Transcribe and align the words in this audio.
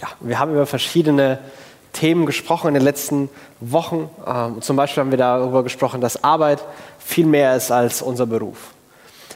Ja, 0.00 0.08
wir 0.20 0.38
haben 0.38 0.52
über 0.52 0.66
verschiedene 0.66 1.38
Themen 1.92 2.26
gesprochen 2.26 2.68
in 2.68 2.74
den 2.74 2.82
letzten 2.82 3.30
Wochen. 3.60 4.10
Ähm, 4.26 4.60
zum 4.60 4.76
Beispiel 4.76 5.02
haben 5.02 5.10
wir 5.10 5.18
darüber 5.18 5.62
gesprochen, 5.62 6.00
dass 6.00 6.22
Arbeit 6.22 6.62
viel 6.98 7.24
mehr 7.24 7.56
ist 7.56 7.70
als 7.70 8.02
unser 8.02 8.26
Beruf. 8.26 8.72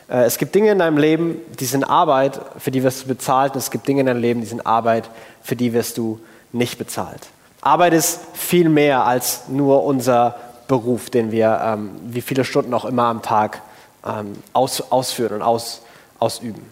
Äh, 0.09 0.25
es 0.25 0.37
gibt 0.37 0.55
Dinge 0.55 0.71
in 0.73 0.79
deinem 0.79 0.99
Leben, 0.99 1.37
die 1.59 1.65
sind 1.65 1.85
Arbeit, 1.85 2.41
für 2.59 2.71
die 2.71 2.83
wirst 2.83 3.05
du 3.05 3.09
bezahlt. 3.09 3.53
Und 3.53 3.59
es 3.59 3.71
gibt 3.71 3.89
Dinge 3.89 4.01
in 4.01 4.07
deinem 4.07 4.21
Leben, 4.21 4.41
die 4.41 4.47
sind 4.47 4.67
Arbeit, 4.67 5.09
für 5.43 5.57
die 5.57 5.73
wirst 5.73 5.97
du 5.97 6.21
nicht 6.53 6.79
bezahlt. 6.79 7.29
Arbeit 7.63 7.95
ist 7.95 8.21
viel 8.35 8.69
mehr 8.69 9.05
als 9.05 9.49
nur 9.49 9.85
unser 9.85 10.37
Beruf, 10.69 11.09
den 11.09 11.33
wir 11.33 11.61
ähm, 11.65 11.91
wie 12.05 12.21
viele 12.21 12.45
Stunden 12.45 12.75
auch 12.75 12.85
immer 12.85 13.05
am 13.05 13.23
Tag 13.23 13.63
ähm, 14.07 14.35
aus, 14.53 14.93
ausführen 14.93 15.37
und 15.37 15.43
aus, 15.43 15.83
ausüben. 16.19 16.71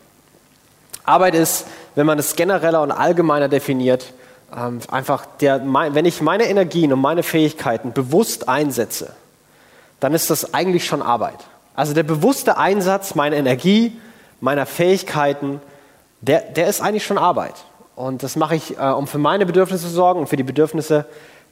Arbeit 1.05 1.35
ist, 1.35 1.67
wenn 1.99 2.07
man 2.07 2.21
es 2.21 2.37
genereller 2.37 2.81
und 2.83 2.93
allgemeiner 2.93 3.49
definiert, 3.49 4.13
ähm, 4.57 4.79
einfach, 4.89 5.27
der, 5.41 5.61
wenn 5.65 6.05
ich 6.05 6.23
meine 6.23 6.45
Energien 6.45 6.93
und 6.93 7.01
meine 7.01 7.25
Fähigkeiten 7.25 7.93
bewusst 7.93 8.49
einsetze, 8.49 9.15
dann 9.99 10.15
ist 10.15 10.31
das 10.31 10.55
eigentlich 10.55 10.87
schon 10.87 11.03
Arbeit. 11.03 11.39
Also 11.75 11.95
der 11.95 12.05
bewusste 12.05 12.57
Einsatz 12.57 13.17
meiner 13.17 13.35
Energie, 13.35 13.99
meiner 14.41 14.65
Fähigkeiten, 14.65 15.61
der, 16.21 16.43
der 16.43 16.69
ist 16.69 16.81
eigentlich 16.81 17.05
schon 17.05 17.19
Arbeit. 17.19 17.55
Und 17.97 18.23
das 18.23 18.37
mache 18.37 18.55
ich, 18.55 18.79
äh, 18.79 18.83
um 18.91 19.09
für 19.09 19.19
meine 19.19 19.45
Bedürfnisse 19.45 19.89
zu 19.89 19.93
sorgen 19.93 20.21
und 20.21 20.29
für 20.29 20.37
die 20.37 20.45
Bedürfnisse 20.45 21.05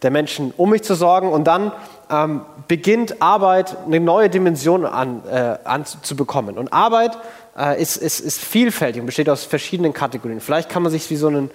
der 0.03 0.13
Menschen 0.13 0.55
um 0.57 0.71
mich 0.71 0.85
zu 0.85 0.95
sorgen. 0.95 1.33
Und 1.33 1.49
dann 1.49 1.73
ähm, 2.09 2.43
beginnt 2.69 3.21
Arbeit 3.21 3.77
eine 3.85 3.99
neue 3.99 4.31
Dimension 4.31 4.87
an, 4.87 5.23
äh, 5.29 5.59
anzubekommen. 5.65 6.57
Und 6.57 6.73
Arbeit 6.73 7.19
äh, 7.57 7.81
ist, 7.81 7.97
ist, 7.97 8.21
ist 8.21 8.41
vielfältig 8.41 9.01
und 9.01 9.07
besteht 9.07 9.29
aus 9.29 9.45
verschiedenen 9.45 9.93
Kategorien. 9.93 10.41
Vielleicht 10.41 10.69
kann 10.69 10.83
man 10.83 10.93
sich 10.93 11.09
wie 11.11 11.17
so 11.17 11.29
einen, 11.29 11.51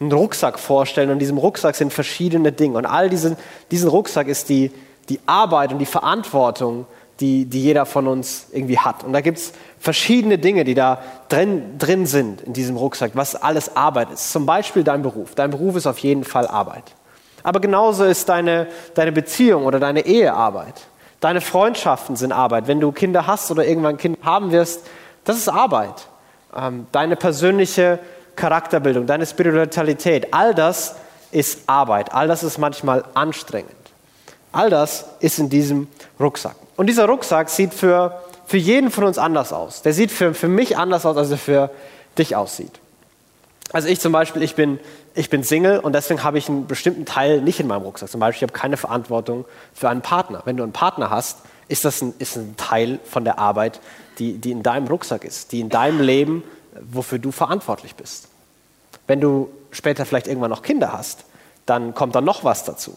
einen 0.00 0.12
Rucksack 0.12 0.58
vorstellen 0.58 1.08
und 1.10 1.14
in 1.14 1.18
diesem 1.18 1.38
Rucksack 1.38 1.74
sind 1.74 1.92
verschiedene 1.92 2.52
Dinge. 2.52 2.78
Und 2.78 2.86
all 2.86 3.08
diesen, 3.08 3.36
diesen 3.70 3.88
Rucksack 3.88 4.28
ist 4.28 4.48
die, 4.48 4.70
die 5.08 5.20
Arbeit 5.26 5.72
und 5.72 5.78
die 5.78 5.86
Verantwortung, 5.86 6.86
die, 7.20 7.44
die 7.44 7.62
jeder 7.62 7.86
von 7.86 8.08
uns 8.08 8.46
irgendwie 8.52 8.78
hat. 8.78 9.04
Und 9.04 9.12
da 9.12 9.20
gibt 9.20 9.38
es 9.38 9.52
verschiedene 9.78 10.38
Dinge, 10.38 10.64
die 10.64 10.74
da 10.74 11.02
drin, 11.28 11.78
drin 11.78 12.06
sind 12.06 12.40
in 12.40 12.52
diesem 12.52 12.76
Rucksack, 12.76 13.12
was 13.14 13.36
alles 13.36 13.76
Arbeit 13.76 14.10
ist. 14.10 14.32
Zum 14.32 14.46
Beispiel 14.46 14.82
dein 14.82 15.02
Beruf. 15.02 15.34
Dein 15.34 15.50
Beruf 15.50 15.76
ist 15.76 15.86
auf 15.86 15.98
jeden 15.98 16.24
Fall 16.24 16.48
Arbeit. 16.48 16.84
Aber 17.42 17.60
genauso 17.60 18.04
ist 18.04 18.28
deine, 18.28 18.68
deine 18.94 19.12
Beziehung 19.12 19.66
oder 19.66 19.78
deine 19.78 20.06
Ehe 20.06 20.32
Arbeit. 20.32 20.74
Deine 21.20 21.40
Freundschaften 21.40 22.16
sind 22.16 22.32
Arbeit. 22.32 22.66
Wenn 22.66 22.80
du 22.80 22.90
Kinder 22.90 23.26
hast 23.26 23.50
oder 23.50 23.66
irgendwann 23.66 23.96
Kinder 23.96 24.18
haben 24.22 24.50
wirst, 24.50 24.86
das 25.24 25.36
ist 25.36 25.48
Arbeit. 25.48 26.08
Ähm, 26.54 26.86
deine 26.92 27.16
persönliche 27.16 27.98
Charakterbildung, 28.36 29.06
deine 29.06 29.26
Spiritualität, 29.26 30.32
all 30.32 30.54
das 30.54 30.96
ist 31.32 31.60
Arbeit. 31.66 32.12
All 32.12 32.28
das 32.28 32.42
ist 32.42 32.58
manchmal 32.58 33.04
anstrengend. 33.14 33.72
All 34.52 34.70
das 34.70 35.06
ist 35.20 35.38
in 35.38 35.48
diesem 35.48 35.88
Rucksack. 36.20 36.54
Und 36.76 36.86
dieser 36.86 37.06
Rucksack 37.06 37.48
sieht 37.48 37.72
für, 37.74 38.20
für 38.46 38.58
jeden 38.58 38.90
von 38.90 39.04
uns 39.04 39.18
anders 39.18 39.52
aus. 39.52 39.82
Der 39.82 39.94
sieht 39.94 40.10
für, 40.10 40.34
für 40.34 40.48
mich 40.48 40.76
anders 40.76 41.06
aus, 41.06 41.16
als 41.16 41.30
er 41.30 41.38
für 41.38 41.70
dich 42.18 42.36
aussieht. 42.36 42.78
Also 43.72 43.88
ich 43.88 44.00
zum 44.00 44.12
Beispiel, 44.12 44.42
ich 44.42 44.54
bin, 44.54 44.78
ich 45.14 45.30
bin 45.30 45.42
Single 45.42 45.78
und 45.78 45.94
deswegen 45.94 46.22
habe 46.22 46.36
ich 46.36 46.48
einen 46.48 46.66
bestimmten 46.66 47.06
Teil 47.06 47.40
nicht 47.40 47.58
in 47.60 47.66
meinem 47.66 47.82
Rucksack. 47.82 48.10
Zum 48.10 48.20
Beispiel, 48.20 48.46
ich 48.46 48.50
habe 48.50 48.60
keine 48.60 48.76
Verantwortung 48.76 49.46
für 49.72 49.88
einen 49.88 50.02
Partner. 50.02 50.42
Wenn 50.44 50.58
du 50.58 50.62
einen 50.62 50.72
Partner 50.72 51.08
hast, 51.08 51.38
ist 51.72 51.86
das 51.86 52.02
ein, 52.02 52.12
ist 52.18 52.36
ein 52.36 52.54
Teil 52.58 53.00
von 53.04 53.24
der 53.24 53.38
Arbeit, 53.38 53.80
die, 54.18 54.34
die 54.34 54.52
in 54.52 54.62
deinem 54.62 54.86
Rucksack 54.86 55.24
ist, 55.24 55.52
die 55.52 55.60
in 55.60 55.70
deinem 55.70 56.00
Leben, 56.00 56.44
wofür 56.80 57.18
du 57.18 57.32
verantwortlich 57.32 57.94
bist. 57.94 58.28
Wenn 59.06 59.20
du 59.20 59.48
später 59.70 60.04
vielleicht 60.04 60.26
irgendwann 60.28 60.50
noch 60.50 60.62
Kinder 60.62 60.92
hast, 60.92 61.24
dann 61.64 61.94
kommt 61.94 62.14
da 62.14 62.20
noch 62.20 62.44
was 62.44 62.64
dazu. 62.64 62.96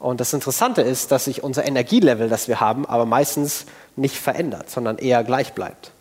Und 0.00 0.20
das 0.20 0.32
Interessante 0.32 0.82
ist, 0.82 1.12
dass 1.12 1.24
sich 1.24 1.44
unser 1.44 1.64
Energielevel, 1.64 2.28
das 2.28 2.48
wir 2.48 2.60
haben, 2.60 2.86
aber 2.86 3.06
meistens 3.06 3.66
nicht 3.94 4.16
verändert, 4.16 4.68
sondern 4.68 4.98
eher 4.98 5.22
gleich 5.24 5.54
bleibt. 5.54 5.92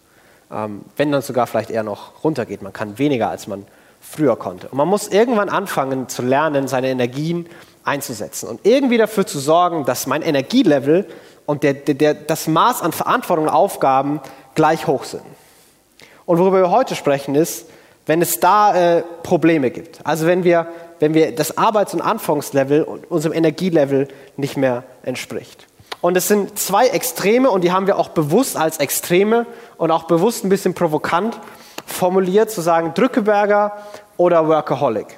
Ähm, 0.51 0.81
wenn 0.97 1.11
dann 1.11 1.21
sogar 1.21 1.45
vielleicht 1.45 1.69
eher 1.69 1.83
noch 1.83 2.23
runtergeht. 2.23 2.61
Man 2.63 2.73
kann 2.73 2.97
weniger, 2.97 3.29
als 3.29 3.47
man 3.47 3.65
früher 4.01 4.35
konnte. 4.35 4.69
Und 4.69 4.77
man 4.77 4.87
muss 4.87 5.07
irgendwann 5.07 5.49
anfangen 5.49 6.09
zu 6.09 6.23
lernen, 6.23 6.67
seine 6.67 6.89
Energien 6.89 7.47
einzusetzen 7.83 8.49
und 8.49 8.61
irgendwie 8.63 8.97
dafür 8.97 9.27
zu 9.27 9.39
sorgen, 9.39 9.85
dass 9.85 10.07
mein 10.07 10.23
Energielevel 10.23 11.07
und 11.45 11.63
der, 11.63 11.73
der, 11.73 11.95
der, 11.95 12.13
das 12.13 12.47
Maß 12.47 12.81
an 12.81 12.91
Verantwortung 12.91 13.45
und 13.45 13.51
Aufgaben 13.51 14.21
gleich 14.55 14.87
hoch 14.87 15.03
sind. 15.03 15.23
Und 16.25 16.39
worüber 16.39 16.57
wir 16.61 16.71
heute 16.71 16.95
sprechen 16.95 17.35
ist, 17.35 17.67
wenn 18.05 18.21
es 18.21 18.39
da 18.39 18.97
äh, 18.97 19.03
Probleme 19.23 19.71
gibt. 19.71 19.99
Also 20.03 20.27
wenn 20.27 20.43
wir, 20.43 20.67
wenn 20.99 21.13
wir 21.13 21.35
das 21.35 21.57
Arbeits- 21.57 21.93
und 21.93 22.01
Anfangslevel 22.01 22.83
unserem 22.83 23.35
Energielevel 23.35 24.07
nicht 24.37 24.57
mehr 24.57 24.83
entspricht. 25.03 25.67
Und 26.01 26.15
es 26.15 26.27
sind 26.27 26.59
zwei 26.59 26.87
Extreme 26.87 27.49
und 27.49 27.63
die 27.63 27.71
haben 27.71 27.87
wir 27.87 27.97
auch 27.97 28.09
bewusst 28.09 28.57
als 28.57 28.77
Extreme 28.77 29.47
und 29.77 29.89
auch 29.91 30.03
bewusst 30.03 30.43
ein 30.43 30.49
bisschen 30.49 30.75
provokant 30.75 31.39
formuliert, 31.85 32.51
zu 32.51 32.61
sagen 32.61 32.93
Drückeberger 32.93 33.71
oder 34.17 34.47
Workaholic. 34.47 35.17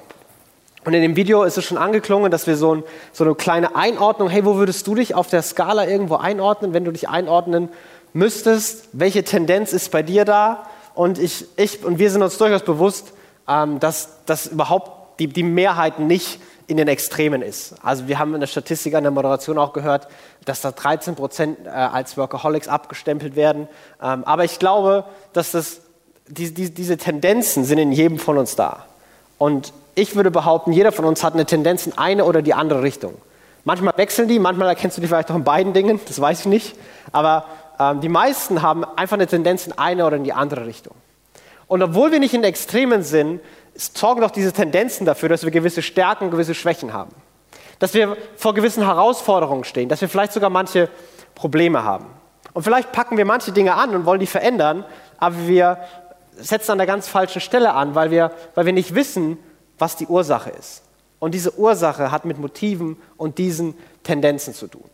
Und 0.84 0.94
in 0.94 1.02
dem 1.02 1.16
Video 1.16 1.42
ist 1.42 1.58
es 1.58 1.64
schon 1.64 1.78
angeklungen, 1.78 2.30
dass 2.30 2.46
wir 2.46 2.56
so, 2.56 2.76
ein, 2.76 2.84
so, 3.12 3.24
eine 3.24 3.34
kleine 3.34 3.74
Einordnung, 3.74 4.28
hey, 4.28 4.44
wo 4.44 4.56
würdest 4.56 4.86
du 4.86 4.94
dich 4.94 5.14
auf 5.14 5.28
der 5.28 5.42
Skala 5.42 5.86
irgendwo 5.86 6.16
einordnen, 6.16 6.72
wenn 6.72 6.84
du 6.84 6.92
dich 6.92 7.08
einordnen 7.08 7.68
müsstest? 8.12 8.88
Welche 8.92 9.24
Tendenz 9.24 9.72
ist 9.72 9.90
bei 9.90 10.02
dir 10.02 10.24
da? 10.24 10.66
Und, 10.94 11.18
ich, 11.18 11.46
ich, 11.56 11.84
und 11.84 11.98
wir 11.98 12.10
sind 12.10 12.22
uns 12.22 12.38
durchaus 12.38 12.62
bewusst, 12.62 13.12
ähm, 13.48 13.80
dass, 13.80 14.24
dass 14.26 14.46
überhaupt 14.46 15.20
die, 15.20 15.26
die 15.26 15.42
Mehrheit 15.42 15.98
nicht 15.98 16.40
in 16.68 16.76
den 16.76 16.86
Extremen 16.86 17.42
ist. 17.42 17.74
Also 17.82 18.08
wir 18.08 18.18
haben 18.18 18.34
in 18.34 18.40
der 18.40 18.46
Statistik 18.46 18.94
an 18.94 19.02
der 19.02 19.10
Moderation 19.10 19.58
auch 19.58 19.72
gehört, 19.72 20.06
dass 20.44 20.60
da 20.60 20.70
13 20.70 21.14
Prozent 21.16 21.66
äh, 21.66 21.70
als 21.70 22.16
Workaholics 22.16 22.68
abgestempelt 22.68 23.36
werden. 23.36 23.68
Ähm, 24.02 24.22
aber 24.24 24.44
ich 24.44 24.58
glaube, 24.58 25.04
dass 25.32 25.52
das 25.52 25.80
die, 26.28 26.52
die, 26.52 26.72
diese 26.72 26.98
Tendenzen 26.98 27.64
sind 27.64 27.78
in 27.78 27.90
jedem 27.90 28.18
von 28.18 28.36
uns 28.36 28.54
da. 28.54 28.84
Und 29.38 29.72
ich 29.98 30.14
würde 30.14 30.30
behaupten, 30.30 30.72
jeder 30.72 30.92
von 30.92 31.04
uns 31.04 31.24
hat 31.24 31.34
eine 31.34 31.44
Tendenz 31.44 31.86
in 31.86 31.98
eine 31.98 32.24
oder 32.24 32.40
die 32.40 32.54
andere 32.54 32.82
Richtung. 32.82 33.14
Manchmal 33.64 33.94
wechseln 33.96 34.28
die, 34.28 34.38
manchmal 34.38 34.68
erkennst 34.68 34.96
du 34.96 35.00
die 35.00 35.08
vielleicht 35.08 35.30
auch 35.30 35.34
in 35.34 35.44
beiden 35.44 35.72
Dingen, 35.72 36.00
das 36.06 36.20
weiß 36.20 36.40
ich 36.40 36.46
nicht. 36.46 36.76
Aber 37.10 37.44
ähm, 37.80 38.00
die 38.00 38.08
meisten 38.08 38.62
haben 38.62 38.84
einfach 38.84 39.14
eine 39.14 39.26
Tendenz 39.26 39.66
in 39.66 39.72
eine 39.76 40.06
oder 40.06 40.16
in 40.16 40.24
die 40.24 40.32
andere 40.32 40.66
Richtung. 40.66 40.94
Und 41.66 41.82
obwohl 41.82 42.12
wir 42.12 42.20
nicht 42.20 42.32
in 42.32 42.44
Extremen 42.44 43.02
sind, 43.02 43.40
sorgen 43.74 44.20
doch 44.20 44.30
diese 44.30 44.52
Tendenzen 44.52 45.04
dafür, 45.04 45.28
dass 45.28 45.44
wir 45.44 45.50
gewisse 45.50 45.82
Stärken 45.82 46.24
und 46.26 46.30
gewisse 46.30 46.54
Schwächen 46.54 46.92
haben. 46.92 47.10
Dass 47.78 47.92
wir 47.92 48.16
vor 48.36 48.54
gewissen 48.54 48.84
Herausforderungen 48.84 49.64
stehen, 49.64 49.88
dass 49.88 50.00
wir 50.00 50.08
vielleicht 50.08 50.32
sogar 50.32 50.48
manche 50.48 50.88
Probleme 51.34 51.82
haben. 51.84 52.06
Und 52.54 52.62
vielleicht 52.62 52.92
packen 52.92 53.16
wir 53.16 53.24
manche 53.24 53.52
Dinge 53.52 53.74
an 53.74 53.94
und 53.94 54.06
wollen 54.06 54.20
die 54.20 54.26
verändern, 54.26 54.84
aber 55.18 55.36
wir 55.46 55.78
setzen 56.36 56.72
an 56.72 56.78
der 56.78 56.86
ganz 56.86 57.08
falschen 57.08 57.40
Stelle 57.40 57.74
an, 57.74 57.94
weil 57.94 58.10
wir, 58.10 58.32
weil 58.54 58.64
wir 58.64 58.72
nicht 58.72 58.94
wissen, 58.94 59.38
was 59.78 59.96
die 59.96 60.06
Ursache 60.06 60.50
ist. 60.50 60.82
Und 61.18 61.32
diese 61.32 61.58
Ursache 61.58 62.10
hat 62.10 62.24
mit 62.24 62.38
Motiven 62.38 62.96
und 63.16 63.38
diesen 63.38 63.74
Tendenzen 64.02 64.54
zu 64.54 64.68
tun. 64.68 64.84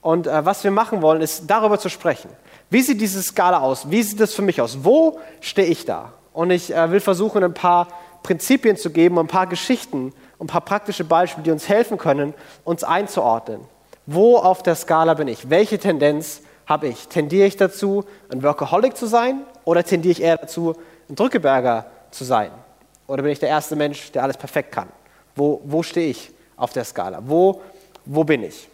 Und 0.00 0.26
äh, 0.26 0.44
was 0.44 0.64
wir 0.64 0.70
machen 0.70 1.00
wollen, 1.00 1.22
ist 1.22 1.44
darüber 1.46 1.78
zu 1.78 1.88
sprechen. 1.88 2.28
Wie 2.68 2.82
sieht 2.82 3.00
diese 3.00 3.22
Skala 3.22 3.60
aus? 3.60 3.90
Wie 3.90 4.02
sieht 4.02 4.20
das 4.20 4.34
für 4.34 4.42
mich 4.42 4.60
aus? 4.60 4.78
Wo 4.82 5.20
stehe 5.40 5.68
ich 5.68 5.84
da? 5.84 6.12
Und 6.32 6.50
ich 6.50 6.74
äh, 6.74 6.90
will 6.90 7.00
versuchen, 7.00 7.44
ein 7.44 7.54
paar 7.54 7.88
Prinzipien 8.22 8.76
zu 8.76 8.90
geben, 8.90 9.18
ein 9.18 9.26
paar 9.26 9.46
Geschichten, 9.46 10.12
ein 10.40 10.46
paar 10.46 10.60
praktische 10.60 11.04
Beispiele, 11.04 11.44
die 11.44 11.50
uns 11.50 11.68
helfen 11.68 11.98
können, 11.98 12.34
uns 12.64 12.84
einzuordnen. 12.84 13.60
Wo 14.06 14.36
auf 14.36 14.62
der 14.62 14.74
Skala 14.74 15.14
bin 15.14 15.28
ich? 15.28 15.50
Welche 15.50 15.78
Tendenz 15.78 16.42
habe 16.66 16.88
ich? 16.88 17.08
Tendiere 17.08 17.46
ich 17.46 17.56
dazu, 17.56 18.04
ein 18.30 18.42
Workaholic 18.42 18.96
zu 18.96 19.06
sein 19.06 19.42
oder 19.64 19.84
tendiere 19.84 20.12
ich 20.12 20.22
eher 20.22 20.36
dazu, 20.36 20.74
ein 21.08 21.14
Drückeberger 21.14 21.86
zu 22.10 22.24
sein? 22.24 22.50
Oder 23.12 23.24
bin 23.24 23.32
ich 23.32 23.40
der 23.40 23.50
erste 23.50 23.76
Mensch, 23.76 24.10
der 24.12 24.22
alles 24.22 24.38
perfekt 24.38 24.72
kann? 24.72 24.88
Wo, 25.36 25.60
wo 25.64 25.82
stehe 25.82 26.08
ich 26.08 26.30
auf 26.56 26.72
der 26.72 26.82
Skala? 26.82 27.18
Wo, 27.26 27.60
wo 28.06 28.24
bin 28.24 28.42
ich? 28.42 28.70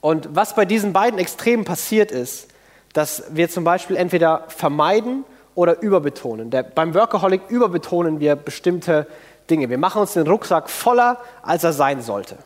Und 0.00 0.28
was 0.36 0.54
bei 0.54 0.64
diesen 0.64 0.92
beiden 0.92 1.18
Extremen 1.18 1.64
passiert 1.64 2.12
ist, 2.12 2.46
dass 2.92 3.24
wir 3.30 3.50
zum 3.50 3.64
Beispiel 3.64 3.96
entweder 3.96 4.44
vermeiden 4.46 5.24
oder 5.56 5.82
überbetonen. 5.82 6.50
Der, 6.52 6.62
beim 6.62 6.94
Workaholic 6.94 7.42
überbetonen 7.48 8.20
wir 8.20 8.36
bestimmte 8.36 9.08
Dinge. 9.50 9.68
Wir 9.68 9.78
machen 9.78 10.02
uns 10.02 10.12
den 10.12 10.28
Rucksack 10.28 10.70
voller, 10.70 11.18
als 11.42 11.64
er 11.64 11.72
sein 11.72 12.02
sollte. 12.02 12.36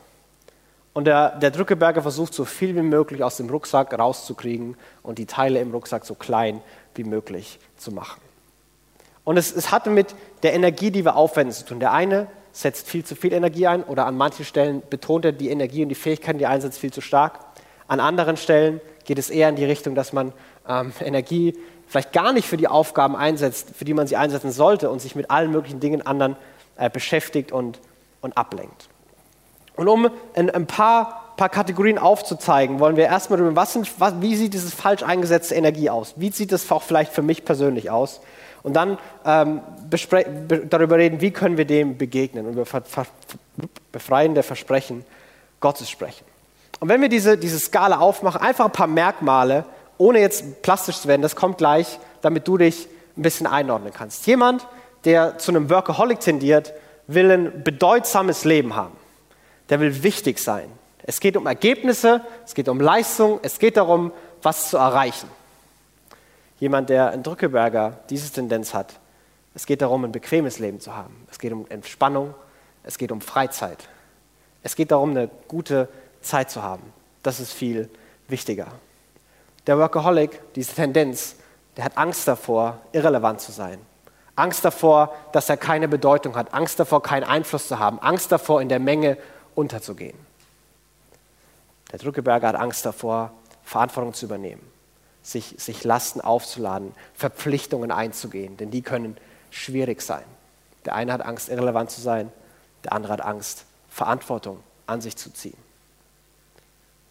Und 0.95 1.05
der, 1.05 1.37
der 1.37 1.51
Drückeberger 1.51 2.01
versucht 2.01 2.33
so 2.33 2.47
viel 2.47 2.75
wie 2.77 2.81
möglich 2.81 3.23
aus 3.23 3.37
dem 3.37 3.51
Rucksack 3.51 3.93
rauszukriegen 3.93 4.79
und 5.03 5.19
die 5.19 5.27
Teile 5.27 5.61
im 5.61 5.71
Rucksack 5.71 6.07
so 6.07 6.15
klein 6.15 6.63
wie 6.95 7.05
möglich 7.05 7.59
zu 7.77 7.93
machen. 7.93 8.24
Und 9.25 9.37
es, 9.37 9.55
es 9.55 9.71
hatte 9.71 9.91
mit 9.91 10.15
der 10.43 10.55
Energie, 10.55 10.91
die 10.91 11.05
wir 11.05 11.17
aufwenden, 11.17 11.55
zu 11.55 11.65
tun. 11.65 11.81
Der 11.81 11.93
eine 11.93 12.29
setzt 12.53 12.89
viel 12.89 13.05
zu 13.05 13.17
viel 13.17 13.33
Energie 13.33 13.67
ein 13.67 13.83
oder 13.83 14.07
an 14.07 14.17
manchen 14.17 14.45
Stellen 14.45 14.83
betont 14.89 15.25
er 15.25 15.33
die 15.33 15.49
Energie 15.49 15.83
und 15.83 15.89
die 15.89 15.95
Fähigkeiten, 15.95 16.39
die 16.39 16.45
er 16.45 16.51
einsetzt, 16.51 16.79
viel 16.79 16.93
zu 16.93 17.01
stark. 17.01 17.41
An 17.89 18.01
anderen 18.01 18.37
Stellen 18.37 18.81
geht 19.05 19.19
es 19.19 19.29
eher 19.29 19.49
in 19.49 19.57
die 19.57 19.65
Richtung, 19.65 19.95
dass 19.95 20.13
man 20.13 20.33
ähm, 20.69 20.93
Energie 21.01 21.55
vielleicht 21.87 22.13
gar 22.13 22.33
nicht 22.33 22.47
für 22.47 22.57
die 22.57 22.69
Aufgaben 22.69 23.17
einsetzt, 23.17 23.71
für 23.75 23.85
die 23.85 23.95
man 23.95 24.07
sie 24.07 24.17
einsetzen 24.17 24.53
sollte 24.53 24.91
und 24.91 25.01
sich 25.01 25.15
mit 25.15 25.31
allen 25.31 25.51
möglichen 25.51 25.81
Dingen 25.81 26.07
anderen 26.07 26.37
äh, 26.77 26.89
beschäftigt 26.89 27.53
und, 27.53 27.81
und 28.21 28.37
ablenkt. 28.37 28.89
Und 29.77 29.89
um 29.89 30.09
ein, 30.35 30.51
ein 30.51 30.67
paar, 30.67 31.35
paar 31.37 31.49
Kategorien 31.49 31.99
aufzuzeigen, 31.99 32.79
wollen 32.79 32.97
wir 32.97 33.07
erstmal 33.07 33.39
darüber, 33.39 33.57
was 33.57 33.73
sind, 33.73 33.91
was, 33.99 34.21
wie 34.21 34.37
sieht 34.37 34.55
diese 34.55 34.71
falsch 34.71 35.03
eingesetzte 35.03 35.55
Energie 35.57 35.91
aus? 35.91 36.15
Wie 36.17 36.31
sieht 36.31 36.53
das 36.53 36.71
auch 36.71 36.83
vielleicht 36.83 37.13
für 37.13 37.23
mich 37.23 37.45
persönlich 37.45 37.91
aus? 37.91 38.21
Und 38.65 38.73
dann 38.73 38.99
ähm, 39.27 39.61
darüber 40.71 40.97
reden, 40.97 41.21
wie 41.21 41.31
können 41.31 41.59
wir 41.59 41.67
dem 41.67 41.97
begegnen 41.99 42.47
und 42.47 42.55
über 42.55 42.65
befreiende 43.93 44.43
Versprechen 44.43 45.05
Gottes 45.61 45.89
sprechen. 45.89 46.25
Und 46.81 46.89
wenn 46.89 47.01
wir 47.01 47.11
diese, 47.11 47.39
diese 47.39 47.61
Skala 47.61 47.99
aufmachen, 47.99 48.41
einfach 48.41 48.65
ein 48.65 48.73
paar 48.73 48.87
Merkmale, 48.87 49.65
ohne 49.99 50.19
jetzt 50.21 50.63
plastisch 50.63 50.99
zu 50.99 51.09
werden, 51.09 51.23
das 51.23 51.37
kommt 51.37 51.59
gleich, 51.59 52.01
damit 52.23 52.49
du 52.49 52.57
dich 52.57 52.89
ein 53.17 53.23
bisschen 53.23 53.47
einordnen 53.47 53.93
kannst. 53.93 54.27
Jemand, 54.27 54.67
der 55.05 55.39
zu 55.39 55.53
einem 55.53 55.71
Workaholic 55.71 56.21
tendiert, 56.21 56.73
will 57.07 57.31
ein 57.31 57.63
bedeutsames 57.63 58.45
Leben 58.45 58.75
haben. 58.75 58.97
Der 59.69 59.79
will 59.79 60.03
wichtig 60.03 60.39
sein. 60.39 60.71
Es 61.03 61.21
geht 61.21 61.37
um 61.37 61.47
Ergebnisse, 61.47 62.23
es 62.47 62.55
geht 62.55 62.69
um 62.69 62.81
Leistung, 62.81 63.41
es 63.43 63.59
geht 63.59 63.77
darum, 63.77 64.11
was 64.43 64.71
zu 64.71 64.79
erreichen. 64.79 65.29
Jemand, 66.65 66.89
der 66.89 67.11
ein 67.11 67.23
Drückeberger 67.23 67.99
diese 68.09 68.33
Tendenz 68.33 68.73
hat, 68.73 68.99
es 69.55 69.67
geht 69.67 69.83
darum, 69.83 70.03
ein 70.03 70.13
bequemes 70.13 70.59
Leben 70.59 70.81
zu 70.81 70.97
haben. 70.97 71.27
Es 71.31 71.39
geht 71.39 71.53
um 71.53 71.67
Entspannung, 71.69 72.33
es 72.85 72.97
geht 72.97 73.13
um 73.13 73.21
Freizeit. 73.21 73.87
Es 74.63 74.75
geht 74.75 74.91
darum, 74.91 75.11
eine 75.11 75.29
gute 75.47 75.91
Zeit 76.23 76.51
zu 76.51 76.63
haben. 76.63 76.95
Das 77.23 77.39
ist 77.39 77.53
viel 77.53 77.91
wichtiger. 78.29 78.69
Der 79.67 79.77
Workaholic, 79.79 80.41
diese 80.55 80.75
Tendenz, 80.75 81.37
der 81.77 81.85
hat 81.85 81.99
Angst 81.99 82.27
davor, 82.27 82.79
irrelevant 82.93 83.43
zu 83.43 83.53
sein. 83.53 83.79
Angst 84.35 84.65
davor, 84.65 85.15
dass 85.33 85.51
er 85.51 85.59
keine 85.59 85.87
Bedeutung 85.87 86.35
hat. 86.35 86.55
Angst 86.55 86.81
davor, 86.81 87.03
keinen 87.03 87.25
Einfluss 87.25 87.69
zu 87.69 87.79
haben. 87.79 87.99
Angst 87.99 88.33
davor, 88.33 88.63
in 88.63 88.71
der 88.71 88.81
Menge 88.81 89.19
unterzugehen. 89.55 90.17
Der 91.93 91.99
Drückeberger 91.99 92.49
hat 92.49 92.57
Angst 92.57 92.87
davor, 92.87 93.33
Verantwortung 93.65 94.15
zu 94.15 94.25
übernehmen, 94.25 94.63
sich, 95.25 95.55
sich 95.59 95.83
Lasten 95.83 96.21
aufzuladen, 96.21 96.93
Verpflichtungen 97.15 97.91
einzugehen, 97.91 98.57
denn 98.57 98.71
die 98.71 98.83
können 98.83 99.17
schwierig 99.51 100.03
sein. 100.03 100.25
Der 100.85 100.95
eine 100.95 101.13
hat 101.13 101.23
Angst, 101.23 101.49
irrelevant 101.49 101.91
zu 101.91 102.01
sein, 102.01 102.31
der 102.85 102.93
andere 102.93 103.15
hat 103.15 103.23
Angst, 103.23 103.65
Verantwortung 103.89 104.61
an 104.87 105.01
sich 105.01 105.17
zu 105.17 105.33
ziehen. 105.33 105.57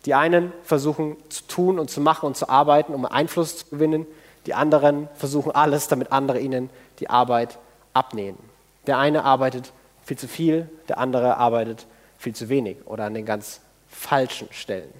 Die 0.05 0.13
einen 0.13 0.53
versuchen 0.63 1.17
zu 1.29 1.43
tun 1.47 1.79
und 1.79 1.89
zu 1.89 2.01
machen 2.01 2.27
und 2.27 2.37
zu 2.37 2.49
arbeiten, 2.49 2.93
um 2.93 3.05
Einfluss 3.05 3.57
zu 3.57 3.65
gewinnen. 3.67 4.05
Die 4.45 4.53
anderen 4.53 5.07
versuchen 5.15 5.51
alles, 5.51 5.87
damit 5.87 6.11
andere 6.11 6.39
ihnen 6.39 6.69
die 6.99 7.09
Arbeit 7.09 7.57
abnehmen. 7.93 8.37
Der 8.85 8.97
eine 8.97 9.23
arbeitet 9.23 9.71
viel 10.03 10.17
zu 10.17 10.27
viel, 10.27 10.69
der 10.89 10.97
andere 10.97 11.37
arbeitet 11.37 11.87
viel 12.17 12.35
zu 12.35 12.49
wenig 12.49 12.77
oder 12.85 13.05
an 13.05 13.13
den 13.13 13.25
ganz 13.25 13.61
falschen 13.87 14.49
Stellen. 14.51 14.93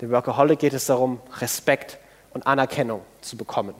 Dem 0.00 0.10
Workaholic 0.10 0.58
geht 0.58 0.74
es 0.74 0.86
darum, 0.86 1.20
Respekt 1.40 1.98
und 2.32 2.46
Anerkennung 2.46 3.02
zu 3.20 3.36
bekommen. 3.36 3.74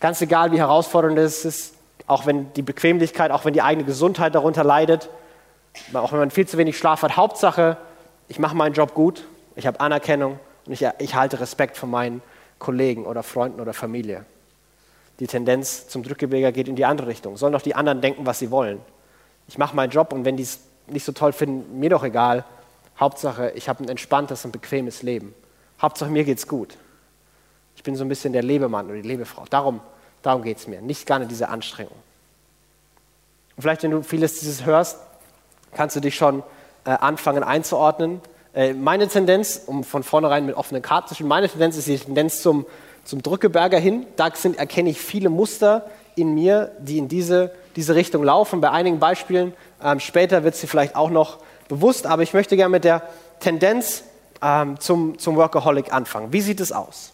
Ganz 0.00 0.20
egal, 0.20 0.52
wie 0.52 0.58
herausfordernd 0.58 1.18
es 1.18 1.44
ist, 1.44 1.74
auch 2.06 2.26
wenn 2.26 2.52
die 2.54 2.62
Bequemlichkeit, 2.62 3.30
auch 3.30 3.44
wenn 3.44 3.52
die 3.52 3.62
eigene 3.62 3.84
Gesundheit 3.84 4.34
darunter 4.34 4.64
leidet, 4.64 5.08
auch 5.92 6.12
wenn 6.12 6.18
man 6.18 6.30
viel 6.30 6.46
zu 6.46 6.58
wenig 6.58 6.76
Schlaf 6.78 7.02
hat. 7.02 7.16
Hauptsache, 7.16 7.76
ich 8.28 8.38
mache 8.38 8.56
meinen 8.56 8.72
Job 8.72 8.94
gut, 8.94 9.26
ich 9.54 9.66
habe 9.66 9.80
Anerkennung 9.80 10.38
und 10.66 10.72
ich, 10.72 10.86
ich 10.98 11.14
halte 11.14 11.40
Respekt 11.40 11.76
von 11.76 11.90
meinen 11.90 12.22
Kollegen 12.58 13.06
oder 13.06 13.22
Freunden 13.22 13.60
oder 13.60 13.74
Familie. 13.74 14.24
Die 15.20 15.26
Tendenz 15.26 15.88
zum 15.88 16.02
Drückebeger 16.02 16.52
geht 16.52 16.68
in 16.68 16.76
die 16.76 16.84
andere 16.84 17.08
Richtung. 17.08 17.36
Sollen 17.36 17.52
doch 17.52 17.62
die 17.62 17.74
anderen 17.74 18.00
denken, 18.00 18.24
was 18.26 18.38
sie 18.38 18.50
wollen. 18.50 18.80
Ich 19.48 19.58
mache 19.58 19.74
meinen 19.74 19.90
Job 19.90 20.12
und 20.12 20.24
wenn 20.24 20.36
die 20.36 20.44
es 20.44 20.60
nicht 20.86 21.04
so 21.04 21.12
toll 21.12 21.32
finden, 21.32 21.78
mir 21.78 21.90
doch 21.90 22.04
egal. 22.04 22.44
Hauptsache, 22.98 23.52
ich 23.54 23.68
habe 23.68 23.84
ein 23.84 23.88
entspanntes 23.88 24.44
und 24.44 24.52
bequemes 24.52 25.02
Leben. 25.02 25.34
Hauptsache, 25.80 26.10
mir 26.10 26.24
geht's 26.24 26.48
gut. 26.48 26.76
Ich 27.76 27.82
bin 27.84 27.94
so 27.94 28.04
ein 28.04 28.08
bisschen 28.08 28.32
der 28.32 28.42
Lebemann 28.42 28.86
oder 28.86 28.96
die 28.96 29.06
Lebefrau. 29.06 29.44
Darum, 29.48 29.80
darum 30.22 30.42
geht 30.42 30.58
es 30.58 30.66
mir. 30.66 30.80
Nicht 30.80 31.08
nicht 31.08 31.30
diese 31.30 31.48
Anstrengung. 31.48 31.96
Und 33.56 33.62
vielleicht, 33.62 33.84
wenn 33.84 33.92
du 33.92 34.02
vieles 34.02 34.40
dieses 34.40 34.64
hörst, 34.64 34.98
kannst 35.72 35.94
du 35.94 36.00
dich 36.00 36.16
schon 36.16 36.42
äh, 36.84 36.90
anfangen 36.90 37.44
einzuordnen. 37.44 38.20
Äh, 38.54 38.72
meine 38.72 39.06
Tendenz, 39.06 39.62
um 39.66 39.84
von 39.84 40.02
vornherein 40.02 40.46
mit 40.46 40.56
offenen 40.56 40.82
Karten 40.82 41.08
zu 41.08 41.14
spielen, 41.14 41.28
meine 41.28 41.48
Tendenz 41.48 41.76
ist 41.76 41.86
die 41.86 41.98
Tendenz 41.98 42.42
zum, 42.42 42.66
zum 43.04 43.22
Drückeberger 43.22 43.78
hin. 43.78 44.06
Da 44.16 44.34
sind, 44.34 44.58
erkenne 44.58 44.90
ich 44.90 45.00
viele 45.00 45.28
Muster 45.28 45.88
in 46.16 46.34
mir, 46.34 46.72
die 46.80 46.98
in 46.98 47.06
diese, 47.06 47.52
diese 47.76 47.94
Richtung 47.94 48.24
laufen. 48.24 48.60
Bei 48.60 48.70
einigen 48.70 48.98
Beispielen 48.98 49.54
ähm, 49.82 50.00
später 50.00 50.42
wird 50.42 50.56
sie 50.56 50.66
vielleicht 50.66 50.96
auch 50.96 51.10
noch 51.10 51.38
bewusst, 51.68 52.06
aber 52.06 52.22
ich 52.22 52.34
möchte 52.34 52.56
gerne 52.56 52.70
mit 52.70 52.84
der 52.84 53.02
Tendenz 53.40 54.04
ähm, 54.42 54.78
zum, 54.80 55.18
zum 55.18 55.36
Workaholic 55.36 55.92
anfangen. 55.92 56.32
Wie 56.32 56.40
sieht 56.40 56.60
es 56.60 56.72
aus? 56.72 57.12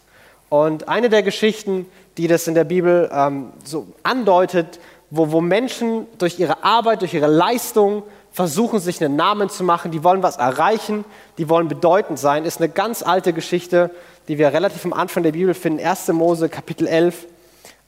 Und 0.48 0.88
eine 0.88 1.08
der 1.08 1.22
Geschichten, 1.22 1.86
die 2.16 2.28
das 2.28 2.46
in 2.46 2.54
der 2.54 2.64
Bibel 2.64 3.10
ähm, 3.12 3.52
so 3.64 3.86
andeutet, 4.02 4.78
wo, 5.10 5.32
wo 5.32 5.40
Menschen 5.40 6.06
durch 6.18 6.38
ihre 6.38 6.62
Arbeit, 6.62 7.00
durch 7.00 7.14
ihre 7.14 7.26
Leistung, 7.26 8.02
versuchen, 8.32 8.80
sich 8.80 9.02
einen 9.02 9.14
Namen 9.14 9.48
zu 9.48 9.62
machen, 9.62 9.92
die 9.92 10.02
wollen 10.02 10.22
was 10.24 10.36
erreichen, 10.38 11.04
die 11.38 11.48
wollen 11.48 11.68
bedeutend 11.68 12.18
sein, 12.18 12.44
ist 12.44 12.60
eine 12.60 12.68
ganz 12.68 13.02
alte 13.02 13.32
Geschichte, 13.32 13.92
die 14.26 14.38
wir 14.38 14.52
relativ 14.52 14.84
am 14.84 14.92
Anfang 14.92 15.22
der 15.22 15.32
Bibel 15.32 15.54
finden, 15.54 15.84
1. 15.84 16.08
Mose 16.08 16.48
Kapitel 16.48 16.88
11. 16.88 17.26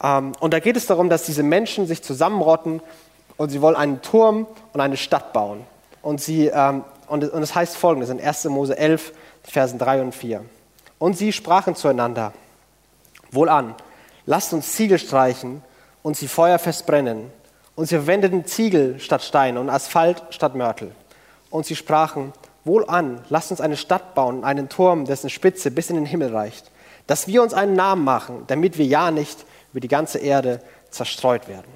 Ähm, 0.03 0.33
und 0.39 0.55
da 0.55 0.61
geht 0.61 0.77
es 0.77 0.87
darum, 0.87 1.11
dass 1.11 1.25
diese 1.25 1.43
Menschen 1.43 1.87
sich 1.87 2.03
zusammenrotten 2.03 2.81
und 3.37 3.51
sie 3.51 3.61
wollen 3.61 3.77
einen 3.77 4.03
Turm 4.03 4.47
und 4.73 4.81
eine 4.81 4.97
Stadt 4.97 5.33
bauen. 5.33 5.65
Und, 6.07 6.21
sie, 6.21 6.47
ähm, 6.47 6.85
und, 7.09 7.25
und 7.25 7.43
es 7.43 7.57
heißt 7.57 7.77
folgendes 7.77 8.11
in 8.11 8.21
1. 8.21 8.45
Mose 8.45 8.79
11, 8.79 9.13
Versen 9.43 9.81
3 9.81 10.03
und 10.03 10.15
4. 10.15 10.45
Und 11.01 11.17
sie 11.17 11.33
sprachen 11.33 11.75
zueinander, 11.75 12.33
wohlan, 13.33 13.75
lasst 14.25 14.53
uns 14.53 14.71
Ziegel 14.71 15.01
streichen 15.01 15.65
und 16.05 16.17
sie 16.17 16.29
feuerfest 16.29 16.87
brennen 16.87 17.33
und 17.75 17.87
sie 17.87 17.97
verwendeten 17.97 18.45
Ziegel 18.45 19.01
statt 19.01 19.25
Steine 19.25 19.59
und 19.59 19.69
Asphalt 19.69 20.23
statt 20.31 20.55
Mörtel. 20.55 20.93
Und 21.51 21.67
sie 21.67 21.75
sprachen, 21.75 22.33
wohlan, 22.63 23.25
lasst 23.29 23.51
uns 23.51 23.61
eine 23.61 23.77
Stadt 23.77 24.15
bauen, 24.15 24.45
einen 24.45 24.69
Turm, 24.69 25.07
dessen 25.07 25.29
Spitze 25.29 25.73
bis 25.73 25.91
in 25.91 25.97
den 25.97 26.07
Himmel 26.07 26.33
reicht, 26.33 26.71
dass 27.09 27.27
wir 27.27 27.43
uns 27.43 27.53
einen 27.53 27.75
Namen 27.75 28.05
machen, 28.05 28.45
damit 28.47 28.79
wir 28.79 28.87
ja 28.87 29.11
nicht 29.11 29.45
über 29.73 29.81
die 29.81 29.89
ganze 29.89 30.19
Erde 30.19 30.63
zerstreut 30.89 31.49
werden. 31.49 31.67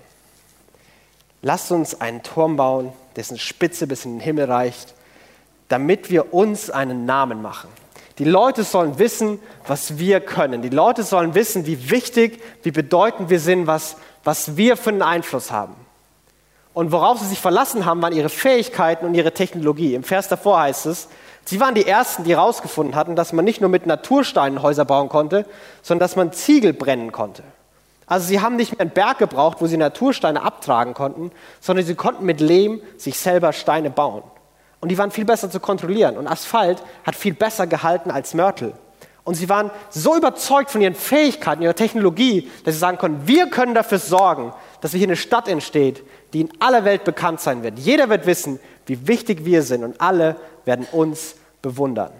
Lasst 1.43 1.73
uns 1.73 2.00
einen 2.00 2.23
Turm 2.23 2.56
bauen, 2.56 2.93
dessen 3.17 3.39
Spitze 3.39 3.87
bis 3.87 4.05
in 4.05 4.14
den 4.14 4.21
Himmel 4.21 4.47
reicht, 4.47 4.95
damit 5.69 6.11
wir 6.11 6.35
uns 6.35 6.71
einen 6.71 7.07
Namen 7.07 7.43
machen. 7.43 7.69
Die 8.19 8.25
Leute 8.25 8.64
sollen 8.64 8.99
wissen, 8.99 9.38
was 9.67 9.99
wir 9.99 10.21
können. 10.21 10.61
Die 10.61 10.69
Leute 10.69 11.05
sollen 11.05 11.35
wissen, 11.35 11.67
wie 11.67 11.90
wichtig, 11.90 12.43
wie 12.62 12.71
bedeutend 12.71 13.31
wir 13.31 13.40
sind, 13.40 13.67
was, 13.67 13.97
was 14.25 14.59
wir 14.59 14.76
für 14.76 14.90
einen 14.90 15.02
Einfluss 15.02 15.50
haben. 15.50 15.75
Und 16.75 16.93
worauf 16.93 17.19
sie 17.19 17.26
sich 17.26 17.40
verlassen 17.40 17.87
haben, 17.87 18.02
waren 18.02 18.12
ihre 18.12 18.29
Fähigkeiten 18.29 19.07
und 19.07 19.14
ihre 19.14 19.33
Technologie. 19.33 19.95
Im 19.95 20.05
Vers 20.05 20.29
davor 20.29 20.61
heißt 20.61 20.87
es, 20.87 21.09
sie 21.45 21.61
waren 21.61 21.75
die 21.75 21.87
Ersten, 21.87 22.25
die 22.25 22.33
herausgefunden 22.33 22.95
hatten, 22.95 23.17
dass 23.17 23.33
man 23.33 23.45
nicht 23.45 23.61
nur 23.61 23.71
mit 23.71 23.87
Natursteinen 23.87 24.62
Häuser 24.62 24.85
bauen 24.85 25.09
konnte, 25.09 25.47
sondern 25.83 26.05
dass 26.05 26.17
man 26.17 26.33
Ziegel 26.33 26.73
brennen 26.73 27.12
konnte. 27.12 27.43
Also 28.11 28.26
sie 28.26 28.40
haben 28.40 28.57
nicht 28.57 28.73
mehr 28.73 28.81
einen 28.81 28.90
Berg 28.90 29.19
gebraucht, 29.19 29.59
wo 29.61 29.69
sie 29.69 29.76
Natursteine 29.76 30.43
abtragen 30.43 30.95
konnten, 30.95 31.31
sondern 31.61 31.87
sie 31.87 31.95
konnten 31.95 32.25
mit 32.25 32.40
Lehm 32.40 32.83
sich 32.97 33.17
selber 33.17 33.52
Steine 33.52 33.88
bauen. 33.88 34.25
Und 34.81 34.88
die 34.88 34.99
waren 34.99 35.12
viel 35.12 35.25
besser 35.25 35.49
zu 35.49 35.61
kontrollieren. 35.61 36.17
Und 36.19 36.26
Asphalt 36.26 36.83
hat 37.05 37.14
viel 37.14 37.35
besser 37.35 37.69
gehalten 37.69 38.11
als 38.11 38.35
Mörtel. 38.35 38.73
Und 39.23 39.35
sie 39.35 39.49
waren 39.49 39.71
so 39.90 40.17
überzeugt 40.17 40.73
von 40.73 40.81
ihren 40.81 40.97
Fähigkeiten, 40.97 41.62
ihrer 41.62 41.76
Technologie, 41.76 42.50
dass 42.64 42.75
sie 42.75 42.81
sagen 42.81 42.99
konnten, 42.99 43.29
wir 43.29 43.47
können 43.47 43.75
dafür 43.75 44.00
sorgen, 44.00 44.52
dass 44.81 44.90
hier 44.90 45.07
eine 45.07 45.14
Stadt 45.14 45.47
entsteht, 45.47 46.02
die 46.33 46.40
in 46.40 46.50
aller 46.59 46.85
Welt 46.85 47.05
bekannt 47.05 47.40
sein 47.40 47.62
wird. 47.62 47.79
Jeder 47.79 48.09
wird 48.09 48.26
wissen, 48.26 48.59
wie 48.87 49.07
wichtig 49.07 49.45
wir 49.45 49.62
sind 49.62 49.85
und 49.85 50.00
alle 50.00 50.35
werden 50.64 50.85
uns 50.90 51.37
bewundern. 51.62 52.11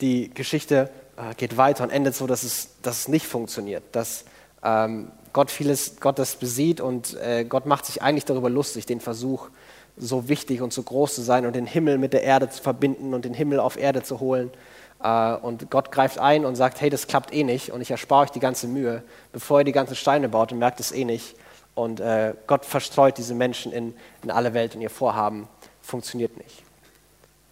Die 0.00 0.34
Geschichte 0.34 0.90
äh, 1.20 1.34
geht 1.34 1.56
weiter 1.56 1.84
und 1.84 1.90
endet 1.90 2.14
so, 2.14 2.26
dass 2.26 2.42
es, 2.42 2.70
dass 2.82 3.00
es 3.00 3.08
nicht 3.08 3.26
funktioniert, 3.26 3.82
dass 3.92 4.24
ähm, 4.62 5.10
Gott 5.32 5.50
vieles, 5.50 6.00
Gott 6.00 6.18
das 6.18 6.36
besieht 6.36 6.80
und 6.80 7.16
äh, 7.18 7.44
Gott 7.44 7.66
macht 7.66 7.86
sich 7.86 8.02
eigentlich 8.02 8.24
darüber 8.24 8.50
lustig, 8.50 8.86
den 8.86 9.00
Versuch, 9.00 9.48
so 9.96 10.28
wichtig 10.28 10.62
und 10.62 10.72
so 10.72 10.82
groß 10.82 11.14
zu 11.14 11.22
sein 11.22 11.46
und 11.46 11.54
den 11.54 11.66
Himmel 11.66 11.98
mit 11.98 12.12
der 12.12 12.22
Erde 12.22 12.48
zu 12.48 12.62
verbinden 12.62 13.12
und 13.12 13.24
den 13.24 13.34
Himmel 13.34 13.60
auf 13.60 13.76
Erde 13.76 14.02
zu 14.02 14.20
holen. 14.20 14.50
Äh, 15.02 15.34
und 15.34 15.70
Gott 15.70 15.92
greift 15.92 16.18
ein 16.18 16.44
und 16.44 16.56
sagt, 16.56 16.80
hey, 16.80 16.90
das 16.90 17.06
klappt 17.06 17.34
eh 17.34 17.44
nicht 17.44 17.70
und 17.70 17.80
ich 17.80 17.90
erspare 17.90 18.22
euch 18.22 18.30
die 18.30 18.40
ganze 18.40 18.66
Mühe, 18.66 19.02
bevor 19.32 19.60
ihr 19.60 19.64
die 19.64 19.72
ganzen 19.72 19.96
Steine 19.96 20.28
baut 20.28 20.52
und 20.52 20.58
merkt 20.58 20.80
es 20.80 20.92
eh 20.92 21.04
nicht. 21.04 21.36
Und 21.74 22.00
äh, 22.00 22.34
Gott 22.46 22.64
verstreut 22.64 23.18
diese 23.18 23.34
Menschen 23.34 23.72
in, 23.72 23.94
in 24.22 24.30
alle 24.30 24.54
Welt 24.54 24.74
und 24.74 24.80
ihr 24.80 24.90
Vorhaben 24.90 25.48
funktioniert 25.82 26.36
nicht. 26.36 26.62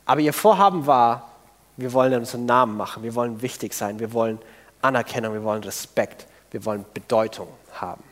Aber 0.05 0.21
ihr 0.21 0.33
Vorhaben 0.33 0.87
war, 0.87 1.31
wir 1.79 1.93
wollen 1.93 2.13
uns 2.15 2.35
einen 2.35 2.45
Namen 2.45 2.77
machen, 2.77 3.05
wir 3.05 3.15
wollen 3.15 3.41
wichtig 3.41 3.73
sein, 3.73 4.01
wir 4.01 4.13
wollen 4.13 4.39
Anerkennung, 4.83 5.33
wir 5.33 5.45
wollen 5.45 5.63
Respekt, 5.63 6.27
wir 6.51 6.65
wollen 6.65 6.85
Bedeutung 6.93 7.49
haben. 7.73 8.03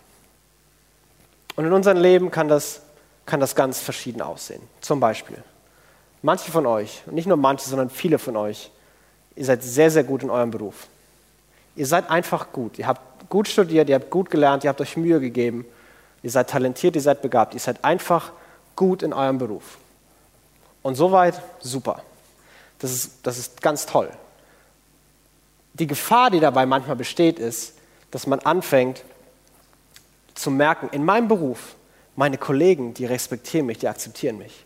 Und 1.56 1.66
in 1.66 1.72
unserem 1.72 1.98
Leben 1.98 2.30
kann 2.30 2.48
das, 2.48 2.82
kann 3.26 3.40
das 3.40 3.56
ganz 3.56 3.80
verschieden 3.80 4.22
aussehen. 4.22 4.62
Zum 4.80 5.00
Beispiel, 5.00 5.42
manche 6.22 6.52
von 6.52 6.64
euch, 6.64 7.02
und 7.06 7.14
nicht 7.14 7.26
nur 7.26 7.36
manche, 7.36 7.68
sondern 7.68 7.90
viele 7.90 8.20
von 8.20 8.36
euch, 8.36 8.70
ihr 9.34 9.44
seid 9.44 9.64
sehr, 9.64 9.90
sehr 9.90 10.04
gut 10.04 10.22
in 10.22 10.30
eurem 10.30 10.52
Beruf. 10.52 10.86
Ihr 11.74 11.86
seid 11.86 12.08
einfach 12.08 12.52
gut. 12.52 12.78
Ihr 12.78 12.86
habt 12.86 13.28
gut 13.28 13.48
studiert, 13.48 13.88
ihr 13.88 13.96
habt 13.96 14.10
gut 14.10 14.30
gelernt, 14.30 14.64
ihr 14.64 14.70
habt 14.70 14.80
euch 14.80 14.96
Mühe 14.96 15.18
gegeben. 15.18 15.66
Ihr 16.22 16.30
seid 16.30 16.50
talentiert, 16.50 16.94
ihr 16.94 17.02
seid 17.02 17.20
begabt. 17.20 17.52
Ihr 17.52 17.60
seid 17.60 17.84
einfach 17.84 18.32
gut 18.76 19.02
in 19.02 19.12
eurem 19.12 19.38
Beruf. 19.38 19.78
Und 20.82 20.94
soweit, 20.94 21.42
super. 21.60 22.00
Das 22.78 22.92
ist, 22.92 23.12
das 23.22 23.38
ist 23.38 23.62
ganz 23.62 23.86
toll. 23.86 24.10
Die 25.74 25.86
Gefahr, 25.86 26.30
die 26.30 26.40
dabei 26.40 26.66
manchmal 26.66 26.96
besteht, 26.96 27.38
ist, 27.38 27.74
dass 28.10 28.26
man 28.26 28.40
anfängt 28.40 29.04
zu 30.34 30.50
merken, 30.50 30.88
in 30.92 31.04
meinem 31.04 31.28
Beruf, 31.28 31.76
meine 32.14 32.38
Kollegen, 32.38 32.94
die 32.94 33.06
respektieren 33.06 33.66
mich, 33.66 33.78
die 33.78 33.88
akzeptieren 33.88 34.38
mich. 34.38 34.64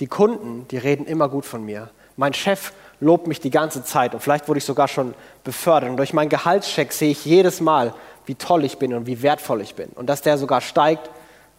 Die 0.00 0.06
Kunden, 0.06 0.66
die 0.68 0.78
reden 0.78 1.06
immer 1.06 1.28
gut 1.28 1.46
von 1.46 1.64
mir. 1.64 1.90
Mein 2.16 2.34
Chef 2.34 2.72
lobt 3.00 3.26
mich 3.26 3.40
die 3.40 3.50
ganze 3.50 3.84
Zeit 3.84 4.14
und 4.14 4.20
vielleicht 4.20 4.48
wurde 4.48 4.58
ich 4.58 4.64
sogar 4.64 4.88
schon 4.88 5.14
befördert. 5.44 5.90
Und 5.90 5.96
durch 5.96 6.12
meinen 6.12 6.28
Gehaltscheck 6.28 6.92
sehe 6.92 7.10
ich 7.10 7.24
jedes 7.24 7.60
Mal, 7.60 7.94
wie 8.26 8.34
toll 8.34 8.64
ich 8.64 8.78
bin 8.78 8.94
und 8.94 9.06
wie 9.06 9.22
wertvoll 9.22 9.60
ich 9.60 9.74
bin. 9.74 9.88
Und 9.90 10.06
dass 10.06 10.22
der 10.22 10.38
sogar 10.38 10.60
steigt, 10.60 11.10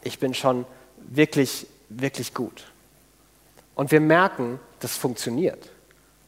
ich 0.03 0.19
bin 0.19 0.33
schon 0.33 0.65
wirklich, 0.97 1.67
wirklich 1.89 2.33
gut. 2.33 2.65
Und 3.75 3.91
wir 3.91 4.00
merken, 4.00 4.59
das 4.79 4.95
funktioniert. 4.95 5.69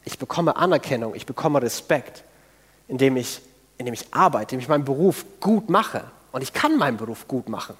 Ich 0.06 0.18
bekomme 0.18 0.56
Anerkennung, 0.56 1.14
ich 1.14 1.26
bekomme 1.26 1.60
Respekt, 1.60 2.24
indem 2.88 3.18
ich, 3.18 3.42
indem 3.76 3.92
ich 3.92 4.06
arbeite, 4.14 4.54
indem 4.54 4.60
ich 4.60 4.68
meinen 4.68 4.84
Beruf 4.84 5.26
gut 5.40 5.68
mache. 5.68 6.04
Und 6.32 6.42
ich 6.42 6.52
kann 6.52 6.78
meinen 6.78 6.96
Beruf 6.96 7.28
gut 7.28 7.48
machen. 7.48 7.76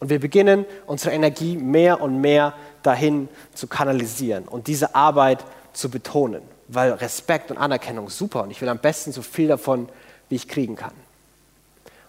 Und 0.00 0.10
wir 0.10 0.20
beginnen, 0.20 0.64
unsere 0.86 1.14
Energie 1.14 1.56
mehr 1.56 2.00
und 2.00 2.20
mehr 2.20 2.54
dahin 2.82 3.28
zu 3.54 3.66
kanalisieren 3.66 4.48
und 4.48 4.66
diese 4.66 4.94
Arbeit 4.94 5.44
zu 5.72 5.90
betonen, 5.90 6.42
weil 6.68 6.92
Respekt 6.92 7.50
und 7.50 7.58
Anerkennung 7.58 8.08
super 8.08 8.42
und 8.42 8.50
ich 8.50 8.60
will 8.60 8.68
am 8.68 8.78
besten 8.78 9.12
so 9.12 9.22
viel 9.22 9.48
davon, 9.48 9.88
wie 10.28 10.36
ich 10.36 10.48
kriegen 10.48 10.76
kann. 10.76 10.92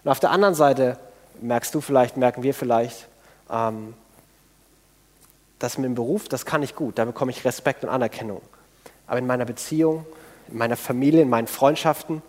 Und 0.04 0.10
auf 0.10 0.20
der 0.20 0.30
anderen 0.30 0.54
Seite 0.54 0.98
merkst 1.40 1.74
du 1.74 1.80
vielleicht, 1.80 2.16
merken 2.16 2.42
wir 2.42 2.54
vielleicht, 2.54 3.08
ähm, 3.50 3.94
dass 5.58 5.78
mit 5.78 5.86
dem 5.86 5.94
Beruf, 5.94 6.28
das 6.28 6.44
kann 6.44 6.62
ich 6.62 6.74
gut, 6.74 6.98
da 6.98 7.04
bekomme 7.04 7.30
ich 7.30 7.44
Respekt 7.44 7.84
und 7.84 7.90
Anerkennung. 7.90 8.42
Aber 9.12 9.18
in 9.18 9.26
meiner 9.26 9.44
Beziehung, 9.44 10.06
in 10.48 10.56
meiner 10.56 10.74
Familie, 10.74 11.20
in 11.20 11.28
meinen 11.28 11.46
Freundschaften, 11.46 12.22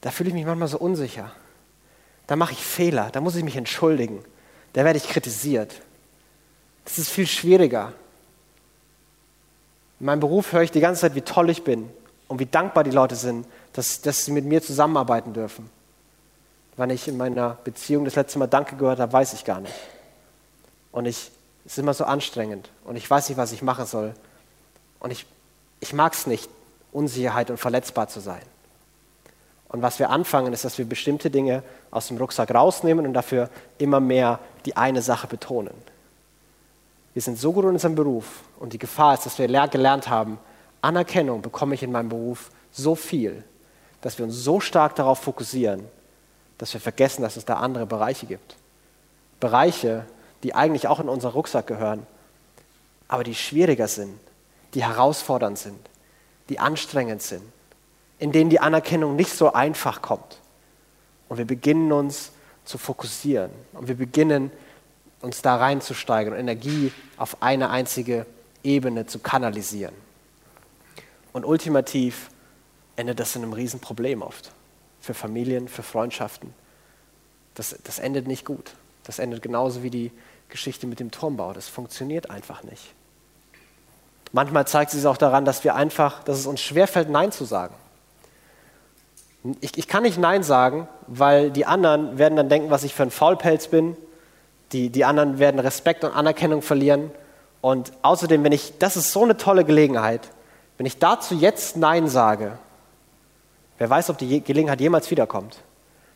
da 0.00 0.10
fühle 0.10 0.30
ich 0.30 0.34
mich 0.34 0.44
manchmal 0.44 0.66
so 0.66 0.76
unsicher. 0.76 1.30
Da 2.26 2.34
mache 2.34 2.50
ich 2.50 2.58
Fehler, 2.58 3.10
da 3.12 3.20
muss 3.20 3.36
ich 3.36 3.44
mich 3.44 3.54
entschuldigen, 3.54 4.24
da 4.72 4.84
werde 4.84 4.96
ich 4.96 5.08
kritisiert. 5.08 5.72
Das 6.84 6.98
ist 6.98 7.10
viel 7.10 7.28
schwieriger. 7.28 7.92
In 10.00 10.06
meinem 10.06 10.18
Beruf 10.18 10.52
höre 10.52 10.62
ich 10.62 10.72
die 10.72 10.80
ganze 10.80 11.02
Zeit, 11.02 11.14
wie 11.14 11.20
toll 11.20 11.48
ich 11.48 11.62
bin 11.62 11.88
und 12.26 12.40
wie 12.40 12.46
dankbar 12.46 12.82
die 12.82 12.90
Leute 12.90 13.14
sind, 13.14 13.46
dass, 13.72 14.00
dass 14.00 14.24
sie 14.24 14.32
mit 14.32 14.44
mir 14.44 14.60
zusammenarbeiten 14.62 15.32
dürfen. 15.32 15.70
Wann 16.76 16.90
ich 16.90 17.06
in 17.06 17.18
meiner 17.18 17.56
Beziehung 17.62 18.04
das 18.04 18.16
letzte 18.16 18.40
Mal 18.40 18.48
Danke 18.48 18.74
gehört 18.74 18.98
habe, 18.98 19.12
weiß 19.12 19.32
ich 19.34 19.44
gar 19.44 19.60
nicht. 19.60 19.74
Und 20.90 21.06
ich 21.06 21.30
es 21.64 21.74
ist 21.74 21.78
immer 21.78 21.94
so 21.94 22.02
anstrengend 22.02 22.68
und 22.82 22.96
ich 22.96 23.08
weiß 23.08 23.28
nicht, 23.28 23.38
was 23.38 23.52
ich 23.52 23.62
machen 23.62 23.86
soll. 23.86 24.12
Und 24.98 25.12
ich, 25.12 25.24
ich 25.80 25.92
mag 25.92 26.12
es 26.12 26.26
nicht, 26.26 26.48
Unsicherheit 26.92 27.50
und 27.50 27.56
verletzbar 27.56 28.08
zu 28.08 28.20
sein. 28.20 28.42
Und 29.68 29.82
was 29.82 29.98
wir 29.98 30.10
anfangen, 30.10 30.52
ist, 30.52 30.64
dass 30.64 30.78
wir 30.78 30.84
bestimmte 30.84 31.30
Dinge 31.30 31.62
aus 31.90 32.08
dem 32.08 32.16
Rucksack 32.16 32.52
rausnehmen 32.52 33.06
und 33.06 33.14
dafür 33.14 33.48
immer 33.78 34.00
mehr 34.00 34.40
die 34.64 34.76
eine 34.76 35.00
Sache 35.00 35.26
betonen. 35.26 35.74
Wir 37.14 37.22
sind 37.22 37.38
so 37.38 37.52
gut 37.52 37.64
in 37.64 37.70
unserem 37.70 37.94
Beruf 37.94 38.42
und 38.58 38.72
die 38.72 38.78
Gefahr 38.78 39.14
ist, 39.14 39.26
dass 39.26 39.38
wir 39.38 39.46
gelernt 39.46 40.08
haben, 40.08 40.38
Anerkennung 40.82 41.42
bekomme 41.42 41.74
ich 41.74 41.82
in 41.82 41.92
meinem 41.92 42.08
Beruf 42.08 42.50
so 42.72 42.94
viel, 42.94 43.44
dass 44.00 44.18
wir 44.18 44.24
uns 44.24 44.36
so 44.36 44.60
stark 44.60 44.96
darauf 44.96 45.20
fokussieren, 45.20 45.84
dass 46.58 46.72
wir 46.72 46.80
vergessen, 46.80 47.22
dass 47.22 47.36
es 47.36 47.44
da 47.44 47.54
andere 47.54 47.86
Bereiche 47.86 48.26
gibt. 48.26 48.56
Bereiche, 49.38 50.04
die 50.42 50.54
eigentlich 50.54 50.88
auch 50.88 51.00
in 51.00 51.08
unseren 51.08 51.32
Rucksack 51.32 51.66
gehören, 51.66 52.06
aber 53.08 53.24
die 53.24 53.34
schwieriger 53.34 53.88
sind, 53.88 54.18
die 54.74 54.84
herausfordernd 54.84 55.58
sind, 55.58 55.78
die 56.48 56.58
anstrengend 56.58 57.22
sind, 57.22 57.42
in 58.18 58.32
denen 58.32 58.50
die 58.50 58.60
Anerkennung 58.60 59.16
nicht 59.16 59.32
so 59.32 59.52
einfach 59.52 60.02
kommt. 60.02 60.38
Und 61.28 61.38
wir 61.38 61.46
beginnen 61.46 61.92
uns 61.92 62.32
zu 62.64 62.78
fokussieren 62.78 63.50
und 63.72 63.88
wir 63.88 63.96
beginnen 63.96 64.50
uns 65.20 65.42
da 65.42 65.56
reinzusteigen 65.56 66.32
und 66.32 66.38
Energie 66.38 66.92
auf 67.16 67.42
eine 67.42 67.70
einzige 67.70 68.26
Ebene 68.62 69.06
zu 69.06 69.18
kanalisieren. 69.18 69.94
Und 71.32 71.44
ultimativ 71.44 72.30
endet 72.96 73.20
das 73.20 73.36
in 73.36 73.42
einem 73.42 73.52
Riesenproblem 73.52 74.22
oft. 74.22 74.52
Für 75.00 75.14
Familien, 75.14 75.68
für 75.68 75.82
Freundschaften. 75.82 76.52
Das, 77.54 77.76
das 77.84 77.98
endet 77.98 78.26
nicht 78.26 78.44
gut. 78.44 78.74
Das 79.04 79.18
endet 79.18 79.42
genauso 79.42 79.82
wie 79.82 79.90
die 79.90 80.12
Geschichte 80.48 80.86
mit 80.86 81.00
dem 81.00 81.10
Turmbau. 81.10 81.52
Das 81.52 81.68
funktioniert 81.68 82.30
einfach 82.30 82.62
nicht. 82.62 82.94
Manchmal 84.32 84.66
zeigt 84.66 84.92
es 84.92 84.98
sich 84.98 85.06
auch 85.06 85.16
daran, 85.16 85.44
dass 85.44 85.64
wir 85.64 85.74
einfach, 85.74 86.22
dass 86.22 86.38
es 86.38 86.46
uns 86.46 86.60
schwerfällt, 86.60 87.10
Nein 87.10 87.32
zu 87.32 87.44
sagen. 87.44 87.74
Ich, 89.60 89.76
ich, 89.78 89.88
kann 89.88 90.02
nicht 90.02 90.18
Nein 90.18 90.42
sagen, 90.42 90.86
weil 91.06 91.50
die 91.50 91.66
anderen 91.66 92.18
werden 92.18 92.36
dann 92.36 92.48
denken, 92.48 92.70
was 92.70 92.84
ich 92.84 92.94
für 92.94 93.02
ein 93.02 93.10
Faulpelz 93.10 93.68
bin. 93.68 93.96
Die, 94.72 94.90
die 94.90 95.04
anderen 95.04 95.38
werden 95.38 95.58
Respekt 95.58 96.04
und 96.04 96.12
Anerkennung 96.12 96.62
verlieren. 96.62 97.10
Und 97.60 97.92
außerdem, 98.02 98.44
wenn 98.44 98.52
ich, 98.52 98.74
das 98.78 98.96
ist 98.96 99.12
so 99.12 99.24
eine 99.24 99.36
tolle 99.36 99.64
Gelegenheit, 99.64 100.28
wenn 100.76 100.86
ich 100.86 100.98
dazu 100.98 101.34
jetzt 101.34 101.76
Nein 101.76 102.08
sage, 102.08 102.52
wer 103.78 103.90
weiß, 103.90 104.10
ob 104.10 104.18
die 104.18 104.42
Gelegenheit 104.42 104.80
jemals 104.80 105.10
wiederkommt. 105.10 105.58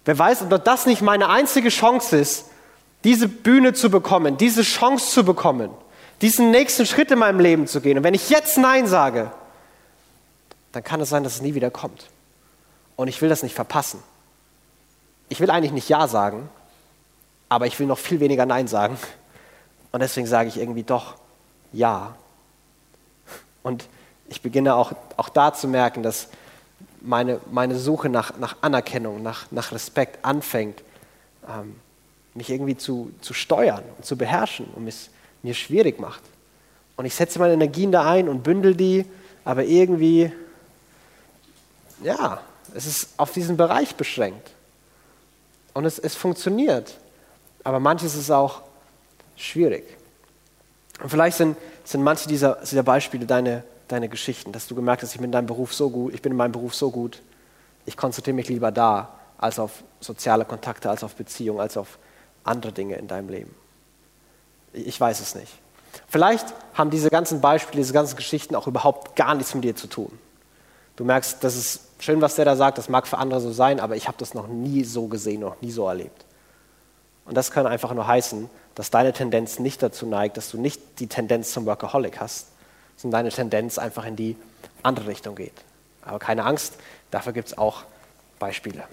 Wer 0.05 0.19
weiß, 0.19 0.43
ob 0.43 0.65
das 0.65 0.87
nicht 0.87 1.03
meine 1.03 1.29
einzige 1.31 1.71
Chance 1.71 2.17
ist, 2.17 2.51
diese 3.05 3.29
Bühne 3.29 3.73
zu 3.73 3.91
bekommen, 3.91 4.37
diese 4.37 4.63
Chance 4.63 5.11
zu 5.11 5.25
bekommen, 5.25 5.71
diesen 6.21 6.51
nächsten 6.51 6.87
Schritt 6.87 7.11
in 7.11 7.19
meinem 7.19 7.41
Leben 7.41 7.67
zu 7.67 7.81
gehen. 7.81 7.99
Und 7.99 8.05
wenn 8.05 8.15
ich 8.15 8.31
jetzt 8.31 8.59
Nein 8.59 8.87
sage, 8.87 9.31
dann 10.73 10.83
kann 10.83 11.01
es 11.01 11.09
sein, 11.09 11.25
dass 11.25 11.37
es 11.37 11.43
nie 11.43 11.55
wieder 11.55 11.71
kommt. 11.71 12.09
Und 12.97 13.09
ich 13.09 13.21
will 13.23 13.29
das 13.29 13.43
nicht 13.43 13.55
verpassen. 13.55 14.03
Ich 15.29 15.41
will 15.41 15.51
eigentlich 15.51 15.73
nicht 15.73 15.89
Ja 15.89 16.07
sagen, 16.09 16.49
aber 17.49 17.67
ich 17.67 17.79
will 17.79 17.87
noch 17.87 17.99
viel 17.99 18.21
weniger 18.21 18.47
Nein 18.47 18.69
sagen. 18.69 18.99
Und 19.93 20.01
deswegen 20.01 20.27
sage 20.27 20.49
ich 20.49 20.59
irgendwie 20.59 20.83
doch 20.83 21.15
Ja. 21.73 22.15
Und 23.63 23.89
ich 24.29 24.43
beginne 24.43 24.75
auch, 24.75 24.93
auch 25.17 25.29
da 25.29 25.53
zu 25.53 25.69
merken, 25.69 26.03
dass 26.03 26.29
meine, 27.01 27.41
meine 27.51 27.79
Suche 27.79 28.09
nach, 28.09 28.37
nach 28.39 28.57
Anerkennung, 28.61 29.23
nach, 29.23 29.47
nach 29.51 29.73
Respekt 29.73 30.25
anfängt, 30.25 30.83
ähm, 31.49 31.77
mich 32.35 32.51
irgendwie 32.51 32.77
zu, 32.77 33.13
zu 33.21 33.35
steuern 33.35 33.83
und 33.97 34.05
zu 34.05 34.17
beherrschen 34.17 34.67
und 34.75 34.89
es 34.89 35.11
mir 35.45 35.55
schwierig 35.55 36.01
macht. 36.01 36.23
Und 36.97 37.05
ich 37.05 37.15
setze 37.15 37.39
meine 37.39 37.55
Energien 37.55 37.93
da 37.93 38.09
ein 38.11 38.29
und 38.29 38.43
bündel 38.43 38.75
die, 38.75 39.05
aber 39.45 39.65
irgendwie, 39.65 40.33
ja, 42.03 42.41
es 42.75 42.87
ist 42.87 43.09
auf 43.17 43.33
diesen 43.33 43.57
Bereich 43.57 43.95
beschränkt. 43.95 44.51
Und 45.75 45.85
es, 45.85 45.99
es 45.99 46.15
funktioniert. 46.15 46.99
Aber 47.63 47.81
manches 47.81 48.15
ist 48.15 48.31
auch 48.31 48.63
schwierig. 49.37 49.85
Und 51.03 51.11
vielleicht 51.11 51.37
sind, 51.37 51.57
sind 51.85 52.03
manche 52.03 52.29
dieser, 52.29 52.57
dieser 52.57 52.83
Beispiele 52.83 53.27
deine, 53.27 53.65
deine 53.89 54.09
Geschichten, 54.09 54.53
dass 54.53 54.67
du 54.69 54.75
gemerkt 54.75 55.03
hast, 55.03 55.11
ich 55.13 55.19
bin 55.19 55.27
in 55.27 55.33
deinem 55.33 55.47
Beruf 55.47 55.75
so 55.75 55.91
gut, 55.91 56.15
ich 56.15 56.23
bin 56.23 56.33
in 56.33 56.39
meinem 56.39 56.53
Beruf 56.53 56.75
so 56.75 56.91
gut, 56.91 57.21
ich 57.87 57.97
konzentriere 57.97 58.37
mich 58.37 58.49
lieber 58.49 58.71
da, 58.71 59.19
als 59.39 59.59
auf 59.59 59.83
soziale 60.01 60.45
Kontakte, 60.45 60.89
als 60.89 61.03
auf 61.03 61.15
Beziehungen, 61.17 61.61
als 61.61 61.77
auf 61.77 61.99
andere 62.45 62.73
Dinge 62.73 62.97
in 62.97 63.09
deinem 63.09 63.29
Leben. 63.29 63.55
Ich 64.75 65.01
weiß 65.01 65.21
es 65.21 65.35
nicht. 65.35 65.53
Vielleicht 66.09 66.47
haben 66.75 66.91
diese 66.91 67.11
ganzen 67.11 67.41
Beispiele, 67.41 67.81
diese 67.81 67.93
ganzen 67.93 68.17
Geschichten 68.17 68.55
auch 68.55 68.67
überhaupt 68.67 69.17
gar 69.17 69.35
nichts 69.35 69.55
mit 69.55 69.65
dir 69.65 69.77
zu 69.77 69.87
tun. 69.87 70.19
Du 70.97 71.05
merkst, 71.05 71.43
das 71.43 71.57
ist 71.57 71.81
schön, 71.99 72.21
was 72.21 72.35
der 72.35 72.45
da 72.45 72.57
sagt, 72.57 72.79
das 72.79 72.89
mag 72.89 73.07
für 73.07 73.19
andere 73.19 73.41
so 73.41 73.53
sein, 73.53 73.81
aber 73.81 73.97
ich 73.97 74.07
habe 74.07 74.19
das 74.19 74.35
noch 74.35 74.47
nie 74.47 74.85
so 74.85 75.07
gesehen, 75.07 75.41
noch 75.41 75.61
nie 75.61 75.71
so 75.71 75.89
erlebt. 75.89 76.25
Und 77.25 77.37
das 77.37 77.51
kann 77.51 77.67
einfach 77.67 77.93
nur 77.95 78.07
heißen, 78.07 78.51
dass 78.75 78.91
deine 78.91 79.13
Tendenz 79.13 79.59
nicht 79.59 79.83
dazu 79.83 80.07
neigt, 80.07 80.37
dass 80.37 80.51
du 80.51 80.61
nicht 80.61 81.01
die 81.01 81.07
Tendenz 81.07 81.53
zum 81.53 81.67
Workaholic 81.67 82.21
hast, 82.21 82.49
sondern 82.97 83.21
deine 83.21 83.31
Tendenz 83.31 83.79
einfach 83.79 84.05
in 84.05 84.17
die 84.17 84.37
andere 84.83 85.09
Richtung 85.09 85.35
geht. 85.35 85.55
Aber 86.03 86.19
keine 86.19 86.45
Angst, 86.45 86.75
dafür 87.11 87.33
gibt 87.33 87.49
es 87.49 87.59
auch 87.59 87.85
Beispiele. 88.39 88.85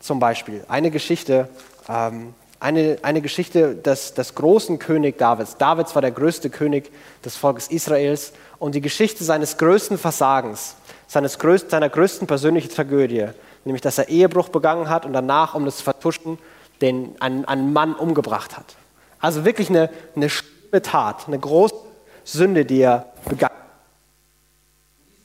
Zum 0.00 0.20
Beispiel 0.20 0.64
eine 0.68 0.90
Geschichte, 0.90 1.48
ähm, 1.88 2.34
eine, 2.64 2.96
eine 3.02 3.20
Geschichte 3.20 3.74
des, 3.74 4.14
des 4.14 4.34
großen 4.34 4.78
König 4.78 5.18
Davids. 5.18 5.58
Davids 5.58 5.94
war 5.94 6.00
der 6.00 6.12
größte 6.12 6.48
König 6.48 6.90
des 7.22 7.36
Volkes 7.36 7.68
Israels 7.68 8.32
und 8.58 8.74
die 8.74 8.80
Geschichte 8.80 9.22
seines 9.22 9.58
größten 9.58 9.98
Versagens, 9.98 10.74
seines 11.06 11.38
größten, 11.38 11.68
seiner 11.68 11.90
größten 11.90 12.26
persönlichen 12.26 12.70
Tragödie, 12.70 13.26
nämlich 13.66 13.82
dass 13.82 13.98
er 13.98 14.08
Ehebruch 14.08 14.48
begangen 14.48 14.88
hat 14.88 15.04
und 15.04 15.12
danach, 15.12 15.54
um 15.54 15.66
das 15.66 15.76
zu 15.76 15.82
vertuschen, 15.82 16.38
den, 16.80 17.14
einen, 17.20 17.44
einen 17.44 17.74
Mann 17.74 17.94
umgebracht 17.94 18.56
hat. 18.56 18.76
Also 19.20 19.44
wirklich 19.44 19.68
eine, 19.68 19.90
eine 20.16 20.30
schlimme 20.30 20.80
Tat, 20.80 21.26
eine 21.26 21.38
große 21.38 21.74
Sünde, 22.24 22.64
die 22.64 22.80
er 22.80 23.12
begangen 23.28 23.52
hat. 23.54 23.68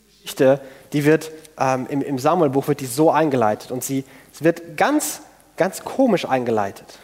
Die 0.04 0.22
Geschichte, 0.24 0.60
die 0.92 1.06
wird 1.06 1.32
ähm, 1.58 1.88
im, 1.90 2.02
im 2.02 2.20
Samuelbuch 2.20 2.68
wird 2.68 2.82
die 2.82 2.86
so 2.86 3.12
eingeleitet 3.12 3.72
und 3.72 3.82
sie 3.82 4.04
es 4.34 4.44
wird 4.44 4.76
ganz, 4.76 5.22
ganz 5.56 5.86
komisch 5.86 6.26
eingeleitet. 6.26 7.00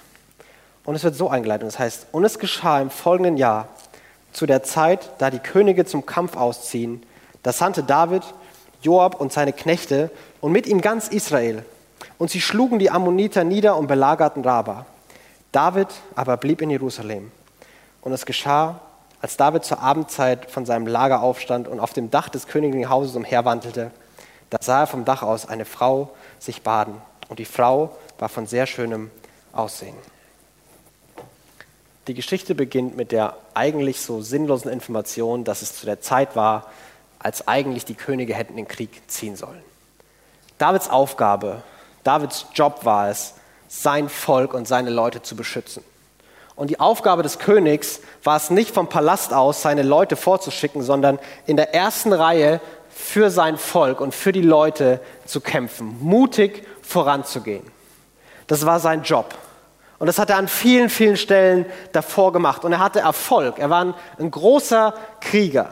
Und 0.85 0.95
es 0.95 1.03
wird 1.03 1.15
so 1.15 1.29
eingeleitet. 1.29 1.67
Das 1.67 1.79
heißt, 1.79 2.07
und 2.11 2.23
es 2.23 2.39
geschah 2.39 2.79
im 2.79 2.89
folgenden 2.89 3.37
Jahr, 3.37 3.67
zu 4.31 4.45
der 4.45 4.63
Zeit, 4.63 5.11
da 5.17 5.29
die 5.29 5.39
Könige 5.39 5.85
zum 5.85 6.05
Kampf 6.05 6.35
ausziehen, 6.35 7.03
da 7.43 7.51
sandte 7.51 7.83
David 7.83 8.23
Joab 8.81 9.19
und 9.19 9.33
seine 9.33 9.53
Knechte 9.53 10.11
und 10.41 10.51
mit 10.51 10.67
ihm 10.67 10.81
ganz 10.81 11.07
Israel. 11.07 11.65
Und 12.17 12.29
sie 12.29 12.41
schlugen 12.41 12.77
die 12.79 12.91
Ammoniter 12.91 13.43
nieder 13.43 13.77
und 13.77 13.87
belagerten 13.87 14.43
Raba. 14.43 14.85
David 15.51 15.87
aber 16.15 16.37
blieb 16.37 16.61
in 16.61 16.69
Jerusalem. 16.69 17.31
Und 18.01 18.13
es 18.13 18.25
geschah, 18.25 18.81
als 19.21 19.37
David 19.37 19.63
zur 19.63 19.79
Abendzeit 19.79 20.51
von 20.51 20.65
seinem 20.65 20.85
Lager 20.85 21.21
aufstand 21.21 21.67
und 21.67 21.79
auf 21.79 21.93
dem 21.93 22.11
Dach 22.11 22.29
des 22.29 22.45
königlichen 22.45 22.89
Hauses 22.89 23.15
umherwandelte, 23.15 23.91
da 24.49 24.57
sah 24.61 24.81
er 24.81 24.87
vom 24.87 25.05
Dach 25.05 25.23
aus 25.23 25.47
eine 25.47 25.65
Frau 25.65 26.11
sich 26.37 26.61
baden. 26.61 27.01
Und 27.29 27.39
die 27.39 27.45
Frau 27.45 27.95
war 28.19 28.29
von 28.29 28.45
sehr 28.45 28.67
schönem 28.67 29.09
Aussehen. 29.51 29.95
Die 32.07 32.13
Geschichte 32.13 32.53
beginnt 32.53 32.95
mit 32.95 33.12
der 33.12 33.35
eigentlich 33.53 34.00
so 34.00 34.21
sinnlosen 34.21 34.71
Information, 34.71 35.43
dass 35.43 35.62
es 35.62 35.75
zu 35.75 35.85
der 35.85 36.01
Zeit 36.01 36.35
war, 36.35 36.69
als 37.17 37.47
eigentlich 37.47 37.85
die 37.85 37.95
Könige 37.95 38.35
hätten 38.35 38.55
den 38.55 38.67
Krieg 38.67 39.01
ziehen 39.07 39.35
sollen. 39.35 39.63
Davids 40.59 40.89
Aufgabe, 40.89 41.63
Davids 42.03 42.45
Job 42.53 42.85
war 42.85 43.09
es, 43.09 43.33
sein 43.67 44.09
Volk 44.09 44.53
und 44.53 44.67
seine 44.67 44.91
Leute 44.91 45.24
zu 45.24 45.35
beschützen. 45.35 45.83
Und 46.55 46.69
die 46.69 46.79
Aufgabe 46.79 47.24
des 47.24 47.39
Königs 47.39 48.00
war 48.24 48.38
es 48.38 48.50
nicht 48.50 48.74
vom 48.74 48.88
Palast 48.88 49.33
aus, 49.33 49.63
seine 49.63 49.81
Leute 49.81 50.15
vorzuschicken, 50.15 50.83
sondern 50.83 51.19
in 51.47 51.57
der 51.57 51.74
ersten 51.74 52.13
Reihe 52.13 52.62
für 52.89 53.29
sein 53.29 53.57
Volk 53.57 54.00
und 54.00 54.15
für 54.15 54.31
die 54.31 54.41
Leute 54.41 55.01
zu 55.25 55.41
kämpfen, 55.41 55.97
mutig 56.00 56.65
voranzugehen. 56.81 57.63
Das 58.47 58.65
war 58.65 58.79
sein 58.79 59.01
Job. 59.01 59.35
Und 60.05 60.07
das 60.09 60.19
hat 60.19 60.29
er 60.29 60.38
an 60.38 60.47
vielen, 60.47 60.91
vielen 60.91 61.17
Stellen 61.17 61.65
davor 61.91 62.31
gemacht. 62.31 62.63
Und 62.63 62.71
er 62.71 62.77
hatte 62.77 63.00
Erfolg. 63.00 63.57
Er 63.57 63.71
war 63.71 63.85
ein, 63.85 63.95
ein 64.19 64.29
großer 64.29 64.93
Krieger. 65.19 65.69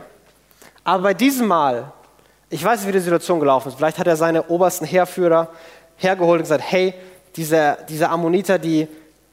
Aber 0.84 1.04
bei 1.04 1.14
diesem 1.14 1.46
Mal, 1.46 1.92
ich 2.50 2.64
weiß 2.64 2.80
nicht, 2.80 2.88
wie 2.88 2.94
die 2.94 3.00
Situation 3.00 3.40
gelaufen 3.40 3.68
ist, 3.68 3.76
vielleicht 3.76 4.00
hat 4.00 4.08
er 4.08 4.16
seine 4.16 4.48
obersten 4.48 4.86
Heerführer 4.86 5.50
hergeholt 5.98 6.40
und 6.40 6.46
gesagt, 6.46 6.64
hey, 6.66 6.96
diese, 7.36 7.78
diese 7.90 8.10
Ammoniter, 8.10 8.58
die, 8.58 8.88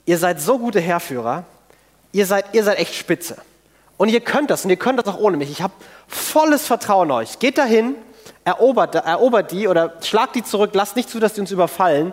ihr 0.05 0.19
seid 0.19 0.39
so 0.39 0.59
gute 0.59 0.81
Heerführer, 0.81 1.45
ihr 2.13 2.27
seid, 2.27 2.53
ihr 2.53 2.63
seid 2.63 2.79
echt 2.79 2.95
spitze. 2.95 3.39
Und 3.97 4.11
ihr 4.11 4.21
könnt 4.21 4.51
das 4.51 4.65
und 4.65 4.71
ihr 4.71 4.77
könnt 4.77 4.99
das 4.99 5.07
auch 5.07 5.19
ohne 5.19 5.39
mich. 5.39 5.51
Ich 5.51 5.63
habe 5.63 5.73
volles 6.09 6.67
Vertrauen 6.67 7.09
in 7.09 7.13
euch. 7.13 7.39
Geht 7.39 7.57
dahin, 7.57 7.95
erobert, 8.45 8.97
erobert 8.97 9.51
die 9.51 9.67
oder 9.67 9.95
schlagt 10.03 10.35
die 10.35 10.45
zurück, 10.45 10.73
lasst 10.75 10.95
nicht 10.95 11.09
zu, 11.09 11.21
dass 11.21 11.33
die 11.33 11.41
uns 11.41 11.53
überfallen. 11.53 12.13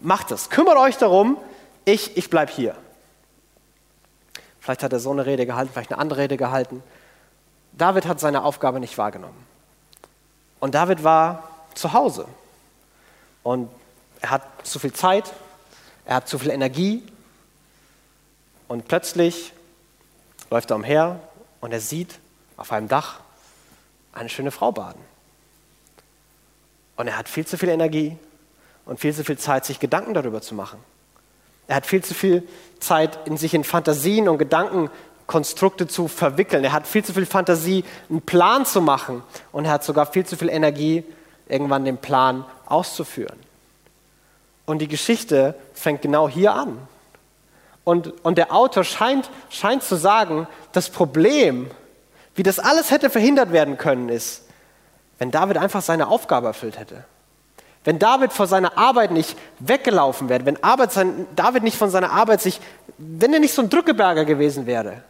Macht 0.00 0.30
es. 0.30 0.50
Kümmert 0.50 0.76
euch 0.76 0.96
darum, 0.96 1.36
ich, 1.84 2.16
ich 2.16 2.30
bleibe 2.30 2.52
hier. 2.52 2.76
Vielleicht 4.60 4.82
hat 4.82 4.92
er 4.92 5.00
so 5.00 5.10
eine 5.10 5.26
Rede 5.26 5.46
gehalten, 5.46 5.72
vielleicht 5.72 5.92
eine 5.92 6.00
andere 6.00 6.20
Rede 6.20 6.36
gehalten. 6.36 6.82
David 7.72 8.06
hat 8.06 8.20
seine 8.20 8.44
Aufgabe 8.44 8.80
nicht 8.80 8.98
wahrgenommen. 8.98 9.46
Und 10.58 10.74
David 10.74 11.02
war 11.02 11.48
zu 11.74 11.92
Hause. 11.92 12.26
Und 13.42 13.70
er 14.20 14.30
hat 14.30 14.66
zu 14.66 14.78
viel 14.78 14.92
Zeit, 14.92 15.32
er 16.04 16.16
hat 16.16 16.28
zu 16.28 16.38
viel 16.38 16.50
Energie. 16.50 17.02
Und 18.68 18.86
plötzlich 18.86 19.52
läuft 20.50 20.70
er 20.70 20.76
umher 20.76 21.20
und 21.60 21.72
er 21.72 21.80
sieht 21.80 22.18
auf 22.56 22.72
einem 22.72 22.88
Dach 22.88 23.20
eine 24.12 24.28
schöne 24.28 24.50
Frau 24.50 24.72
baden. 24.72 25.00
Und 26.96 27.08
er 27.08 27.16
hat 27.16 27.28
viel 27.28 27.46
zu 27.46 27.56
viel 27.56 27.70
Energie 27.70 28.18
und 28.84 29.00
viel 29.00 29.14
zu 29.14 29.24
viel 29.24 29.38
Zeit, 29.38 29.64
sich 29.64 29.80
Gedanken 29.80 30.12
darüber 30.12 30.42
zu 30.42 30.54
machen. 30.54 30.78
Er 31.70 31.76
hat 31.76 31.86
viel 31.86 32.02
zu 32.02 32.14
viel 32.14 32.42
Zeit, 32.80 33.28
in 33.28 33.36
sich 33.36 33.54
in 33.54 33.62
Fantasien 33.62 34.28
und 34.28 34.38
Gedankenkonstrukte 34.38 35.86
zu 35.86 36.08
verwickeln. 36.08 36.64
Er 36.64 36.72
hat 36.72 36.84
viel 36.84 37.04
zu 37.04 37.12
viel 37.12 37.26
Fantasie, 37.26 37.84
einen 38.08 38.22
Plan 38.22 38.66
zu 38.66 38.80
machen. 38.80 39.22
Und 39.52 39.66
er 39.66 39.70
hat 39.70 39.84
sogar 39.84 40.06
viel 40.06 40.26
zu 40.26 40.36
viel 40.36 40.48
Energie, 40.48 41.04
irgendwann 41.48 41.84
den 41.84 41.96
Plan 41.96 42.44
auszuführen. 42.66 43.38
Und 44.66 44.80
die 44.80 44.88
Geschichte 44.88 45.54
fängt 45.72 46.02
genau 46.02 46.28
hier 46.28 46.54
an. 46.54 46.76
Und, 47.84 48.24
und 48.24 48.36
der 48.36 48.52
Autor 48.52 48.82
scheint, 48.82 49.30
scheint 49.48 49.84
zu 49.84 49.94
sagen, 49.94 50.48
das 50.72 50.90
Problem, 50.90 51.70
wie 52.34 52.42
das 52.42 52.58
alles 52.58 52.90
hätte 52.90 53.10
verhindert 53.10 53.52
werden 53.52 53.78
können, 53.78 54.08
ist, 54.08 54.42
wenn 55.20 55.30
David 55.30 55.56
einfach 55.56 55.82
seine 55.82 56.08
Aufgabe 56.08 56.48
erfüllt 56.48 56.80
hätte. 56.80 57.04
Wenn 57.84 57.98
David 57.98 58.32
vor 58.32 58.46
seiner 58.46 58.76
Arbeit 58.76 59.10
nicht 59.10 59.36
weggelaufen 59.58 60.28
wäre, 60.28 60.44
wenn 60.44 60.58
sein, 60.90 61.26
David 61.34 61.62
nicht 61.62 61.78
von 61.78 61.90
seiner 61.90 62.10
Arbeit 62.12 62.42
sich, 62.42 62.60
wenn 62.98 63.32
er 63.32 63.40
nicht 63.40 63.54
so 63.54 63.62
ein 63.62 63.70
Drückeberger 63.70 64.24
gewesen 64.24 64.66
wäre, 64.66 65.02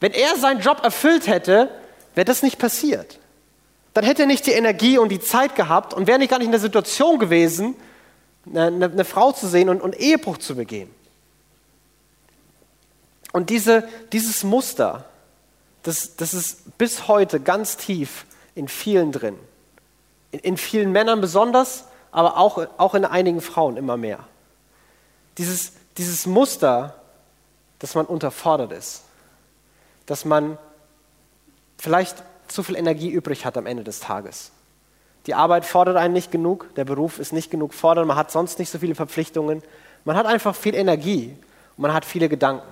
wenn 0.00 0.12
er 0.12 0.36
seinen 0.36 0.60
Job 0.60 0.82
erfüllt 0.82 1.26
hätte, 1.28 1.70
wäre 2.14 2.24
das 2.24 2.42
nicht 2.42 2.58
passiert. 2.58 3.18
Dann 3.94 4.04
hätte 4.04 4.22
er 4.22 4.26
nicht 4.26 4.46
die 4.46 4.52
Energie 4.52 4.98
und 4.98 5.10
die 5.10 5.20
Zeit 5.20 5.54
gehabt 5.54 5.94
und 5.94 6.06
wäre 6.06 6.18
nicht 6.18 6.30
gar 6.30 6.38
nicht 6.38 6.46
in 6.46 6.52
der 6.52 6.60
Situation 6.60 7.18
gewesen, 7.18 7.76
eine, 8.52 8.86
eine 8.86 9.04
Frau 9.04 9.32
zu 9.32 9.46
sehen 9.46 9.68
und, 9.68 9.80
und 9.80 9.98
Ehebruch 9.98 10.38
zu 10.38 10.56
begehen. 10.56 10.90
Und 13.32 13.50
diese, 13.50 13.88
dieses 14.12 14.42
Muster, 14.42 15.04
das, 15.82 16.16
das 16.16 16.34
ist 16.34 16.78
bis 16.78 17.08
heute 17.08 17.40
ganz 17.40 17.76
tief 17.76 18.24
in 18.54 18.68
vielen 18.68 19.12
drin. 19.12 19.36
In, 20.32 20.40
in 20.40 20.56
vielen 20.56 20.92
Männern 20.92 21.20
besonders, 21.20 21.84
aber 22.18 22.36
auch, 22.36 22.66
auch 22.78 22.96
in 22.96 23.04
einigen 23.04 23.40
Frauen 23.40 23.76
immer 23.76 23.96
mehr. 23.96 24.18
Dieses, 25.38 25.74
dieses 25.98 26.26
Muster, 26.26 26.96
dass 27.78 27.94
man 27.94 28.06
unterfordert 28.06 28.72
ist, 28.72 29.04
dass 30.06 30.24
man 30.24 30.58
vielleicht 31.78 32.24
zu 32.48 32.64
viel 32.64 32.74
Energie 32.74 33.08
übrig 33.08 33.44
hat 33.44 33.56
am 33.56 33.66
Ende 33.66 33.84
des 33.84 34.00
Tages. 34.00 34.50
Die 35.26 35.34
Arbeit 35.34 35.64
fordert 35.64 35.96
einen 35.96 36.12
nicht 36.12 36.32
genug, 36.32 36.74
der 36.74 36.84
Beruf 36.84 37.20
ist 37.20 37.32
nicht 37.32 37.52
genug 37.52 37.72
fordernd, 37.72 38.08
man 38.08 38.16
hat 38.16 38.32
sonst 38.32 38.58
nicht 38.58 38.70
so 38.70 38.80
viele 38.80 38.96
Verpflichtungen, 38.96 39.62
man 40.04 40.16
hat 40.16 40.26
einfach 40.26 40.56
viel 40.56 40.74
Energie 40.74 41.36
und 41.76 41.82
man 41.82 41.94
hat 41.94 42.04
viele 42.04 42.28
Gedanken. 42.28 42.66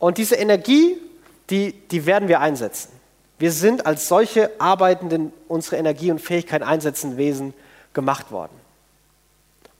Und 0.00 0.18
diese 0.18 0.34
Energie, 0.34 0.96
die, 1.50 1.70
die 1.72 2.04
werden 2.04 2.26
wir 2.26 2.40
einsetzen. 2.40 2.90
Wir 3.38 3.52
sind 3.52 3.86
als 3.86 4.08
solche 4.08 4.50
arbeitenden, 4.58 5.32
unsere 5.46 5.76
Energie 5.76 6.10
und 6.10 6.20
Fähigkeit 6.20 6.64
einsetzende 6.64 7.16
Wesen 7.16 7.54
gemacht 7.92 8.30
worden. 8.30 8.52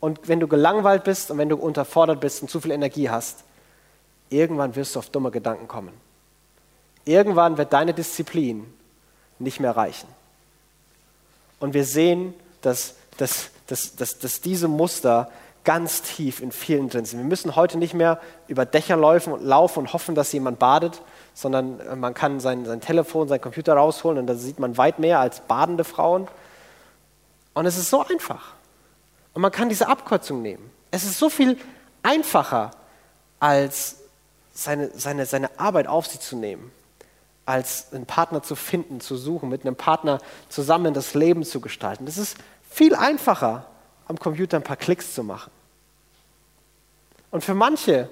Und 0.00 0.28
wenn 0.28 0.40
du 0.40 0.48
gelangweilt 0.48 1.04
bist 1.04 1.30
und 1.30 1.38
wenn 1.38 1.48
du 1.48 1.56
unterfordert 1.56 2.20
bist 2.20 2.42
und 2.42 2.48
zu 2.48 2.60
viel 2.60 2.70
Energie 2.70 3.10
hast, 3.10 3.44
irgendwann 4.30 4.74
wirst 4.76 4.94
du 4.94 4.98
auf 4.98 5.10
dumme 5.10 5.30
Gedanken 5.30 5.68
kommen. 5.68 5.92
Irgendwann 7.04 7.58
wird 7.58 7.72
deine 7.72 7.92
Disziplin 7.92 8.72
nicht 9.38 9.60
mehr 9.60 9.76
reichen. 9.76 10.08
Und 11.58 11.74
wir 11.74 11.84
sehen, 11.84 12.34
dass, 12.62 12.94
dass, 13.16 13.50
dass, 13.66 13.96
dass, 13.96 14.18
dass 14.18 14.40
diese 14.40 14.68
Muster 14.68 15.30
ganz 15.64 16.02
tief 16.02 16.40
in 16.40 16.52
vielen 16.52 16.88
drin 16.88 17.04
sind. 17.04 17.18
Wir 17.18 17.26
müssen 17.26 17.54
heute 17.54 17.76
nicht 17.76 17.92
mehr 17.92 18.18
über 18.48 18.64
Dächer 18.64 18.96
laufen 18.96 19.34
und, 19.34 19.42
laufen 19.42 19.80
und 19.80 19.92
hoffen, 19.92 20.14
dass 20.14 20.32
jemand 20.32 20.58
badet, 20.58 21.02
sondern 21.34 22.00
man 22.00 22.14
kann 22.14 22.40
sein, 22.40 22.64
sein 22.64 22.80
Telefon, 22.80 23.28
sein 23.28 23.40
Computer 23.40 23.74
rausholen 23.74 24.18
und 24.18 24.26
da 24.26 24.34
sieht 24.34 24.58
man 24.58 24.78
weit 24.78 24.98
mehr 24.98 25.20
als 25.20 25.40
badende 25.40 25.84
Frauen. 25.84 26.28
Und 27.54 27.66
es 27.66 27.76
ist 27.76 27.90
so 27.90 28.04
einfach. 28.04 28.54
Und 29.34 29.42
man 29.42 29.52
kann 29.52 29.68
diese 29.68 29.88
Abkürzung 29.88 30.42
nehmen. 30.42 30.70
Es 30.90 31.04
ist 31.04 31.18
so 31.18 31.28
viel 31.28 31.56
einfacher, 32.02 32.72
als 33.38 33.96
seine, 34.52 34.90
seine, 34.94 35.26
seine 35.26 35.58
Arbeit 35.58 35.86
auf 35.86 36.06
sich 36.06 36.20
zu 36.20 36.36
nehmen, 36.36 36.72
als 37.46 37.92
einen 37.92 38.06
Partner 38.06 38.42
zu 38.42 38.54
finden, 38.56 39.00
zu 39.00 39.16
suchen, 39.16 39.48
mit 39.48 39.62
einem 39.64 39.76
Partner 39.76 40.20
zusammen 40.48 40.94
das 40.94 41.14
Leben 41.14 41.44
zu 41.44 41.60
gestalten. 41.60 42.06
Es 42.06 42.18
ist 42.18 42.36
viel 42.68 42.94
einfacher, 42.94 43.66
am 44.06 44.18
Computer 44.18 44.56
ein 44.56 44.62
paar 44.62 44.76
Klicks 44.76 45.14
zu 45.14 45.22
machen. 45.22 45.50
Und 47.30 47.44
für 47.44 47.54
manche 47.54 48.08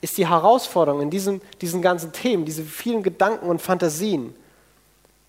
ist 0.00 0.16
die 0.18 0.28
Herausforderung 0.28 1.02
in 1.02 1.10
diesen, 1.10 1.40
diesen 1.60 1.82
ganzen 1.82 2.12
Themen, 2.12 2.44
diese 2.44 2.62
vielen 2.64 3.02
Gedanken 3.02 3.48
und 3.48 3.60
Fantasien, 3.60 4.34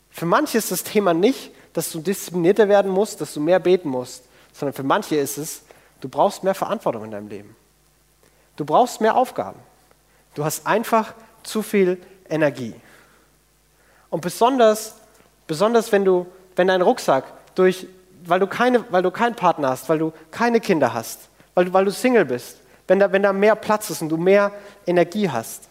für 0.10 0.26
manche 0.26 0.58
ist 0.58 0.72
das 0.72 0.84
Thema 0.84 1.14
nicht, 1.14 1.52
dass 1.78 1.92
du 1.92 2.00
disziplinierter 2.00 2.68
werden 2.70 2.90
musst, 2.90 3.22
dass 3.22 3.36
du 3.36 3.40
mehr 3.40 3.60
beten 3.60 3.90
musst, 3.90 4.24
sondern 4.52 4.74
für 4.74 4.82
manche 4.82 5.16
ist 5.16 5.38
es, 5.38 5.62
du 6.02 6.10
brauchst 6.10 6.44
mehr 6.44 6.56
Verantwortung 6.56 7.04
in 7.04 7.12
deinem 7.12 7.28
Leben. 7.28 7.56
Du 8.56 8.66
brauchst 8.66 9.00
mehr 9.00 9.16
Aufgaben. 9.16 9.60
Du 10.34 10.44
hast 10.44 10.66
einfach 10.66 11.14
zu 11.44 11.62
viel 11.62 12.02
Energie. 12.28 12.74
Und 14.10 14.22
besonders, 14.22 14.96
besonders 15.46 15.92
wenn 15.92 16.04
du, 16.04 16.26
wenn 16.56 16.68
dein 16.68 16.82
Rucksack 16.82 17.26
durch, 17.54 17.86
weil 18.26 18.40
du 18.40 18.48
keine, 18.48 18.84
weil 18.92 19.04
du 19.04 19.12
keinen 19.12 19.36
Partner 19.36 19.70
hast, 19.70 19.88
weil 19.88 20.00
du 20.00 20.14
keine 20.32 20.60
Kinder 20.60 20.96
hast, 20.96 21.30
weil 21.54 21.66
du, 21.66 21.74
weil 21.74 21.86
du 21.86 21.92
Single 21.92 22.26
bist, 22.26 22.58
wenn 22.88 22.98
da, 22.98 23.12
wenn 23.12 23.22
da 23.22 23.32
mehr 23.34 23.56
Platz 23.56 23.92
ist 23.92 24.02
und 24.02 24.10
du 24.10 24.18
mehr 24.18 24.52
Energie 24.88 25.30
hast. 25.30 25.68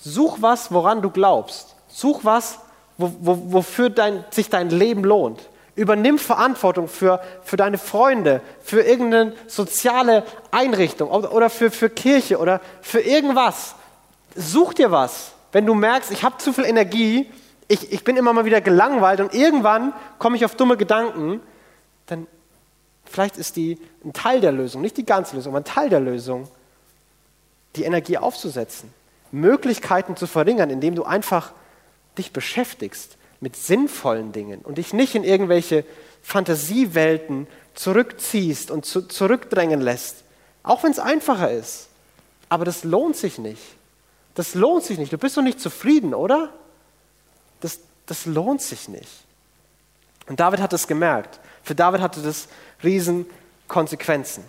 Such 0.00 0.42
was, 0.42 0.70
woran 0.70 1.00
du 1.00 1.08
glaubst. 1.08 1.76
Such 1.88 2.20
was, 2.24 2.58
wo, 3.02 3.12
wo, 3.20 3.52
wofür 3.52 3.90
dein, 3.90 4.24
sich 4.30 4.48
dein 4.48 4.70
Leben 4.70 5.04
lohnt. 5.04 5.48
Übernimm 5.74 6.18
Verantwortung 6.18 6.88
für, 6.88 7.20
für 7.44 7.56
deine 7.56 7.78
Freunde, 7.78 8.42
für 8.62 8.82
irgendeine 8.82 9.34
soziale 9.46 10.24
Einrichtung 10.50 11.10
oder 11.10 11.50
für, 11.50 11.70
für 11.70 11.90
Kirche 11.90 12.38
oder 12.38 12.60
für 12.82 13.00
irgendwas. 13.00 13.74
Such 14.34 14.74
dir 14.74 14.90
was. 14.90 15.32
Wenn 15.50 15.66
du 15.66 15.74
merkst, 15.74 16.10
ich 16.10 16.24
habe 16.24 16.38
zu 16.38 16.52
viel 16.52 16.64
Energie, 16.64 17.30
ich, 17.68 17.90
ich 17.92 18.04
bin 18.04 18.16
immer 18.16 18.32
mal 18.32 18.44
wieder 18.44 18.60
gelangweilt 18.60 19.20
und 19.20 19.34
irgendwann 19.34 19.92
komme 20.18 20.36
ich 20.36 20.44
auf 20.44 20.54
dumme 20.54 20.76
Gedanken, 20.76 21.40
dann 22.06 22.26
vielleicht 23.04 23.36
ist 23.36 23.56
die 23.56 23.78
ein 24.04 24.12
Teil 24.12 24.40
der 24.40 24.52
Lösung, 24.52 24.82
nicht 24.82 24.96
die 24.96 25.06
ganze 25.06 25.36
Lösung, 25.36 25.52
aber 25.52 25.60
ein 25.60 25.64
Teil 25.64 25.88
der 25.88 26.00
Lösung, 26.00 26.48
die 27.76 27.84
Energie 27.84 28.18
aufzusetzen, 28.18 28.92
Möglichkeiten 29.30 30.16
zu 30.16 30.26
verringern, 30.26 30.68
indem 30.68 30.94
du 30.94 31.04
einfach 31.04 31.52
dich 32.18 32.32
beschäftigst 32.32 33.16
mit 33.40 33.56
sinnvollen 33.56 34.32
Dingen 34.32 34.60
und 34.60 34.78
dich 34.78 34.92
nicht 34.92 35.14
in 35.14 35.24
irgendwelche 35.24 35.84
Fantasiewelten 36.22 37.46
zurückziehst 37.74 38.70
und 38.70 38.84
zu, 38.86 39.02
zurückdrängen 39.02 39.80
lässt. 39.80 40.24
Auch 40.62 40.82
wenn 40.82 40.92
es 40.92 40.98
einfacher 40.98 41.50
ist. 41.50 41.88
Aber 42.48 42.64
das 42.64 42.84
lohnt 42.84 43.16
sich 43.16 43.38
nicht. 43.38 43.62
Das 44.34 44.54
lohnt 44.54 44.84
sich 44.84 44.98
nicht. 44.98 45.12
Du 45.12 45.18
bist 45.18 45.36
doch 45.36 45.42
nicht 45.42 45.60
zufrieden, 45.60 46.14
oder? 46.14 46.52
Das, 47.60 47.80
das 48.06 48.26
lohnt 48.26 48.62
sich 48.62 48.88
nicht. 48.88 49.10
Und 50.28 50.38
David 50.38 50.60
hat 50.60 50.72
es 50.72 50.86
gemerkt. 50.86 51.40
Für 51.62 51.74
David 51.74 52.00
hatte 52.00 52.22
das 52.22 52.48
riesen 52.82 53.26
Konsequenzen. 53.68 54.44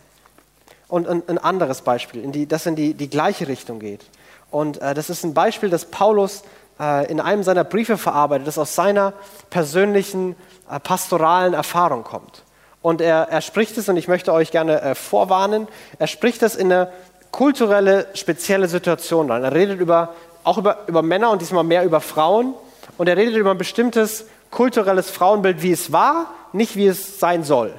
Und 0.87 1.07
ein, 1.07 1.23
ein 1.27 1.37
anderes 1.37 1.81
Beispiel, 1.81 2.23
in 2.23 2.31
die, 2.31 2.45
das 2.45 2.65
in 2.65 2.75
die, 2.75 2.93
die 2.93 3.09
gleiche 3.09 3.47
Richtung 3.47 3.79
geht. 3.79 4.05
Und 4.51 4.81
äh, 4.81 4.93
das 4.93 5.09
ist 5.09 5.23
ein 5.23 5.33
Beispiel, 5.33 5.69
das 5.69 5.85
Paulus 5.85 6.43
äh, 6.79 7.09
in 7.11 7.19
einem 7.19 7.43
seiner 7.43 7.63
Briefe 7.63 7.97
verarbeitet, 7.97 8.47
das 8.47 8.57
aus 8.57 8.75
seiner 8.75 9.13
persönlichen 9.49 10.35
äh, 10.69 10.79
pastoralen 10.79 11.53
Erfahrung 11.53 12.03
kommt. 12.03 12.43
Und 12.81 13.01
er, 13.01 13.29
er 13.29 13.41
spricht 13.41 13.77
es, 13.77 13.87
und 13.87 13.97
ich 13.97 14.07
möchte 14.07 14.33
euch 14.33 14.51
gerne 14.51 14.81
äh, 14.81 14.95
vorwarnen, 14.95 15.67
er 15.99 16.07
spricht 16.07 16.43
es 16.43 16.55
in 16.55 16.71
eine 16.71 16.91
kulturelle, 17.31 18.07
spezielle 18.13 18.67
Situation 18.67 19.31
rein. 19.31 19.43
Er 19.43 19.53
redet 19.53 19.79
über, 19.79 20.13
auch 20.43 20.57
über, 20.57 20.79
über 20.87 21.01
Männer 21.01 21.31
und 21.31 21.41
diesmal 21.41 21.63
mehr 21.63 21.83
über 21.83 22.01
Frauen. 22.01 22.53
Und 22.97 23.07
er 23.07 23.17
redet 23.17 23.35
über 23.35 23.51
ein 23.51 23.57
bestimmtes 23.57 24.25
kulturelles 24.51 25.09
Frauenbild, 25.09 25.61
wie 25.63 25.71
es 25.71 25.91
war, 25.91 26.27
nicht 26.53 26.75
wie 26.75 26.85
es 26.85 27.19
sein 27.19 27.43
soll, 27.43 27.73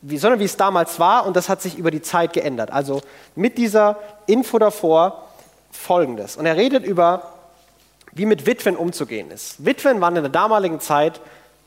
wie, 0.00 0.16
sondern 0.16 0.40
wie 0.40 0.44
es 0.44 0.56
damals 0.56 0.98
war 0.98 1.26
und 1.26 1.36
das 1.36 1.48
hat 1.48 1.60
sich 1.60 1.76
über 1.76 1.90
die 1.90 2.00
Zeit 2.00 2.32
geändert. 2.32 2.72
Also 2.72 3.02
mit 3.36 3.58
dieser 3.58 3.98
Info 4.26 4.58
davor 4.58 5.26
folgendes. 5.70 6.36
Und 6.36 6.46
er 6.46 6.56
redet 6.56 6.84
über, 6.84 7.34
wie 8.12 8.26
mit 8.26 8.46
Witwen 8.46 8.76
umzugehen 8.76 9.30
ist. 9.30 9.64
Witwen 9.64 10.00
waren 10.00 10.16
in 10.16 10.22
der 10.22 10.32
damaligen 10.32 10.80
Zeit 10.80 11.20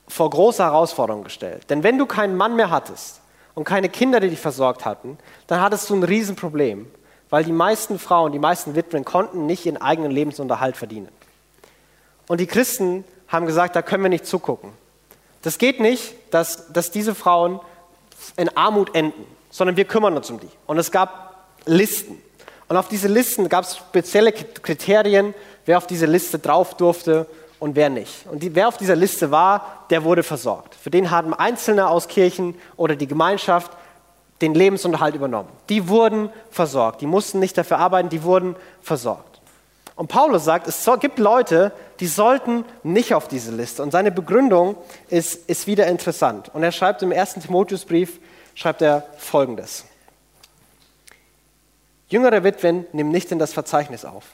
vor 0.08 0.30
große 0.30 0.64
Herausforderungen 0.64 1.24
gestellt. 1.24 1.70
Denn 1.70 1.84
wenn 1.84 1.98
du 1.98 2.06
keinen 2.06 2.36
Mann 2.36 2.56
mehr 2.56 2.70
hattest 2.70 3.22
und 3.56 3.64
keine 3.64 3.90
Kinder, 3.90 4.20
die 4.20 4.30
dich 4.30 4.40
versorgt 4.40 4.86
hatten, 4.86 5.18
dann 5.48 5.62
hattest 5.62 5.90
du 5.90 5.96
ein 5.96 6.04
Riesenproblem, 6.04 6.88
weil 7.30 7.44
die 7.44 7.52
meisten 7.52 8.00
Frauen, 8.00 8.32
die 8.32 8.40
meisten 8.40 8.76
Witwen 8.76 9.06
konnten 9.06 9.46
nicht 9.46 9.66
ihren 9.66 9.78
eigenen 9.78 10.12
Lebensunterhalt 10.12 10.78
verdienen. 10.78 11.10
Und 12.28 12.40
die 12.40 12.48
Christen 12.48 13.04
haben 13.28 13.46
gesagt, 13.46 13.76
da 13.76 13.82
können 13.82 14.04
wir 14.04 14.10
nicht 14.10 14.26
zugucken. 14.26 14.72
Das 15.42 15.58
geht 15.58 15.80
nicht, 15.80 16.14
dass, 16.32 16.72
dass 16.72 16.92
diese 16.92 17.16
Frauen 17.16 17.60
in 18.38 18.56
Armut 18.56 18.96
enden, 18.96 19.26
sondern 19.50 19.78
wir 19.78 19.86
kümmern 19.86 20.16
uns 20.16 20.30
um 20.30 20.40
die. 20.40 20.50
Und 20.68 20.78
es 20.78 20.92
gab 20.92 21.48
Listen. 21.66 22.22
Und 22.68 22.78
auf 22.78 22.88
diese 22.88 23.08
Listen 23.08 23.50
gab 23.50 23.66
es 23.66 23.78
spezielle 23.78 24.32
Kriterien, 24.32 25.34
wer 25.66 25.78
auf 25.78 25.88
diese 25.88 26.06
Liste 26.06 26.40
drauf 26.40 26.76
durfte 26.76 27.28
und 27.60 27.76
wer 27.76 27.90
nicht. 27.90 28.26
Und 28.28 28.44
die, 28.44 28.56
wer 28.56 28.68
auf 28.68 28.78
dieser 28.78 28.96
Liste 28.96 29.32
war, 29.32 29.86
der 29.90 30.04
wurde 30.04 30.24
versorgt. 30.24 30.76
Für 30.76 30.90
den 30.90 31.12
haben 31.12 31.34
Einzelne 31.34 31.88
aus 31.88 32.08
Kirchen 32.08 32.56
oder 32.76 32.96
die 32.96 33.08
Gemeinschaft 33.08 33.72
den 34.42 34.54
Lebensunterhalt 34.54 35.16
übernommen. 35.16 35.50
Die 35.70 35.88
wurden 35.88 36.30
versorgt. 36.52 37.02
Die 37.02 37.08
mussten 37.08 37.40
nicht 37.40 37.58
dafür 37.58 37.80
arbeiten, 37.80 38.10
die 38.10 38.24
wurden 38.24 38.56
versorgt. 38.82 39.40
Und 39.96 40.08
Paulus 40.08 40.44
sagt, 40.44 40.68
es 40.68 40.90
gibt 41.00 41.20
Leute, 41.20 41.72
die 42.00 42.08
sollten 42.08 42.66
nicht 42.82 43.14
auf 43.14 43.28
diese 43.28 43.52
Liste. 43.52 43.84
Und 43.84 43.92
seine 43.92 44.12
Begründung 44.12 44.76
ist, 45.08 45.50
ist 45.50 45.68
wieder 45.68 45.88
interessant. 45.88 46.50
Und 46.54 46.64
er 46.64 46.72
schreibt 46.72 47.04
im 47.04 47.12
ersten 47.12 47.42
Timotheusbrief, 47.42 48.20
schreibt 48.56 48.82
er 48.82 49.06
folgendes. 49.18 49.86
Jüngere 52.10 52.44
Witwen 52.44 52.86
nehmen 52.92 53.12
nicht 53.12 53.32
in 53.32 53.40
das 53.40 53.54
Verzeichnis 53.54 54.04
auf. 54.04 54.26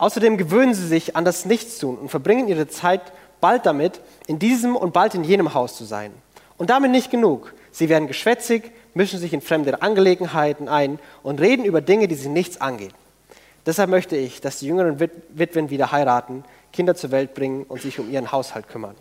Außerdem 0.00 0.38
gewöhnen 0.38 0.72
sie 0.72 0.86
sich 0.86 1.14
an 1.14 1.26
das 1.26 1.44
Nichtstun 1.44 1.98
und 1.98 2.08
verbringen 2.08 2.48
ihre 2.48 2.66
Zeit 2.66 3.02
bald 3.42 3.66
damit, 3.66 4.00
in 4.26 4.38
diesem 4.38 4.74
und 4.74 4.94
bald 4.94 5.14
in 5.14 5.24
jenem 5.24 5.52
Haus 5.52 5.76
zu 5.76 5.84
sein. 5.84 6.10
Und 6.56 6.70
damit 6.70 6.90
nicht 6.90 7.10
genug. 7.10 7.52
Sie 7.70 7.90
werden 7.90 8.08
geschwätzig, 8.08 8.72
mischen 8.94 9.18
sich 9.18 9.34
in 9.34 9.42
fremde 9.42 9.82
Angelegenheiten 9.82 10.70
ein 10.70 10.98
und 11.22 11.38
reden 11.38 11.66
über 11.66 11.82
Dinge, 11.82 12.08
die 12.08 12.14
sie 12.14 12.30
nichts 12.30 12.62
angehen. 12.62 12.94
Deshalb 13.66 13.90
möchte 13.90 14.16
ich, 14.16 14.40
dass 14.40 14.60
die 14.60 14.68
jüngeren 14.68 15.00
Witwen 15.00 15.68
wieder 15.68 15.92
heiraten, 15.92 16.44
Kinder 16.72 16.94
zur 16.94 17.10
Welt 17.10 17.34
bringen 17.34 17.64
und 17.64 17.82
sich 17.82 17.98
um 17.98 18.10
ihren 18.10 18.32
Haushalt 18.32 18.68
kümmern. 18.68 18.94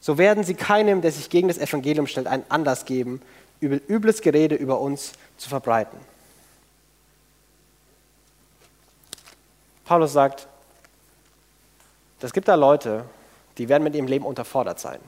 So 0.00 0.18
werden 0.18 0.44
sie 0.44 0.54
keinem, 0.54 1.00
der 1.00 1.12
sich 1.12 1.30
gegen 1.30 1.48
das 1.48 1.56
Evangelium 1.56 2.06
stellt, 2.06 2.26
einen 2.26 2.44
Anlass 2.50 2.84
geben, 2.84 3.22
übles 3.62 4.20
Gerede 4.20 4.54
über 4.54 4.80
uns 4.80 5.12
zu 5.38 5.48
verbreiten. 5.48 5.98
Paulus 9.86 10.12
sagt, 10.12 10.48
es 12.20 12.32
gibt 12.32 12.48
da 12.48 12.56
Leute, 12.56 13.04
die 13.56 13.68
werden 13.68 13.84
mit 13.84 13.94
ihrem 13.94 14.08
Leben 14.08 14.26
unterfordert 14.26 14.80
sein. 14.80 14.98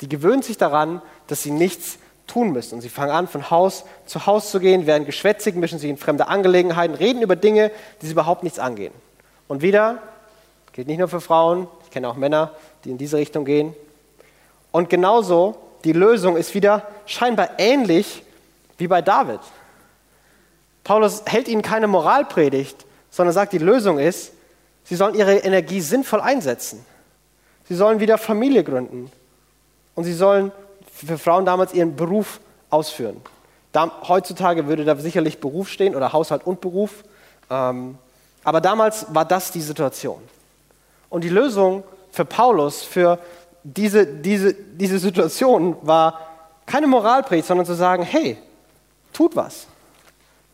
Die 0.00 0.08
gewöhnen 0.08 0.42
sich 0.42 0.58
daran, 0.58 1.00
dass 1.28 1.42
sie 1.42 1.50
nichts 1.50 1.98
tun 2.26 2.52
müssen. 2.52 2.76
Und 2.76 2.80
sie 2.82 2.88
fangen 2.88 3.10
an, 3.10 3.28
von 3.28 3.50
Haus 3.50 3.84
zu 4.06 4.26
Haus 4.26 4.50
zu 4.50 4.60
gehen, 4.60 4.86
werden 4.86 5.06
geschwätzig, 5.06 5.54
mischen 5.54 5.78
sich 5.78 5.88
in 5.88 5.96
fremde 5.96 6.28
Angelegenheiten, 6.28 6.94
reden 6.94 7.22
über 7.22 7.36
Dinge, 7.36 7.70
die 8.00 8.06
sie 8.06 8.12
überhaupt 8.12 8.42
nichts 8.42 8.58
angehen. 8.58 8.92
Und 9.48 9.62
wieder, 9.62 9.98
gilt 10.72 10.88
nicht 10.88 10.98
nur 10.98 11.08
für 11.08 11.20
Frauen, 11.20 11.68
ich 11.84 11.90
kenne 11.90 12.08
auch 12.08 12.16
Männer, 12.16 12.52
die 12.84 12.90
in 12.90 12.98
diese 12.98 13.16
Richtung 13.16 13.44
gehen. 13.44 13.74
Und 14.72 14.90
genauso, 14.90 15.56
die 15.84 15.92
Lösung 15.92 16.36
ist 16.36 16.54
wieder 16.54 16.86
scheinbar 17.06 17.50
ähnlich 17.58 18.22
wie 18.78 18.88
bei 18.88 19.02
David. 19.02 19.40
Paulus 20.84 21.22
hält 21.26 21.48
ihnen 21.48 21.62
keine 21.62 21.86
Moralpredigt, 21.86 22.86
sondern 23.12 23.32
sagt, 23.32 23.52
die 23.52 23.58
Lösung 23.58 24.00
ist, 24.00 24.32
sie 24.84 24.96
sollen 24.96 25.14
ihre 25.14 25.36
Energie 25.36 25.80
sinnvoll 25.80 26.20
einsetzen. 26.20 26.84
Sie 27.68 27.76
sollen 27.76 28.00
wieder 28.00 28.18
Familie 28.18 28.64
gründen. 28.64 29.12
Und 29.94 30.04
sie 30.04 30.14
sollen 30.14 30.50
für 30.92 31.18
Frauen 31.18 31.44
damals 31.44 31.74
ihren 31.74 31.94
Beruf 31.94 32.40
ausführen. 32.70 33.20
Da, 33.70 33.90
heutzutage 34.08 34.66
würde 34.66 34.84
da 34.84 34.96
sicherlich 34.96 35.38
Beruf 35.38 35.68
stehen 35.68 35.94
oder 35.94 36.12
Haushalt 36.12 36.44
und 36.46 36.60
Beruf. 36.60 37.04
Ähm, 37.50 37.98
aber 38.42 38.60
damals 38.60 39.06
war 39.14 39.26
das 39.26 39.52
die 39.52 39.60
Situation. 39.60 40.20
Und 41.10 41.22
die 41.22 41.28
Lösung 41.28 41.84
für 42.10 42.24
Paulus, 42.24 42.82
für 42.82 43.18
diese, 43.62 44.06
diese, 44.06 44.54
diese 44.54 44.98
Situation 44.98 45.76
war 45.82 46.18
keine 46.64 46.86
Moralpredigt, 46.86 47.46
sondern 47.46 47.66
zu 47.66 47.74
sagen, 47.74 48.02
hey, 48.02 48.38
tut 49.12 49.36
was. 49.36 49.66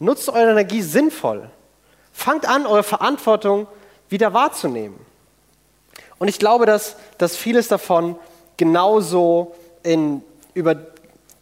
Nutzt 0.00 0.28
eure 0.28 0.50
Energie 0.50 0.82
sinnvoll. 0.82 1.48
Fangt 2.18 2.48
an, 2.48 2.66
eure 2.66 2.82
Verantwortung 2.82 3.68
wieder 4.08 4.34
wahrzunehmen. 4.34 4.98
Und 6.18 6.26
ich 6.26 6.40
glaube, 6.40 6.66
dass, 6.66 6.96
dass 7.16 7.36
vieles 7.36 7.68
davon 7.68 8.16
genauso 8.56 9.54
in, 9.84 10.24
über, 10.52 10.74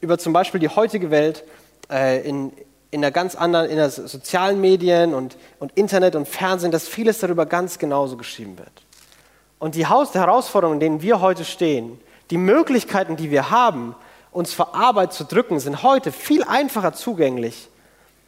über 0.03 0.19
zum 0.19 0.35
Beispiel 0.35 0.61
die 0.61 0.69
heutige 0.69 1.11
Welt 1.11 1.45
äh, 1.91 2.21
in, 2.29 2.53
in 2.91 3.01
der 3.01 3.11
ganz 3.11 3.37
anderen, 3.37 3.71
in 3.71 3.77
der 3.77 3.89
sozialen 3.89 4.61
Medien 4.61 5.15
und, 5.15 5.39
und 5.61 5.73
Internet 5.79 6.15
und 6.15 6.29
Fernsehen, 6.29 6.73
dass 6.73 6.87
vieles 6.87 7.21
darüber 7.21 7.47
ganz 7.47 7.79
genauso 7.79 8.19
geschrieben 8.19 8.59
wird. 8.59 8.85
Und 9.59 9.77
die 9.77 9.87
Haus 9.87 10.15
Herausforderungen, 10.15 10.77
in 10.77 10.81
denen 10.81 11.01
wir 11.03 11.23
heute 11.23 11.47
stehen, 11.47 11.99
die 12.29 12.37
Möglichkeiten, 12.37 13.17
die 13.17 13.31
wir 13.31 13.51
haben, 13.51 13.95
uns 14.31 14.53
vor 14.53 14.75
Arbeit 14.75 15.15
zu 15.15 15.25
drücken, 15.25 15.59
sind 15.59 15.83
heute 15.83 16.12
viel 16.12 16.45
einfacher 16.45 16.93
zugänglich 16.93 17.71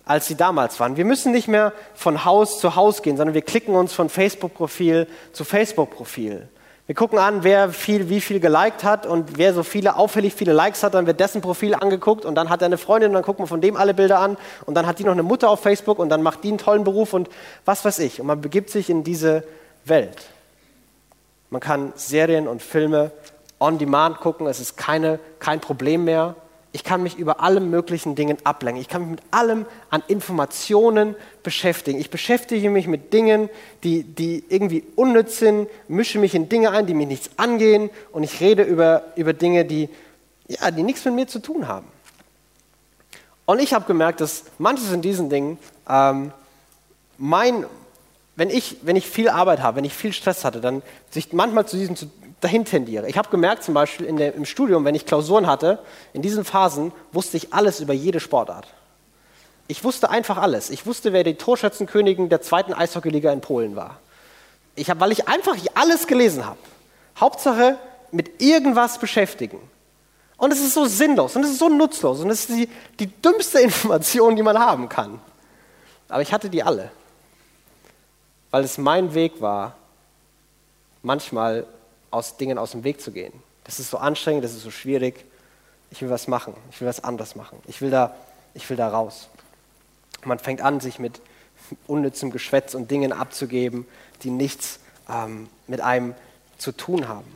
als 0.09 0.27
sie 0.27 0.35
damals 0.35 0.81
waren. 0.81 0.97
Wir 0.97 1.05
müssen 1.05 1.33
nicht 1.33 1.49
mehr 1.49 1.73
von 1.95 2.25
Haus 2.25 2.59
zu 2.59 2.75
Haus 2.75 3.03
gehen, 3.03 3.17
sondern 3.17 3.35
wir 3.35 3.43
klicken 3.43 3.75
uns 3.75 3.93
von 3.93 4.09
Facebook-Profil 4.09 5.07
zu 5.33 5.45
Facebook-Profil. 5.45 6.49
Wir 6.87 6.95
gucken 6.95 7.19
an, 7.19 7.45
wer 7.45 7.69
viel, 7.69 8.09
wie 8.09 8.23
viel 8.23 8.41
geliked 8.41 8.83
hat 8.83 9.05
und 9.05 9.37
wer 9.37 9.53
so 9.53 9.63
viele, 9.63 9.97
auffällig 9.97 10.33
viele 10.33 10.55
Likes 10.55 10.83
hat, 10.83 10.95
dann 10.95 11.07
wird 11.07 11.21
dessen 11.21 11.43
Profil 11.43 11.75
angeguckt 11.75 12.25
und 12.25 12.35
dann 12.35 12.49
hat 12.49 12.63
er 12.63 12.67
eine 12.67 12.79
Freundin 12.79 13.11
und 13.11 13.15
dann 13.15 13.23
guckt 13.23 13.39
man 13.39 13.47
von 13.47 13.61
dem 13.61 13.77
alle 13.77 13.93
Bilder 13.93 14.21
an 14.21 14.39
und 14.65 14.75
dann 14.75 14.87
hat 14.87 14.99
die 14.99 15.05
noch 15.05 15.13
eine 15.13 15.23
Mutter 15.23 15.51
auf 15.51 15.61
Facebook 15.61 15.99
und 15.99 16.09
dann 16.09 16.23
macht 16.23 16.45
die 16.45 16.49
einen 16.49 16.57
tollen 16.57 16.85
Beruf 16.85 17.13
und 17.13 17.29
was 17.67 17.85
weiß 17.85 17.99
ich. 17.99 18.23
Und 18.23 18.27
man 18.27 18.41
begibt 18.41 18.71
sich 18.71 18.89
in 18.89 19.05
diese 19.05 19.45
Welt. 19.85 20.17
Man 21.51 21.61
kann 21.61 21.93
Serien 21.95 22.49
und 22.49 22.63
Filme 22.63 23.11
on 23.61 23.77
demand 23.77 24.21
gucken, 24.21 24.47
es 24.47 24.59
ist 24.59 24.79
keine, 24.79 25.19
kein 25.41 25.61
Problem 25.61 26.05
mehr. 26.05 26.37
Ich 26.73 26.85
kann 26.85 27.03
mich 27.03 27.17
über 27.17 27.41
alle 27.41 27.61
möglichen 27.61 28.15
Dingen 28.15 28.37
ablenken. 28.45 28.81
Ich 28.81 28.89
kann 28.89 29.03
mich 29.03 29.11
mit 29.13 29.23
allem 29.31 29.65
an 29.89 30.03
Informationen 30.07 31.17
beschäftigen. 31.43 31.99
Ich 31.99 32.11
beschäftige 32.11 32.69
mich 32.69 32.87
mit 32.87 33.13
Dingen, 33.13 33.49
die, 33.85 34.03
die 34.03 34.45
irgendwie 34.49 34.85
unnütz 34.95 35.39
sind, 35.39 35.69
mische 35.89 36.19
mich 36.19 36.35
in 36.35 36.49
Dinge 36.49 36.71
ein, 36.71 36.87
die 36.87 36.95
mich 36.95 37.09
nichts 37.09 37.31
angehen 37.39 37.89
und 38.13 38.23
ich 38.23 38.41
rede 38.41 38.65
über, 38.65 39.05
über 39.17 39.33
Dinge, 39.33 39.65
die, 39.65 39.89
ja, 40.47 40.71
die 40.71 40.83
nichts 40.83 41.05
mit 41.07 41.15
mir 41.15 41.27
zu 41.27 41.39
tun 41.39 41.69
haben. 41.69 41.87
Und 43.47 43.61
ich 43.61 43.73
habe 43.73 43.87
gemerkt, 43.87 44.21
dass 44.21 44.45
manches 44.59 44.93
in 44.93 45.01
diesen 45.01 45.31
Dingen, 45.31 45.59
ähm, 45.89 46.33
mein, 47.17 47.65
wenn, 48.39 48.51
ich, 48.51 48.77
wenn 48.83 48.95
ich 48.95 49.09
viel 49.09 49.29
Arbeit 49.29 49.61
habe, 49.61 49.79
wenn 49.79 49.85
ich 49.85 49.95
viel 49.95 50.13
Stress 50.13 50.45
hatte, 50.45 50.61
dann 50.61 50.83
sich 51.11 51.33
manchmal 51.33 51.67
zu 51.67 51.77
diesem 51.77 51.97
zu, 51.97 52.09
dahin 52.41 52.65
tendiere. 52.65 53.09
Ich 53.09 53.19
habe 53.19 53.29
gemerkt, 53.31 53.65
zum 53.65 53.75
Beispiel 53.75 54.07
der, 54.13 54.33
im 54.37 54.45
Studium, 54.45 54.85
wenn 54.85 54.95
ich 54.95 55.07
Klausuren 55.07 55.49
hatte, 55.49 55.81
in 56.13 56.23
diesen 56.23 56.45
Phasen 56.45 56.93
wusste 57.11 57.37
ich 57.37 57.53
alles 57.53 57.81
über 57.81 57.93
jede 57.95 58.21
Sportart. 58.21 58.69
Ich 59.67 59.83
wusste 59.83 60.11
einfach 60.11 60.37
alles. 60.37 60.71
Ich 60.71 60.87
wusste, 60.87 61.13
wer 61.13 61.25
die 61.25 61.35
Torschützenkönigin 61.35 62.29
der 62.29 62.41
zweiten 62.41 62.73
Eishockeyliga 62.73 63.33
in 63.33 63.41
Polen 63.41 63.75
war. 63.75 63.99
Ich 64.77 64.89
hab, 64.89 65.01
weil 65.01 65.11
ich 65.11 65.27
einfach 65.27 65.57
alles 65.75 66.07
gelesen 66.07 66.47
habe. 66.47 66.59
Hauptsache 67.19 67.77
mit 68.13 68.41
irgendwas 68.41 68.99
beschäftigen. 68.99 69.59
Und 70.37 70.53
es 70.53 70.61
ist 70.61 70.75
so 70.75 70.85
sinnlos 70.85 71.35
und 71.35 71.43
es 71.43 71.51
ist 71.51 71.59
so 71.59 71.69
nutzlos 71.69 72.21
und 72.21 72.31
es 72.31 72.49
ist 72.49 72.51
die, 72.51 72.69
die 73.01 73.09
dümmste 73.21 73.59
Information, 73.63 74.37
die 74.37 74.45
man 74.45 74.57
haben 74.57 74.89
kann. 74.89 75.19
Aber 76.09 76.23
ich 76.23 76.33
hatte 76.33 76.49
die 76.49 76.63
alle, 76.63 76.93
weil 78.51 78.65
es 78.65 78.79
mein 78.79 79.15
Weg 79.15 79.41
war, 79.41 79.77
manchmal 81.03 81.67
aus 82.11 82.37
Dingen 82.37 82.59
aus 82.59 82.73
dem 82.73 82.85
Weg 82.85 83.01
zu 83.01 83.13
gehen. 83.13 83.33
Das 83.65 83.79
ist 83.79 83.91
so 83.91 83.99
anstrengend, 83.99 84.45
das 84.45 84.53
ist 84.53 84.63
so 84.63 84.71
schwierig. 84.71 85.25
Ich 85.91 86.03
will 86.03 86.11
was 86.11 86.27
machen, 86.29 86.55
ich 86.71 86.81
will 86.81 86.89
was 86.89 87.03
anderes 87.05 87.35
machen. 87.37 87.59
Ich 87.67 87.81
will 87.81 87.91
da, 87.91 88.15
ich 88.55 88.69
will 88.69 88.77
da 88.77 88.89
raus. 88.89 89.29
Man 90.25 90.39
fängt 90.39 90.61
an, 90.61 90.81
sich 90.81 90.99
mit 90.99 91.21
unnützem 91.87 92.31
Geschwätz 92.31 92.75
und 92.75 92.91
Dingen 92.91 93.13
abzugeben, 93.13 93.87
die 94.23 94.31
nichts 94.31 94.81
ähm, 95.09 95.49
mit 95.67 95.81
einem 95.81 96.15
zu 96.57 96.73
tun 96.73 97.09
haben. 97.09 97.31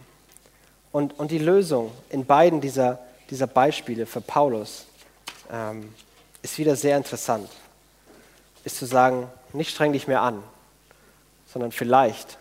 Und, 0.90 1.18
und 1.18 1.30
die 1.30 1.38
Lösung 1.38 1.92
in 2.10 2.26
beiden 2.26 2.60
dieser, 2.60 2.98
dieser 3.30 3.46
Beispiele 3.46 4.06
für 4.06 4.20
Paulus 4.20 4.86
ähm, 5.50 5.94
ist 6.42 6.58
wieder 6.58 6.76
sehr 6.76 6.96
interessant. 6.96 7.48
Ist 8.64 8.76
zu 8.76 8.86
sagen, 8.86 9.28
nicht 9.52 9.70
streng 9.70 9.92
dich 9.92 10.06
mehr 10.06 10.22
an, 10.22 10.42
sondern 11.52 11.72
vielleicht, 11.72 12.38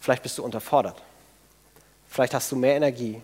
vielleicht 0.00 0.22
bist 0.22 0.38
du 0.38 0.44
unterfordert. 0.44 1.00
Vielleicht 2.08 2.34
hast 2.34 2.50
du 2.52 2.56
mehr 2.56 2.76
Energie. 2.76 3.22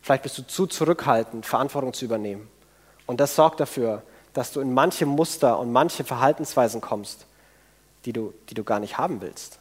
Vielleicht 0.00 0.22
bist 0.22 0.38
du 0.38 0.42
zu 0.42 0.66
zurückhaltend, 0.66 1.46
Verantwortung 1.46 1.92
zu 1.92 2.04
übernehmen. 2.04 2.48
Und 3.06 3.20
das 3.20 3.34
sorgt 3.34 3.60
dafür, 3.60 4.02
dass 4.32 4.52
du 4.52 4.60
in 4.60 4.72
manche 4.72 5.06
Muster 5.06 5.58
und 5.58 5.72
manche 5.72 6.04
Verhaltensweisen 6.04 6.80
kommst, 6.80 7.26
die 8.04 8.12
du, 8.12 8.32
die 8.48 8.54
du 8.54 8.64
gar 8.64 8.80
nicht 8.80 8.98
haben 8.98 9.20
willst. 9.20 9.58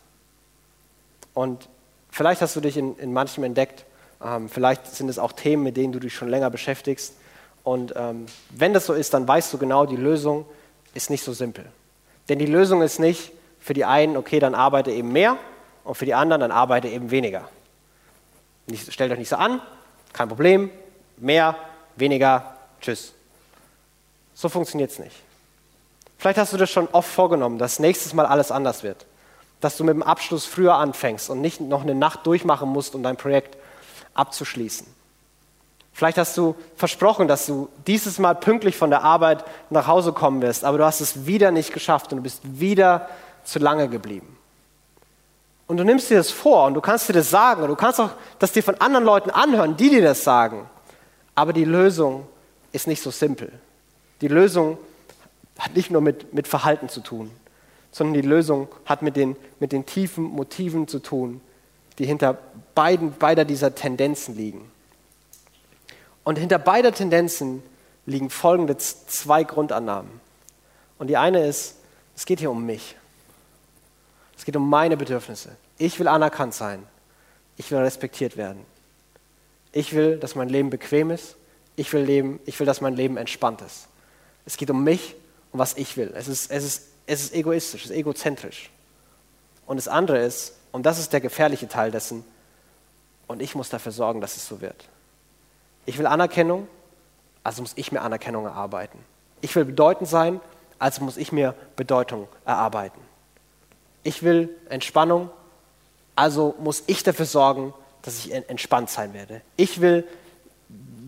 Und 1.34 1.68
Vielleicht 2.14 2.44
hast 2.44 2.56
du 2.56 2.62
dich 2.62 2.78
in, 2.78 2.96
in 2.98 3.12
manchem 3.12 3.44
entdeckt. 3.44 3.86
Ähm, 4.24 4.48
vielleicht 4.48 4.86
sind 4.86 5.10
es 5.10 5.18
auch 5.18 5.32
Themen, 5.32 5.64
mit 5.64 5.78
denen 5.78 5.94
du 5.94 6.00
dich 6.00 6.14
schon 6.14 6.30
länger 6.30 6.52
beschäftigst. 6.52 7.16
Und 7.64 7.94
ähm, 7.96 8.28
wenn 8.52 8.72
das 8.72 8.86
so 8.86 8.94
ist, 8.94 9.16
dann 9.16 9.28
weißt 9.28 9.52
du 9.52 9.58
genau, 9.58 9.88
die 9.88 9.96
Lösung 9.96 10.46
ist 10.94 11.10
nicht 11.10 11.24
so 11.24 11.34
simpel. 11.34 11.66
Denn 12.30 12.38
die 12.38 12.46
Lösung 12.46 12.84
ist 12.84 13.00
nicht 13.00 13.32
für 13.64 13.74
die 13.74 13.86
einen, 13.86 14.18
okay, 14.18 14.40
dann 14.40 14.56
arbeite 14.56 14.92
eben 14.92 15.12
mehr 15.12 15.38
und 15.84 15.96
für 15.96 16.06
die 16.06 16.14
anderen, 16.14 16.42
dann 16.42 16.52
arbeite 16.52 16.88
eben 16.88 17.12
weniger. 17.12 17.48
Nicht, 18.68 18.92
stellt 18.92 19.12
euch 19.12 19.20
nicht 19.20 19.30
so 19.30 19.36
an, 19.36 19.62
kein 20.14 20.28
Problem, 20.28 20.70
mehr, 21.18 21.56
weniger, 21.96 22.58
tschüss. 22.82 23.14
So 24.34 24.50
funktioniert 24.50 24.92
es 24.92 25.00
nicht. 25.00 25.16
Vielleicht 26.18 26.38
hast 26.38 26.54
du 26.54 26.58
das 26.58 26.70
schon 26.70 26.88
oft 26.92 27.10
vorgenommen, 27.10 27.58
dass 27.58 27.80
nächstes 27.80 28.14
Mal 28.14 28.26
alles 28.26 28.52
anders 28.52 28.84
wird 28.84 29.06
dass 29.64 29.78
du 29.78 29.84
mit 29.86 29.94
dem 29.94 30.04
Abschluss 30.04 30.46
früher 30.46 30.76
anfängst 30.76 31.30
und 31.30 31.40
nicht 31.40 31.62
noch 31.62 31.84
eine 31.84 31.96
Nacht 31.96 32.26
durchmachen 32.28 32.70
musst, 32.70 32.96
um 32.96 33.04
dein 33.04 33.16
Projekt 33.16 33.58
abzuschließen. 34.14 34.86
Vielleicht 35.94 36.18
hast 36.18 36.36
du 36.38 36.56
versprochen, 36.76 37.28
dass 37.28 37.46
du 37.46 37.70
dieses 37.88 38.20
Mal 38.20 38.34
pünktlich 38.36 38.76
von 38.76 38.90
der 38.90 39.04
Arbeit 39.04 39.46
nach 39.70 39.88
Hause 39.88 40.12
kommen 40.12 40.42
wirst, 40.42 40.66
aber 40.66 40.80
du 40.80 40.86
hast 40.86 41.00
es 41.02 41.26
wieder 41.28 41.52
nicht 41.52 41.72
geschafft 41.72 42.12
und 42.12 42.18
du 42.18 42.24
bist 42.24 42.42
wieder 42.44 43.08
zu 43.44 43.60
lange 43.60 43.88
geblieben. 43.90 44.38
Und 45.68 45.78
du 45.78 45.84
nimmst 45.84 46.10
dir 46.10 46.18
das 46.18 46.30
vor 46.30 46.66
und 46.66 46.74
du 46.74 46.82
kannst 46.82 47.08
dir 47.10 47.14
das 47.14 47.30
sagen 47.30 47.64
und 47.64 47.70
du 47.70 47.76
kannst 47.76 48.00
auch 48.00 48.12
das 48.40 48.52
dir 48.52 48.64
von 48.64 48.76
anderen 48.76 49.06
Leuten 49.06 49.30
anhören, 49.30 49.78
die 49.78 49.90
dir 49.90 50.02
das 50.02 50.24
sagen. 50.24 50.70
Aber 51.36 51.54
die 51.54 51.66
Lösung 51.66 52.28
ist 52.72 52.88
nicht 52.88 53.02
so 53.02 53.12
simpel. 53.12 53.52
Die 54.22 54.28
Lösung 54.28 54.78
hat 55.58 55.76
nicht 55.76 55.90
nur 55.90 56.02
mit, 56.02 56.34
mit 56.34 56.48
Verhalten 56.48 56.90
zu 56.90 57.02
tun 57.02 57.32
sondern 57.94 58.16
die 58.16 58.28
Lösung 58.28 58.68
hat 58.86 59.04
mit 59.04 59.16
den, 59.16 59.38
mit 59.60 59.72
den 59.72 59.86
tiefen 59.86 60.24
Motiven 60.24 60.88
zu 60.88 61.00
tun, 61.00 61.40
die 62.00 62.06
hinter 62.06 62.38
beiden, 62.74 63.14
beider 63.14 63.46
dieser 63.46 63.76
Tendenzen 63.76 64.36
liegen. 64.36 64.70
Und 66.24 66.40
hinter 66.40 66.58
beider 66.58 66.92
Tendenzen 66.92 67.62
liegen 68.08 68.32
folgende 68.32 68.78
zwei 68.78 69.44
Grundannahmen. 69.44 70.10
Und 70.98 71.08
die 71.08 71.18
eine 71.18 71.46
ist, 71.46 71.76
es 72.16 72.26
geht 72.26 72.40
hier 72.40 72.50
um 72.50 72.66
mich. 72.66 72.96
Es 74.44 74.46
geht 74.46 74.58
um 74.58 74.70
meine 74.70 74.98
Bedürfnisse. 74.98 75.56
Ich 75.78 75.98
will 76.00 76.10
anerkannt 76.10 76.54
sein. 76.54 76.84
Ich 77.56 77.72
will 77.72 77.78
respektiert 77.78 78.36
werden. 78.36 78.66
Ich 79.72 79.94
will, 79.94 80.18
dass 80.18 80.36
mein 80.36 80.50
Leben 80.50 80.70
bequem 80.70 81.12
ist. 81.12 81.38
Ich 81.78 81.94
will, 81.94 82.04
leben, 82.04 82.42
ich 82.46 82.60
will, 82.60 82.68
dass 82.68 82.82
mein 82.82 82.94
Leben 82.94 83.16
entspannt 83.16 83.62
ist. 83.62 83.88
Es 84.46 84.58
geht 84.58 84.70
um 84.70 84.84
mich 84.84 85.16
und 85.54 85.60
was 85.60 85.78
ich 85.78 85.96
will. 85.96 86.12
Es 86.14 86.28
ist, 86.28 86.52
es 86.52 86.66
ist 86.66 86.84
es 87.06 87.22
ist 87.22 87.34
egoistisch, 87.34 87.86
es 87.86 87.92
ist 87.92 87.96
egozentrisch. 87.96 88.70
Und 89.66 89.78
das 89.78 89.88
andere 89.88 90.20
ist, 90.20 90.58
und 90.74 90.86
das 90.86 91.00
ist 91.00 91.14
der 91.14 91.22
gefährliche 91.22 91.70
Teil 91.70 91.90
dessen, 91.90 92.26
und 93.28 93.42
ich 93.42 93.56
muss 93.56 93.70
dafür 93.70 93.94
sorgen, 93.94 94.20
dass 94.20 94.36
es 94.36 94.46
so 94.46 94.60
wird. 94.60 94.90
Ich 95.86 95.98
will 95.98 96.06
Anerkennung, 96.06 96.68
also 97.46 97.62
muss 97.62 97.72
ich 97.78 97.94
mir 97.94 98.02
Anerkennung 98.02 98.44
erarbeiten. 98.44 99.00
Ich 99.40 99.56
will 99.56 99.64
bedeutend 99.64 100.10
sein, 100.10 100.42
also 100.80 101.02
muss 101.02 101.16
ich 101.16 101.32
mir 101.32 101.56
Bedeutung 101.78 102.28
erarbeiten. 102.44 103.00
Ich 104.04 104.24
will 104.24 104.50
Entspannung, 104.70 105.30
also 106.16 106.56
muss 106.60 106.84
ich 106.88 107.04
dafür 107.04 107.26
sorgen, 107.26 107.74
dass 108.02 108.18
ich 108.20 108.34
entspannt 108.34 108.90
sein 108.90 109.14
werde. 109.14 109.42
Ich 109.56 109.82
will 109.82 110.06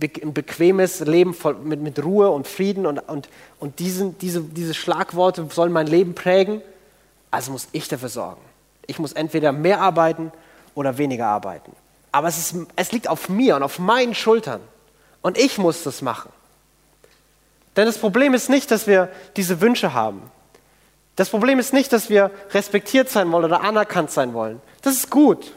ein 0.02 0.34
bequemes 0.34 1.00
Leben 1.02 1.36
mit, 1.64 1.82
mit 1.82 2.04
Ruhe 2.04 2.30
und 2.30 2.48
Frieden 2.48 2.86
und, 2.86 3.00
und, 3.00 3.30
und 3.60 3.80
diesen, 3.80 4.18
diese, 4.20 4.42
diese 4.42 4.74
Schlagworte 4.74 5.48
sollen 5.52 5.72
mein 5.72 5.88
Leben 5.88 6.16
prägen. 6.16 6.62
Also 7.32 7.52
muss 7.52 7.68
ich 7.72 7.88
dafür 7.88 8.10
sorgen. 8.10 8.42
Ich 8.88 9.00
muss 9.00 9.14
entweder 9.14 9.52
mehr 9.52 9.82
arbeiten 9.82 10.32
oder 10.74 10.98
weniger 10.98 11.28
arbeiten. 11.28 11.72
Aber 12.12 12.28
es, 12.28 12.38
ist, 12.38 12.56
es 12.76 12.92
liegt 12.92 13.08
auf 13.08 13.30
mir 13.30 13.56
und 13.56 13.64
auf 13.64 13.80
meinen 13.80 14.16
Schultern. 14.16 14.62
Und 15.22 15.38
ich 15.38 15.58
muss 15.58 15.84
das 15.84 16.02
machen. 16.02 16.32
Denn 17.76 17.86
das 17.86 17.98
Problem 17.98 18.34
ist 18.34 18.50
nicht, 18.50 18.72
dass 18.72 18.88
wir 18.88 19.10
diese 19.36 19.60
Wünsche 19.60 19.94
haben. 19.94 20.22
Das 21.16 21.30
Problem 21.30 21.60
ist 21.60 21.74
nicht, 21.74 21.94
dass 21.94 22.10
wir 22.10 22.32
respektiert 22.52 23.10
sein 23.10 23.32
wollen 23.32 23.46
oder 23.46 23.62
anerkannt 23.62 24.12
sein 24.12 24.34
wollen. 24.34 24.62
Das 24.82 24.96
ist 24.96 25.10
gut. 25.10 25.54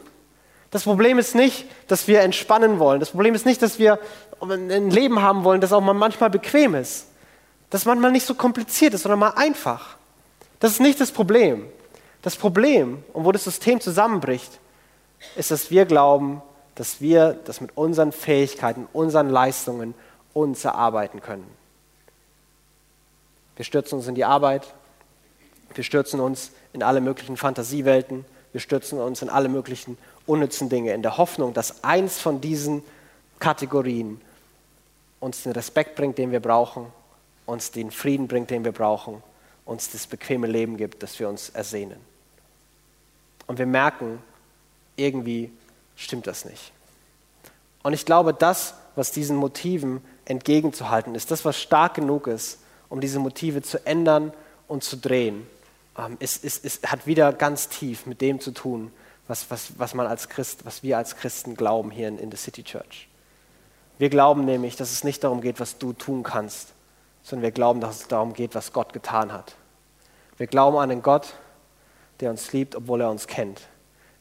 Das 0.71 0.85
Problem 0.85 1.19
ist 1.19 1.35
nicht, 1.35 1.67
dass 1.89 2.07
wir 2.07 2.21
entspannen 2.21 2.79
wollen. 2.79 3.01
Das 3.01 3.11
Problem 3.11 3.35
ist 3.35 3.47
nicht, 3.47 3.63
dass 3.63 3.79
wir 3.79 3.99
ein 4.41 4.91
Leben 4.91 5.21
haben 5.21 5.45
wollen, 5.45 5.61
das 5.61 5.73
auch 5.73 5.81
mal 5.81 5.95
manchmal 5.95 6.31
bequem 6.31 6.75
ist. 6.75 7.07
Das 7.71 7.85
manchmal 7.85 8.13
nicht 8.13 8.27
so 8.27 8.35
kompliziert 8.35 8.95
ist, 8.95 9.03
sondern 9.03 9.19
mal 9.19 9.31
einfach. 9.31 9.97
Das 10.61 10.73
ist 10.73 10.81
nicht 10.81 11.01
das 11.01 11.11
Problem. 11.11 11.67
Das 12.23 12.37
Problem, 12.37 13.03
und 13.13 13.25
wo 13.25 13.33
das 13.33 13.45
System 13.45 13.81
zusammenbricht, 13.81 14.59
ist, 15.37 15.51
dass 15.51 15.71
wir 15.71 15.87
glauben, 15.87 16.43
dass 16.75 17.01
wir 17.01 17.39
das 17.45 17.61
mit 17.61 17.77
unseren 17.77 18.13
Fähigkeiten, 18.13 18.89
unseren 18.93 19.29
Leistungen 19.31 19.95
uns 20.33 20.65
erarbeiten 20.65 21.21
können. 21.21 21.47
Wir 23.57 23.65
stürzen 23.65 23.99
uns 23.99 24.07
in 24.07 24.15
die 24.15 24.25
Arbeit, 24.25 24.75
wir 25.75 25.85
stürzen 25.85 26.21
uns 26.21 26.53
in 26.73 26.83
alle 26.83 27.01
möglichen 27.01 27.37
Fantasiewelten, 27.37 28.25
wir 28.53 28.61
stürzen 28.61 28.99
uns 28.99 29.23
in 29.23 29.29
alle 29.29 29.49
möglichen 29.49 29.99
unnützen 30.27 30.69
Dinge, 30.69 30.93
in 30.93 31.03
der 31.03 31.17
Hoffnung, 31.19 31.55
dass 31.55 31.85
eins 31.85 32.19
von 32.19 32.41
diesen 32.41 32.83
Kategorien 33.39 34.21
uns 35.21 35.43
den 35.43 35.53
Respekt 35.53 35.97
bringt, 35.97 36.19
den 36.19 36.33
wir 36.33 36.41
brauchen, 36.41 36.87
uns 37.47 37.71
den 37.71 37.91
Frieden 37.91 38.29
bringt, 38.29 38.51
den 38.51 38.65
wir 38.65 38.73
brauchen, 38.73 39.23
uns 39.65 39.91
das 39.91 40.07
bequeme 40.07 40.47
Leben 40.47 40.77
gibt, 40.77 41.03
das 41.03 41.19
wir 41.19 41.29
uns 41.29 41.51
ersehnen. 41.51 41.99
Und 43.47 43.59
wir 43.59 43.67
merken, 43.67 44.23
irgendwie 44.97 45.51
stimmt 45.97 46.27
das 46.27 46.45
nicht. 46.45 46.73
Und 47.83 47.93
ich 47.93 48.05
glaube, 48.05 48.35
das, 48.35 48.75
was 48.97 49.13
diesen 49.13 49.37
Motiven 49.37 50.03
entgegenzuhalten 50.25 51.15
ist, 51.15 51.31
das, 51.31 51.45
was 51.45 51.59
stark 51.59 51.95
genug 51.95 52.27
ist, 52.27 52.59
um 52.89 53.01
diese 53.01 53.19
Motive 53.19 53.63
zu 53.63 53.85
ändern 53.87 54.33
und 54.67 54.85
zu 54.85 54.97
drehen, 54.97 55.47
ähm, 55.99 56.17
ist, 56.21 56.45
ist, 56.45 56.65
ist, 56.65 56.91
hat 56.91 57.07
wieder 57.07 57.33
ganz 57.33 57.69
tief 57.69 58.07
mit 58.07 58.21
dem 58.21 58.41
zu 58.41 58.53
tun, 58.53 58.93
was, 59.27 59.51
was, 59.51 59.79
was 59.79 59.95
man 59.95 60.07
als 60.07 60.29
Christ, 60.29 60.65
was 60.65 60.83
wir 60.83 60.97
als 60.97 61.17
Christen 61.17 61.55
glauben 61.55 61.91
hier 61.91 62.09
in, 62.09 62.19
in 62.19 62.31
the 62.31 62.37
City 62.37 62.63
Church. 62.63 63.09
Wir 63.99 64.09
glauben 64.09 64.45
nämlich, 64.45 64.77
dass 64.77 64.93
es 64.93 65.05
nicht 65.05 65.25
darum 65.25 65.41
geht, 65.41 65.61
was 65.61 65.79
du 65.79 65.93
tun 65.93 66.23
kannst, 66.23 66.73
sondern 67.23 67.43
wir 67.43 67.51
glauben, 67.51 67.81
dass 67.81 68.01
es 68.01 68.09
darum 68.09 68.33
geht, 68.33 68.55
was 68.55 68.73
Gott 68.73 68.93
getan 68.93 69.33
hat. 69.33 69.57
Wir 70.37 70.47
glauben 70.47 70.77
an 70.79 70.91
einen 70.91 71.03
Gott, 71.03 71.35
der 72.21 72.31
uns 72.31 72.53
liebt, 72.53 72.77
obwohl 72.77 73.01
er 73.01 73.11
uns 73.11 73.27
kennt. 73.27 73.63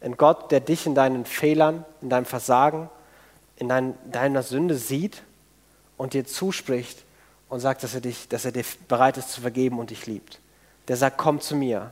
Ein 0.01 0.17
Gott, 0.17 0.51
der 0.51 0.59
dich 0.59 0.85
in 0.85 0.95
deinen 0.95 1.25
Fehlern, 1.25 1.85
in 2.01 2.09
deinem 2.09 2.25
Versagen, 2.25 2.89
in 3.55 3.69
dein, 3.69 3.95
deiner 4.11 4.43
Sünde 4.43 4.75
sieht 4.75 5.23
und 5.95 6.13
dir 6.13 6.25
zuspricht 6.25 7.03
und 7.49 7.59
sagt, 7.59 7.83
dass 7.83 7.93
er, 7.93 8.01
dich, 8.01 8.27
dass 8.27 8.45
er 8.45 8.51
dir 8.51 8.65
bereit 8.87 9.17
ist 9.17 9.31
zu 9.31 9.41
vergeben 9.41 9.79
und 9.79 9.89
dich 9.91 10.05
liebt. 10.05 10.39
Der 10.87 10.97
sagt, 10.97 11.17
komm 11.17 11.41
zu 11.41 11.55
mir. 11.55 11.91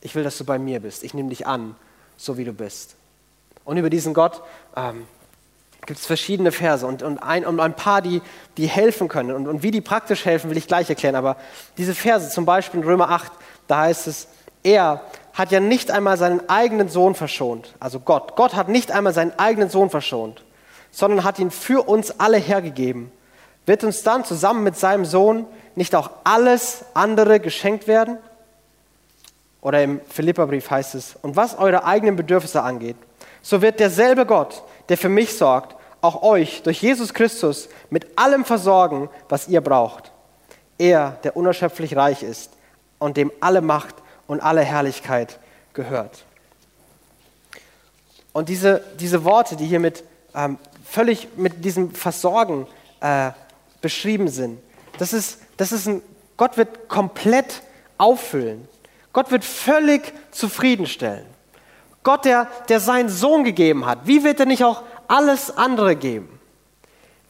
Ich 0.00 0.14
will, 0.14 0.24
dass 0.24 0.38
du 0.38 0.44
bei 0.44 0.58
mir 0.58 0.80
bist. 0.80 1.02
Ich 1.02 1.14
nehme 1.14 1.30
dich 1.30 1.46
an, 1.46 1.74
so 2.16 2.38
wie 2.38 2.44
du 2.44 2.52
bist. 2.52 2.96
Und 3.64 3.76
über 3.76 3.90
diesen 3.90 4.14
Gott 4.14 4.42
ähm, 4.76 5.06
gibt 5.86 5.98
es 5.98 6.06
verschiedene 6.06 6.52
Verse 6.52 6.86
und, 6.86 7.02
und, 7.02 7.18
ein, 7.18 7.44
und 7.44 7.58
ein 7.60 7.74
paar, 7.74 8.02
die, 8.02 8.22
die 8.56 8.66
helfen 8.66 9.08
können. 9.08 9.32
Und, 9.32 9.48
und 9.48 9.62
wie 9.62 9.70
die 9.70 9.80
praktisch 9.80 10.24
helfen, 10.24 10.50
will 10.50 10.56
ich 10.56 10.68
gleich 10.68 10.88
erklären. 10.88 11.16
Aber 11.16 11.36
diese 11.76 11.94
Verse, 11.94 12.30
zum 12.30 12.44
Beispiel 12.44 12.80
in 12.80 12.86
Römer 12.86 13.10
8, 13.10 13.32
da 13.66 13.82
heißt 13.82 14.06
es, 14.06 14.28
er 14.62 15.00
hat 15.32 15.52
ja 15.52 15.60
nicht 15.60 15.90
einmal 15.90 16.16
seinen 16.16 16.48
eigenen 16.48 16.88
Sohn 16.88 17.14
verschont. 17.14 17.74
Also 17.78 18.00
Gott. 18.00 18.36
Gott 18.36 18.54
hat 18.54 18.68
nicht 18.68 18.90
einmal 18.90 19.12
seinen 19.12 19.38
eigenen 19.38 19.68
Sohn 19.68 19.90
verschont, 19.90 20.44
sondern 20.90 21.24
hat 21.24 21.38
ihn 21.38 21.50
für 21.50 21.88
uns 21.88 22.18
alle 22.18 22.38
hergegeben. 22.38 23.12
Wird 23.66 23.84
uns 23.84 24.02
dann 24.02 24.24
zusammen 24.24 24.62
mit 24.64 24.76
seinem 24.76 25.04
Sohn 25.04 25.46
nicht 25.74 25.94
auch 25.94 26.10
alles 26.24 26.84
andere 26.94 27.38
geschenkt 27.38 27.86
werden? 27.86 28.18
Oder 29.66 29.82
im 29.82 30.00
Philipperbrief 30.08 30.70
heißt 30.70 30.94
es, 30.94 31.16
und 31.22 31.34
was 31.34 31.58
eure 31.58 31.84
eigenen 31.84 32.14
Bedürfnisse 32.14 32.62
angeht, 32.62 32.94
so 33.42 33.62
wird 33.62 33.80
derselbe 33.80 34.24
Gott, 34.24 34.62
der 34.88 34.96
für 34.96 35.08
mich 35.08 35.36
sorgt, 35.36 35.74
auch 36.02 36.22
euch 36.22 36.62
durch 36.62 36.80
Jesus 36.80 37.12
Christus 37.12 37.68
mit 37.90 38.16
allem 38.16 38.44
versorgen, 38.44 39.08
was 39.28 39.48
ihr 39.48 39.60
braucht. 39.60 40.12
Er, 40.78 41.18
der 41.24 41.36
unerschöpflich 41.36 41.96
reich 41.96 42.22
ist 42.22 42.52
und 43.00 43.16
dem 43.16 43.32
alle 43.40 43.60
Macht 43.60 43.96
und 44.28 44.38
alle 44.38 44.60
Herrlichkeit 44.60 45.40
gehört. 45.72 46.24
Und 48.32 48.48
diese, 48.48 48.84
diese 49.00 49.24
Worte, 49.24 49.56
die 49.56 49.66
hier 49.66 49.80
mit, 49.80 50.04
ähm, 50.36 50.58
völlig 50.84 51.26
mit 51.36 51.64
diesem 51.64 51.90
Versorgen 51.90 52.68
äh, 53.00 53.32
beschrieben 53.80 54.28
sind, 54.28 54.60
das 54.98 55.12
ist, 55.12 55.40
das 55.56 55.72
ist 55.72 55.88
ein, 55.88 56.02
Gott 56.36 56.56
wird 56.56 56.88
komplett 56.88 57.62
auffüllen. 57.98 58.68
Gott 59.16 59.30
wird 59.30 59.46
völlig 59.46 60.12
zufriedenstellen. 60.30 61.24
Gott, 62.02 62.26
der, 62.26 62.48
der 62.68 62.80
seinen 62.80 63.08
Sohn 63.08 63.44
gegeben 63.44 63.86
hat, 63.86 64.00
wie 64.04 64.24
wird 64.24 64.40
er 64.40 64.44
nicht 64.44 64.62
auch 64.62 64.82
alles 65.08 65.56
andere 65.56 65.96
geben? 65.96 66.38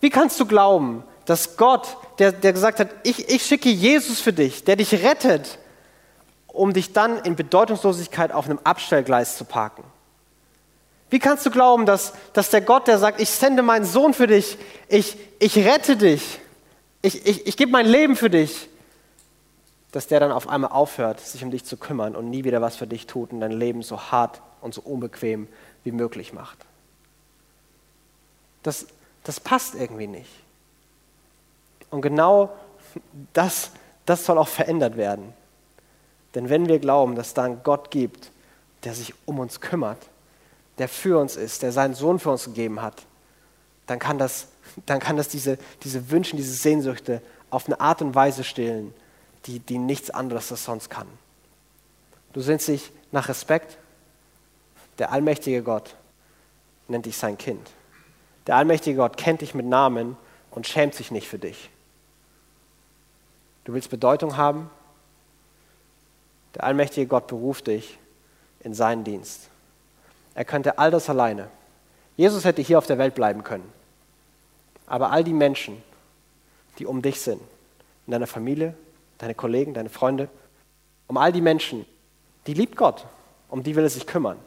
Wie 0.00 0.10
kannst 0.10 0.40
du 0.40 0.46
glauben, 0.46 1.04
dass 1.26 1.56
Gott, 1.56 1.96
der, 2.18 2.32
der 2.32 2.52
gesagt 2.52 2.80
hat, 2.80 2.88
ich, 3.04 3.28
ich 3.28 3.46
schicke 3.46 3.68
Jesus 3.68 4.20
für 4.20 4.32
dich, 4.32 4.64
der 4.64 4.74
dich 4.74 4.94
rettet, 5.04 5.60
um 6.48 6.72
dich 6.72 6.92
dann 6.92 7.20
in 7.20 7.36
Bedeutungslosigkeit 7.36 8.32
auf 8.32 8.46
einem 8.46 8.58
Abstellgleis 8.64 9.38
zu 9.38 9.44
parken? 9.44 9.84
Wie 11.08 11.20
kannst 11.20 11.46
du 11.46 11.52
glauben, 11.52 11.86
dass, 11.86 12.14
dass 12.32 12.50
der 12.50 12.62
Gott, 12.62 12.88
der 12.88 12.98
sagt, 12.98 13.20
ich 13.20 13.30
sende 13.30 13.62
meinen 13.62 13.84
Sohn 13.84 14.12
für 14.12 14.26
dich, 14.26 14.58
ich, 14.88 15.16
ich 15.38 15.56
rette 15.56 15.96
dich, 15.96 16.40
ich, 17.02 17.24
ich, 17.24 17.46
ich 17.46 17.56
gebe 17.56 17.70
mein 17.70 17.86
Leben 17.86 18.16
für 18.16 18.28
dich, 18.28 18.68
dass 19.96 20.08
der 20.08 20.20
dann 20.20 20.30
auf 20.30 20.46
einmal 20.46 20.72
aufhört, 20.72 21.20
sich 21.20 21.42
um 21.42 21.50
dich 21.50 21.64
zu 21.64 21.78
kümmern 21.78 22.14
und 22.14 22.28
nie 22.28 22.44
wieder 22.44 22.60
was 22.60 22.76
für 22.76 22.86
dich 22.86 23.06
tut 23.06 23.32
und 23.32 23.40
dein 23.40 23.50
Leben 23.50 23.80
so 23.80 23.98
hart 23.98 24.42
und 24.60 24.74
so 24.74 24.82
unbequem 24.82 25.48
wie 25.84 25.90
möglich 25.90 26.34
macht? 26.34 26.58
Das, 28.62 28.88
das 29.24 29.40
passt 29.40 29.74
irgendwie 29.74 30.06
nicht. 30.06 30.30
Und 31.88 32.02
genau 32.02 32.54
das, 33.32 33.70
das 34.04 34.26
soll 34.26 34.36
auch 34.36 34.48
verändert 34.48 34.98
werden. 34.98 35.32
Denn 36.34 36.50
wenn 36.50 36.68
wir 36.68 36.78
glauben, 36.78 37.14
dass 37.14 37.32
da 37.32 37.44
einen 37.44 37.62
Gott 37.62 37.90
gibt, 37.90 38.30
der 38.84 38.92
sich 38.92 39.14
um 39.24 39.38
uns 39.38 39.62
kümmert, 39.62 40.10
der 40.76 40.90
für 40.90 41.18
uns 41.18 41.36
ist, 41.36 41.62
der 41.62 41.72
seinen 41.72 41.94
Sohn 41.94 42.18
für 42.18 42.32
uns 42.32 42.44
gegeben 42.44 42.82
hat, 42.82 43.06
dann 43.86 43.98
kann 43.98 44.18
das, 44.18 44.48
dann 44.84 45.00
kann 45.00 45.16
das 45.16 45.28
diese, 45.28 45.56
diese 45.84 46.10
Wünsche, 46.10 46.36
diese 46.36 46.52
Sehnsüchte 46.52 47.22
auf 47.48 47.64
eine 47.64 47.80
Art 47.80 48.02
und 48.02 48.14
Weise 48.14 48.44
stillen, 48.44 48.92
die, 49.46 49.60
die 49.60 49.78
nichts 49.78 50.10
anderes 50.10 50.48
das 50.48 50.64
sonst 50.64 50.90
kann. 50.90 51.08
Du 52.32 52.40
sehnst 52.40 52.68
dich 52.68 52.92
nach 53.12 53.28
Respekt. 53.28 53.78
Der 54.98 55.12
allmächtige 55.12 55.62
Gott 55.62 55.94
nennt 56.88 57.06
dich 57.06 57.16
sein 57.16 57.38
Kind. 57.38 57.70
Der 58.46 58.56
allmächtige 58.56 58.96
Gott 58.96 59.16
kennt 59.16 59.40
dich 59.40 59.54
mit 59.54 59.66
Namen 59.66 60.16
und 60.50 60.66
schämt 60.66 60.94
sich 60.94 61.10
nicht 61.10 61.28
für 61.28 61.38
dich. 61.38 61.70
Du 63.64 63.72
willst 63.72 63.90
Bedeutung 63.90 64.36
haben, 64.36 64.70
der 66.54 66.64
allmächtige 66.64 67.06
Gott 67.06 67.26
beruft 67.26 67.66
dich 67.66 67.98
in 68.60 68.72
seinen 68.72 69.04
Dienst. 69.04 69.50
Er 70.34 70.44
könnte 70.44 70.78
all 70.78 70.90
das 70.90 71.10
alleine. 71.10 71.48
Jesus 72.16 72.44
hätte 72.44 72.62
hier 72.62 72.78
auf 72.78 72.86
der 72.86 72.98
Welt 72.98 73.14
bleiben 73.14 73.42
können. 73.42 73.70
Aber 74.86 75.10
all 75.10 75.24
die 75.24 75.32
Menschen, 75.32 75.82
die 76.78 76.86
um 76.86 77.02
dich 77.02 77.20
sind, 77.20 77.40
in 78.06 78.12
deiner 78.12 78.26
Familie, 78.26 78.74
deine 79.18 79.34
Kollegen, 79.34 79.74
deine 79.74 79.88
Freunde, 79.88 80.28
um 81.06 81.16
all 81.16 81.32
die 81.32 81.40
Menschen, 81.40 81.86
die 82.46 82.54
liebt 82.54 82.76
Gott, 82.76 83.06
um 83.48 83.62
die 83.62 83.76
will 83.76 83.84
er 83.84 83.90
sich 83.90 84.06
kümmern. 84.06 84.38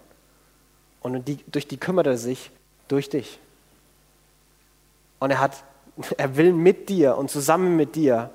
Und 1.01 1.27
die, 1.27 1.37
durch 1.47 1.67
die 1.67 1.77
kümmert 1.77 2.07
er 2.07 2.17
sich 2.17 2.51
durch 2.87 3.09
dich. 3.09 3.39
Und 5.19 5.31
er, 5.31 5.39
hat, 5.39 5.63
er 6.17 6.37
will 6.37 6.53
mit 6.53 6.89
dir 6.89 7.17
und 7.17 7.29
zusammen 7.29 7.75
mit 7.75 7.95
dir 7.95 8.29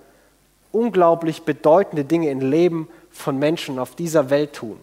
unglaublich 0.73 1.43
bedeutende 1.43 2.05
Dinge 2.05 2.31
im 2.31 2.41
Leben 2.41 2.89
von 3.11 3.39
Menschen 3.39 3.79
auf 3.79 3.95
dieser 3.95 4.31
Welt 4.31 4.55
tun. 4.55 4.79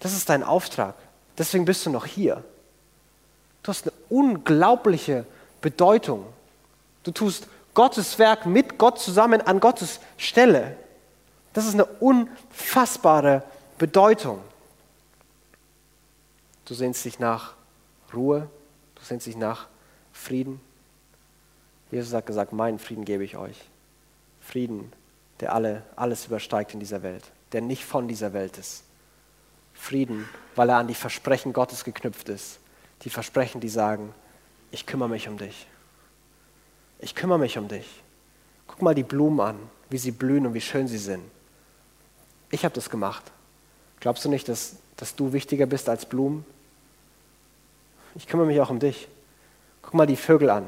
Das 0.00 0.12
ist 0.12 0.28
dein 0.28 0.42
Auftrag. 0.42 0.94
Deswegen 1.38 1.64
bist 1.64 1.86
du 1.86 1.90
noch 1.90 2.04
hier. 2.04 2.44
Du 3.62 3.70
hast 3.70 3.84
eine 3.84 3.92
unglaubliche 4.10 5.24
Bedeutung. 5.62 6.26
Du 7.02 7.10
tust 7.10 7.48
Gottes 7.74 8.18
Werk 8.18 8.46
mit 8.46 8.78
Gott 8.78 8.98
zusammen 9.00 9.40
an 9.40 9.60
Gottes 9.60 10.00
Stelle. 10.16 10.76
Das 11.52 11.66
ist 11.66 11.74
eine 11.74 11.84
unfassbare 11.84 13.42
Bedeutung. 13.78 14.40
Du 16.64 16.74
sehnst 16.74 17.04
dich 17.04 17.18
nach 17.18 17.54
Ruhe, 18.14 18.48
du 18.94 19.04
sehnst 19.04 19.26
dich 19.26 19.36
nach 19.36 19.66
Frieden. 20.12 20.60
Jesus 21.90 22.14
hat 22.14 22.26
gesagt, 22.26 22.52
meinen 22.52 22.78
Frieden 22.78 23.04
gebe 23.04 23.24
ich 23.24 23.36
euch. 23.36 23.60
Frieden, 24.40 24.92
der 25.40 25.52
alle, 25.54 25.82
alles 25.96 26.26
übersteigt 26.26 26.74
in 26.74 26.80
dieser 26.80 27.02
Welt, 27.02 27.24
der 27.52 27.60
nicht 27.60 27.84
von 27.84 28.08
dieser 28.08 28.32
Welt 28.32 28.56
ist. 28.56 28.84
Frieden, 29.74 30.28
weil 30.54 30.68
er 30.70 30.78
an 30.78 30.88
die 30.88 30.94
Versprechen 30.94 31.52
Gottes 31.52 31.84
geknüpft 31.84 32.28
ist. 32.28 32.60
Die 33.02 33.10
Versprechen, 33.10 33.60
die 33.60 33.68
sagen, 33.68 34.14
ich 34.70 34.86
kümmere 34.86 35.08
mich 35.08 35.28
um 35.28 35.36
dich. 35.36 35.66
Ich 36.98 37.14
kümmere 37.14 37.38
mich 37.38 37.58
um 37.58 37.68
dich. 37.68 37.86
Guck 38.66 38.82
mal 38.82 38.94
die 38.94 39.02
Blumen 39.02 39.40
an, 39.40 39.56
wie 39.90 39.98
sie 39.98 40.10
blühen 40.10 40.46
und 40.46 40.54
wie 40.54 40.60
schön 40.60 40.88
sie 40.88 40.98
sind. 40.98 41.22
Ich 42.50 42.64
habe 42.64 42.74
das 42.74 42.90
gemacht. 42.90 43.24
Glaubst 44.00 44.24
du 44.24 44.28
nicht, 44.28 44.48
dass, 44.48 44.76
dass 44.96 45.14
du 45.14 45.32
wichtiger 45.32 45.66
bist 45.66 45.88
als 45.88 46.06
Blumen? 46.06 46.44
Ich 48.14 48.26
kümmere 48.26 48.46
mich 48.46 48.60
auch 48.60 48.70
um 48.70 48.78
dich. 48.78 49.08
Guck 49.82 49.94
mal 49.94 50.06
die 50.06 50.16
Vögel 50.16 50.50
an 50.50 50.66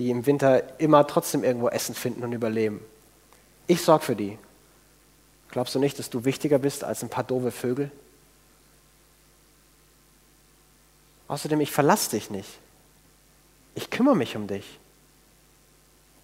die 0.00 0.10
im 0.10 0.24
Winter 0.24 0.80
immer 0.80 1.06
trotzdem 1.06 1.44
irgendwo 1.44 1.68
Essen 1.68 1.94
finden 1.94 2.24
und 2.24 2.32
überleben. 2.32 2.80
Ich 3.66 3.82
sorge 3.82 4.02
für 4.02 4.16
die. 4.16 4.38
Glaubst 5.50 5.74
du 5.74 5.78
nicht, 5.78 5.98
dass 5.98 6.08
du 6.08 6.24
wichtiger 6.24 6.58
bist 6.58 6.84
als 6.84 7.02
ein 7.02 7.10
paar 7.10 7.22
doofe 7.22 7.50
Vögel? 7.50 7.90
Außerdem, 11.28 11.60
ich 11.60 11.70
verlasse 11.70 12.10
dich 12.12 12.30
nicht. 12.30 12.48
Ich 13.74 13.90
kümmere 13.90 14.16
mich 14.16 14.36
um 14.36 14.46
dich. 14.46 14.78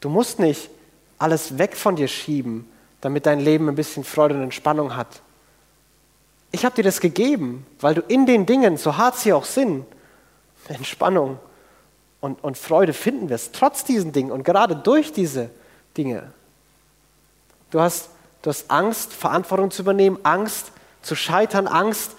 Du 0.00 0.08
musst 0.08 0.38
nicht 0.38 0.70
alles 1.18 1.58
weg 1.58 1.76
von 1.76 1.96
dir 1.96 2.08
schieben, 2.08 2.70
damit 3.00 3.26
dein 3.26 3.40
Leben 3.40 3.68
ein 3.68 3.74
bisschen 3.74 4.04
Freude 4.04 4.34
und 4.34 4.42
Entspannung 4.42 4.96
hat. 4.96 5.22
Ich 6.52 6.64
habe 6.64 6.74
dir 6.74 6.84
das 6.84 7.00
gegeben, 7.00 7.66
weil 7.80 7.94
du 7.94 8.00
in 8.02 8.26
den 8.26 8.46
Dingen, 8.46 8.76
so 8.76 8.96
hart 8.96 9.16
sie 9.16 9.32
auch 9.32 9.44
sind, 9.44 9.84
Entspannung 10.68 11.38
und, 12.20 12.42
und 12.42 12.58
Freude 12.58 12.92
finden 12.92 13.28
wirst, 13.28 13.54
trotz 13.54 13.84
diesen 13.84 14.12
Dingen 14.12 14.30
und 14.30 14.42
gerade 14.42 14.74
durch 14.74 15.12
diese 15.12 15.50
Dinge. 15.96 16.32
Du 17.70 17.80
hast, 17.80 18.10
du 18.42 18.50
hast 18.50 18.70
Angst, 18.70 19.12
Verantwortung 19.12 19.70
zu 19.70 19.82
übernehmen, 19.82 20.18
Angst 20.22 20.72
zu 21.02 21.14
scheitern, 21.14 21.66
Angst, 21.66 22.12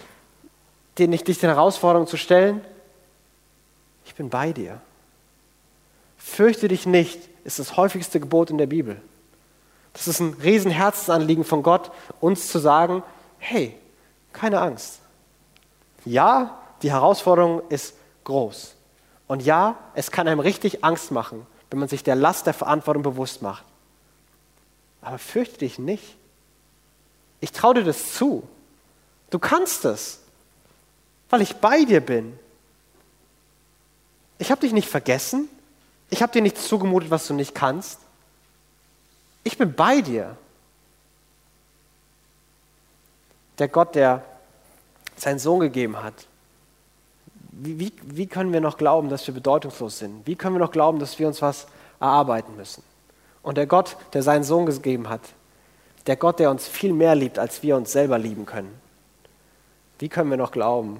dir 0.97 1.07
nicht 1.07 1.27
dich 1.27 1.39
den 1.39 1.49
Herausforderungen 1.49 2.07
zu 2.07 2.17
stellen. 2.17 2.63
Ich 4.05 4.15
bin 4.15 4.29
bei 4.29 4.53
dir. 4.53 4.81
Fürchte 6.17 6.67
dich 6.67 6.85
nicht, 6.85 7.19
ist 7.47 7.59
das 7.59 7.77
häufigste 7.77 8.19
Gebot 8.19 8.49
in 8.49 8.57
der 8.57 8.67
Bibel. 8.67 9.01
Das 9.93 10.09
ist 10.09 10.19
ein 10.19 10.33
riesen 10.43 10.69
Herzensanliegen 10.69 11.45
von 11.45 11.63
Gott, 11.63 11.91
uns 12.19 12.49
zu 12.49 12.59
sagen, 12.59 13.03
hey, 13.39 13.73
keine 14.33 14.59
Angst. 14.59 14.99
Ja, 16.03 16.59
die 16.81 16.91
Herausforderung 16.91 17.61
ist 17.69 17.95
groß. 18.25 18.75
Und 19.27 19.43
ja, 19.43 19.77
es 19.95 20.11
kann 20.11 20.27
einem 20.27 20.41
richtig 20.41 20.83
Angst 20.83 21.11
machen, 21.11 21.47
wenn 21.69 21.79
man 21.79 21.87
sich 21.87 22.03
der 22.03 22.15
Last 22.15 22.47
der 22.47 22.53
Verantwortung 22.53 23.01
bewusst 23.01 23.41
macht. 23.41 23.63
Aber 25.01 25.17
fürchte 25.17 25.59
dich 25.59 25.79
nicht. 25.79 26.17
Ich 27.39 27.53
traue 27.53 27.75
dir 27.75 27.85
das 27.85 28.13
zu. 28.13 28.43
Du 29.29 29.39
kannst 29.39 29.85
es, 29.85 30.19
weil 31.29 31.41
ich 31.41 31.55
bei 31.55 31.85
dir 31.85 32.01
bin. 32.01 32.37
Ich 34.37 34.51
habe 34.51 34.59
dich 34.59 34.73
nicht 34.73 34.89
vergessen. 34.89 35.47
Ich 36.09 36.21
habe 36.21 36.31
dir 36.31 36.41
nichts 36.41 36.67
zugemutet, 36.67 37.09
was 37.11 37.27
du 37.27 37.33
nicht 37.33 37.53
kannst. 37.53 37.99
Ich 39.43 39.57
bin 39.57 39.73
bei 39.73 40.01
dir. 40.01 40.37
Der 43.59 43.67
Gott, 43.67 43.95
der 43.95 44.23
seinen 45.15 45.39
Sohn 45.39 45.59
gegeben 45.59 46.01
hat, 46.01 46.27
wie, 47.51 47.79
wie, 47.79 47.93
wie 48.03 48.27
können 48.27 48.53
wir 48.53 48.61
noch 48.61 48.77
glauben, 48.77 49.09
dass 49.09 49.25
wir 49.25 49.33
bedeutungslos 49.33 49.97
sind? 49.97 50.27
Wie 50.27 50.35
können 50.35 50.55
wir 50.55 50.59
noch 50.59 50.71
glauben, 50.71 50.99
dass 50.99 51.17
wir 51.17 51.27
uns 51.27 51.41
was 51.41 51.65
erarbeiten 51.99 52.55
müssen? 52.55 52.83
Und 53.41 53.57
der 53.57 53.65
Gott, 53.65 53.97
der 54.13 54.21
seinen 54.21 54.43
Sohn 54.43 54.67
gegeben 54.67 55.09
hat, 55.09 55.21
der 56.05 56.17
Gott, 56.17 56.39
der 56.39 56.51
uns 56.51 56.67
viel 56.67 56.93
mehr 56.93 57.15
liebt, 57.15 57.39
als 57.39 57.63
wir 57.63 57.75
uns 57.75 57.91
selber 57.91 58.17
lieben 58.19 58.45
können, 58.45 58.79
wie 59.99 60.09
können 60.09 60.29
wir 60.29 60.37
noch 60.37 60.51
glauben, 60.51 60.99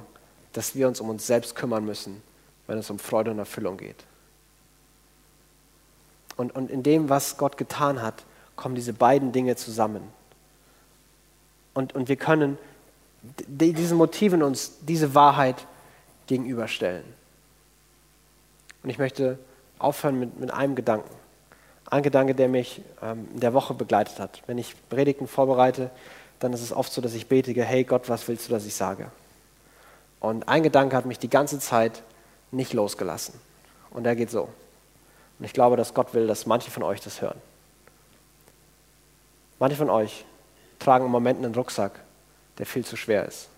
dass 0.54 0.74
wir 0.74 0.88
uns 0.88 1.00
um 1.00 1.10
uns 1.10 1.28
selbst 1.28 1.56
kümmern 1.56 1.86
müssen, 1.86 2.24
wenn 2.66 2.80
es 2.80 2.90
um 2.90 2.98
Freude 2.98 3.32
und 3.32 3.40
Erfüllung 3.40 3.78
geht? 3.78 4.04
Und, 6.38 6.56
und 6.56 6.72
in 6.72 6.84
dem, 6.84 7.10
was 7.10 7.38
Gott 7.38 7.58
getan 7.58 8.02
hat, 8.02 8.24
kommen 8.56 8.76
diese 8.76 8.94
beiden 8.94 9.32
Dinge 9.32 9.56
zusammen. 9.56 10.02
Und, 11.74 11.94
und 11.96 12.10
wir 12.10 12.16
können 12.16 12.58
diesen 13.48 13.98
Motiven 13.98 14.44
uns 14.44 14.80
diese 14.82 15.14
Wahrheit 15.16 15.66
gegenüberstellen. 16.28 17.04
Und 18.84 18.90
ich 18.90 18.98
möchte 18.98 19.38
aufhören 19.80 20.20
mit, 20.20 20.40
mit 20.40 20.52
einem 20.52 20.76
Gedanken. 20.76 21.10
Ein 21.90 22.04
Gedanke, 22.04 22.36
der 22.36 22.48
mich 22.48 22.82
ähm, 23.02 23.28
in 23.34 23.40
der 23.40 23.54
Woche 23.54 23.74
begleitet 23.74 24.20
hat. 24.20 24.42
Wenn 24.46 24.58
ich 24.58 24.76
Predigten 24.90 25.28
vorbereite, 25.28 25.90
dann 26.40 26.54
ist 26.54 26.62
es 26.62 26.72
oft 26.72 26.92
so, 26.92 27.02
dass 27.02 27.14
ich 27.14 27.28
betige, 27.28 27.64
hey 27.64 27.84
Gott, 27.84 28.10
was 28.10 28.28
willst 28.28 28.48
du, 28.48 28.54
dass 28.54 28.66
ich 28.66 28.76
sage? 28.76 29.10
Und 30.20 30.48
ein 30.48 30.64
Gedanke 30.64 30.96
hat 30.96 31.06
mich 31.06 31.20
die 31.20 31.30
ganze 31.30 31.60
Zeit 31.60 32.04
nicht 32.52 32.74
losgelassen. 32.74 33.40
Und 33.92 34.04
der 34.04 34.16
geht 34.16 34.30
so. 34.30 34.50
Und 35.40 35.46
ich 35.46 35.54
glaube, 35.54 35.78
dass 35.78 35.94
Gott 35.94 36.14
will, 36.14 36.28
dass 36.28 36.46
manche 36.46 36.72
von 36.72 36.84
euch 36.84 37.02
das 37.02 37.22
hören. 37.22 37.40
Manche 39.60 39.76
von 39.78 39.90
euch 39.90 40.26
tragen 40.80 41.06
im 41.06 41.12
Moment 41.12 41.44
einen 41.44 41.54
Rucksack, 41.54 42.00
der 42.58 42.66
viel 42.66 42.86
zu 42.86 42.96
schwer 42.96 43.26
ist. 43.26 43.50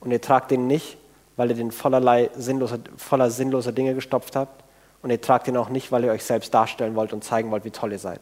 Und 0.00 0.10
ihr 0.10 0.20
tragt 0.20 0.50
den 0.50 0.66
nicht, 0.66 0.96
weil 1.36 1.50
ihr 1.50 1.56
den 1.56 1.72
vollerlei 1.72 2.30
sinnloser, 2.36 2.78
voller 2.96 3.30
sinnloser 3.30 3.72
Dinge 3.72 3.94
gestopft 3.94 4.36
habt. 4.36 4.64
Und 5.02 5.10
ihr 5.10 5.20
tragt 5.20 5.46
den 5.46 5.56
auch 5.56 5.68
nicht, 5.68 5.92
weil 5.92 6.04
ihr 6.04 6.10
euch 6.10 6.24
selbst 6.24 6.52
darstellen 6.52 6.96
wollt 6.96 7.12
und 7.12 7.22
zeigen 7.22 7.50
wollt, 7.50 7.64
wie 7.64 7.70
toll 7.70 7.92
ihr 7.92 7.98
seid. 7.98 8.20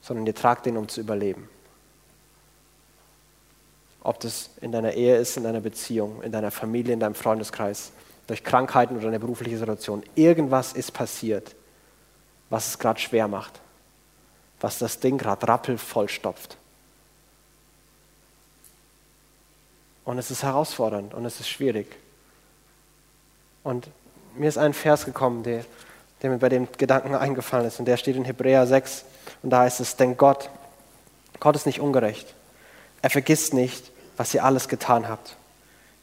Sondern 0.00 0.26
ihr 0.26 0.34
tragt 0.34 0.64
den, 0.64 0.78
um 0.78 0.88
zu 0.88 1.00
überleben. 1.00 1.48
Ob 4.02 4.18
das 4.20 4.50
in 4.62 4.72
deiner 4.72 4.94
Ehe 4.94 5.16
ist, 5.16 5.36
in 5.36 5.44
deiner 5.44 5.60
Beziehung, 5.60 6.22
in 6.22 6.32
deiner 6.32 6.50
Familie, 6.50 6.94
in 6.94 7.00
deinem 7.00 7.14
Freundeskreis, 7.14 7.92
durch 8.30 8.44
Krankheiten 8.44 8.96
oder 8.96 9.08
eine 9.08 9.18
berufliche 9.18 9.58
Situation. 9.58 10.04
Irgendwas 10.14 10.72
ist 10.72 10.92
passiert, 10.92 11.56
was 12.48 12.68
es 12.68 12.78
gerade 12.78 13.00
schwer 13.00 13.26
macht, 13.26 13.60
was 14.60 14.78
das 14.78 15.00
Ding 15.00 15.18
gerade 15.18 15.48
rappelvoll 15.48 16.08
stopft. 16.08 16.56
Und 20.04 20.16
es 20.18 20.30
ist 20.30 20.44
herausfordernd 20.44 21.12
und 21.12 21.24
es 21.24 21.40
ist 21.40 21.48
schwierig. 21.48 21.96
Und 23.64 23.88
mir 24.36 24.48
ist 24.48 24.58
ein 24.58 24.74
Vers 24.74 25.06
gekommen, 25.06 25.42
der, 25.42 25.64
der 26.22 26.30
mir 26.30 26.38
bei 26.38 26.48
dem 26.48 26.68
Gedanken 26.78 27.16
eingefallen 27.16 27.66
ist. 27.66 27.80
Und 27.80 27.86
der 27.86 27.96
steht 27.96 28.14
in 28.14 28.24
Hebräer 28.24 28.64
6. 28.64 29.06
Und 29.42 29.50
da 29.50 29.62
heißt 29.62 29.80
es, 29.80 29.96
denn 29.96 30.16
Gott, 30.16 30.50
Gott 31.40 31.56
ist 31.56 31.66
nicht 31.66 31.80
ungerecht. 31.80 32.32
Er 33.02 33.10
vergisst 33.10 33.54
nicht, 33.54 33.90
was 34.16 34.32
ihr 34.34 34.44
alles 34.44 34.68
getan 34.68 35.08
habt. 35.08 35.34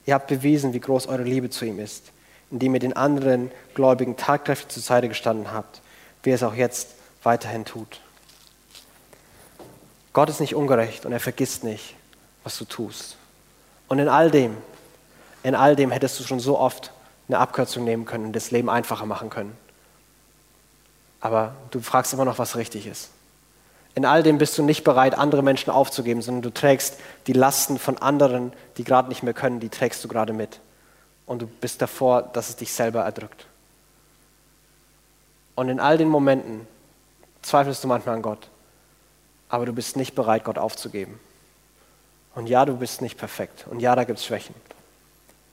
Ihr 0.06 0.14
habt 0.14 0.28
bewiesen, 0.28 0.74
wie 0.74 0.82
groß 0.82 1.08
eure 1.08 1.24
Liebe 1.24 1.50
zu 1.50 1.64
ihm 1.64 1.80
ist, 1.80 2.12
indem 2.52 2.74
ihr 2.74 2.80
den 2.80 2.96
anderen 2.96 3.52
Gläubigen 3.74 4.18
tatkräftig 4.18 4.70
zur 4.70 4.84
Seite 4.84 5.10
gestanden 5.10 5.52
habt, 5.52 5.82
wie 6.24 6.32
er 6.32 6.36
es 6.36 6.44
auch 6.44 6.56
jetzt 6.56 6.90
weiterhin 7.24 7.66
tut. 7.66 8.00
Gott 10.14 10.30
ist 10.30 10.40
nicht 10.40 10.56
ungerecht 10.56 11.06
und 11.06 11.12
er 11.12 11.20
vergisst 11.20 11.64
nicht, 11.64 11.96
was 12.44 12.58
du 12.58 12.66
tust. 12.66 13.18
Und 13.88 14.00
in 14.00 14.10
all 14.10 14.32
dem, 14.32 14.58
in 15.44 15.56
all 15.56 15.76
dem 15.76 15.92
hättest 15.92 16.20
du 16.20 16.24
schon 16.24 16.40
so 16.40 16.58
oft 16.58 16.92
eine 17.28 17.40
Abkürzung 17.40 17.84
nehmen 17.84 18.06
können 18.06 18.26
und 18.26 18.34
das 18.34 18.52
Leben 18.52 18.70
einfacher 18.70 19.06
machen 19.06 19.30
können. 19.30 19.56
Aber 21.20 21.56
du 21.72 21.82
fragst 21.82 22.14
immer 22.14 22.26
noch, 22.26 22.40
was 22.40 22.56
richtig 22.56 22.88
ist. 22.88 23.10
In 23.96 24.06
all 24.06 24.22
dem 24.22 24.38
bist 24.38 24.58
du 24.58 24.64
nicht 24.64 24.84
bereit, 24.84 25.18
andere 25.18 25.42
Menschen 25.42 25.72
aufzugeben, 25.72 26.22
sondern 26.22 26.44
du 26.44 26.54
trägst 26.54 26.98
die 27.26 27.34
Lasten 27.34 27.80
von 27.80 27.98
anderen, 27.98 28.54
die 28.78 28.84
gerade 28.84 29.10
nicht 29.10 29.24
mehr 29.24 29.34
können, 29.34 29.60
die 29.60 29.70
trägst 29.70 30.04
du 30.04 30.08
gerade 30.08 30.34
mit. 30.34 30.60
Und 31.28 31.42
du 31.42 31.48
bist 31.48 31.82
davor, 31.82 32.24
dass 32.24 32.50
es 32.50 32.56
dich 32.56 32.74
selber 32.74 33.04
erdrückt. 33.04 33.46
Und 35.56 35.70
in 35.70 35.80
all 35.80 35.98
den 35.98 36.08
Momenten 36.08 36.66
zweifelst 37.42 37.84
du 37.84 37.88
manchmal 37.88 38.16
an 38.16 38.22
Gott, 38.22 38.48
aber 39.50 39.66
du 39.66 39.74
bist 39.74 39.98
nicht 39.98 40.16
bereit, 40.16 40.44
Gott 40.44 40.58
aufzugeben. 40.58 41.20
Und 42.36 42.48
ja, 42.48 42.66
du 42.66 42.78
bist 42.78 43.02
nicht 43.02 43.18
perfekt. 43.18 43.66
Und 43.70 43.80
ja, 43.80 43.96
da 43.96 44.04
gibt 44.04 44.20
es 44.20 44.26
Schwächen. 44.26 44.56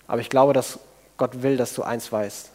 Aber 0.07 0.21
ich 0.21 0.31
glaube, 0.31 0.53
dass 0.53 0.79
Gott 1.17 1.43
will, 1.43 1.57
dass 1.57 1.75
du 1.75 1.83
eins 1.83 2.11
weißt. 2.13 2.51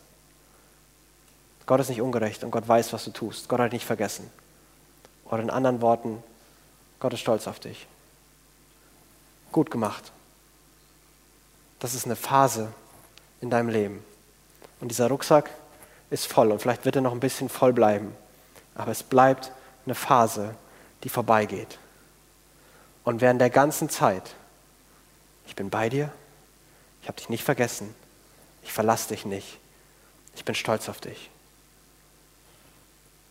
Gott 1.65 1.79
ist 1.79 1.89
nicht 1.89 2.01
ungerecht 2.01 2.43
und 2.43 2.51
Gott 2.51 2.67
weiß, 2.67 2.93
was 2.93 3.05
du 3.05 3.11
tust. 3.11 3.49
Gott 3.49 3.59
hat 3.59 3.67
dich 3.67 3.79
nicht 3.79 3.85
vergessen. 3.85 4.29
Oder 5.25 5.43
in 5.43 5.49
anderen 5.49 5.81
Worten, 5.81 6.23
Gott 6.99 7.13
ist 7.13 7.19
stolz 7.21 7.47
auf 7.47 7.59
dich. 7.59 7.87
Gut 9.51 9.71
gemacht. 9.71 10.11
Das 11.79 11.93
ist 11.93 12.05
eine 12.05 12.15
Phase 12.15 12.71
in 13.41 13.49
deinem 13.49 13.69
Leben. 13.69 14.03
Und 14.79 14.89
dieser 14.89 15.07
Rucksack 15.07 15.49
ist 16.09 16.27
voll 16.27 16.51
und 16.51 16.61
vielleicht 16.61 16.85
wird 16.85 16.95
er 16.95 17.01
noch 17.01 17.11
ein 17.11 17.19
bisschen 17.19 17.49
voll 17.49 17.73
bleiben. 17.73 18.15
Aber 18.75 18.91
es 18.91 19.03
bleibt 19.03 19.51
eine 19.85 19.95
Phase, 19.95 20.55
die 21.03 21.09
vorbeigeht. 21.09 21.77
Und 23.03 23.21
während 23.21 23.41
der 23.41 23.49
ganzen 23.49 23.89
Zeit, 23.89 24.35
ich 25.47 25.55
bin 25.55 25.69
bei 25.69 25.89
dir, 25.89 26.11
ich 27.01 27.07
habe 27.07 27.17
dich 27.17 27.29
nicht 27.29 27.43
vergessen, 27.43 27.93
ich 28.63 28.73
verlasse 28.73 29.09
dich 29.09 29.25
nicht, 29.25 29.57
ich 30.35 30.45
bin 30.45 30.55
stolz 30.55 30.89
auf 30.89 30.99
dich. 30.99 31.29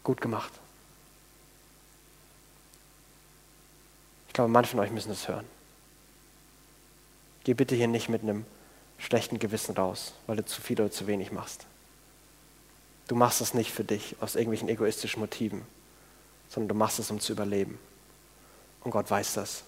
Gut 0.05 0.21
gemacht. 0.21 0.53
Ich 4.29 4.35
glaube, 4.35 4.51
manche 4.51 4.71
von 4.71 4.81
euch 4.81 4.91
müssen 4.91 5.13
es 5.13 5.29
hören. 5.29 5.45
Geh 7.45 7.55
bitte 7.55 7.75
hier 7.75 7.89
nicht 7.89 8.09
mit 8.09 8.23
einem 8.23 8.47
schlechten 8.99 9.39
Gewissen 9.39 9.77
raus, 9.77 10.13
weil 10.27 10.37
du 10.37 10.45
zu 10.45 10.61
viel 10.61 10.81
oder 10.81 10.91
zu 10.91 11.07
wenig 11.07 11.33
machst. 11.33 11.67
Du 13.07 13.15
machst 13.15 13.41
es 13.41 13.55
nicht 13.55 13.73
für 13.73 13.85
dich 13.85 14.17
aus 14.21 14.35
irgendwelchen 14.35 14.69
egoistischen 14.69 15.21
Motiven, 15.21 15.63
sondern 16.49 16.69
du 16.69 16.75
machst 16.75 16.99
es, 16.99 17.11
um 17.11 17.21
zu 17.21 17.33
überleben. 17.33 17.79
Und 18.85 18.91
Gott 18.91 19.11
weiß 19.11 19.35
das. 19.35 19.63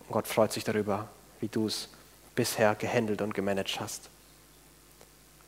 Und 0.00 0.12
Gott 0.12 0.28
freut 0.28 0.52
sich 0.52 0.64
darüber, 0.64 1.08
wie 1.40 1.48
du 1.48 1.66
es 1.66 1.88
bisher 2.34 2.74
gehandelt 2.74 3.20
und 3.22 3.34
gemanagt 3.34 3.80
hast. 3.80 4.08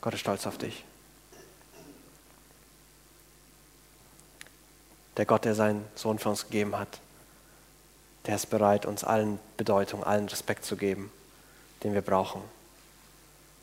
Gott 0.00 0.14
ist 0.14 0.20
stolz 0.20 0.46
auf 0.46 0.58
dich. 0.58 0.84
Der 5.16 5.26
Gott, 5.26 5.44
der 5.44 5.54
seinen 5.54 5.84
Sohn 5.94 6.18
für 6.18 6.30
uns 6.30 6.44
gegeben 6.44 6.76
hat, 6.76 7.00
der 8.26 8.36
ist 8.36 8.50
bereit, 8.50 8.86
uns 8.86 9.04
allen 9.04 9.38
Bedeutung, 9.56 10.02
allen 10.02 10.28
Respekt 10.28 10.64
zu 10.64 10.76
geben, 10.76 11.12
den 11.84 11.94
wir 11.94 12.02
brauchen. 12.02 12.42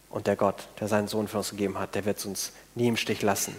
Und 0.10 0.28
der 0.28 0.36
Gott, 0.36 0.68
der 0.80 0.88
seinen 0.88 1.08
Sohn 1.08 1.28
für 1.28 1.38
uns 1.38 1.52
gegeben 1.52 1.78
hat, 1.78 1.96
der 1.96 2.06
wird 2.06 2.26
uns 2.26 2.54
nie 2.76 2.88
im 2.88 2.98
Stich 2.98 3.22
lassen. 3.22 3.56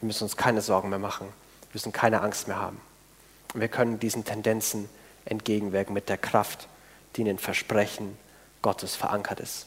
Wir 0.00 0.06
müssen 0.08 0.24
uns 0.24 0.36
keine 0.36 0.60
Sorgen 0.60 0.88
mehr 0.88 0.98
machen. 0.98 1.26
Wir 1.26 1.74
müssen 1.74 1.92
keine 1.92 2.20
Angst 2.20 2.48
mehr 2.48 2.58
haben. 2.58 2.80
Und 3.52 3.60
wir 3.60 3.68
können 3.68 4.00
diesen 4.00 4.24
Tendenzen 4.24 4.88
entgegenwirken 5.24 5.94
mit 5.94 6.08
der 6.08 6.18
Kraft, 6.18 6.68
die 7.16 7.22
in 7.22 7.26
den 7.26 7.38
Versprechen 7.38 8.18
Gottes 8.62 8.96
verankert 8.96 9.40
ist. 9.40 9.66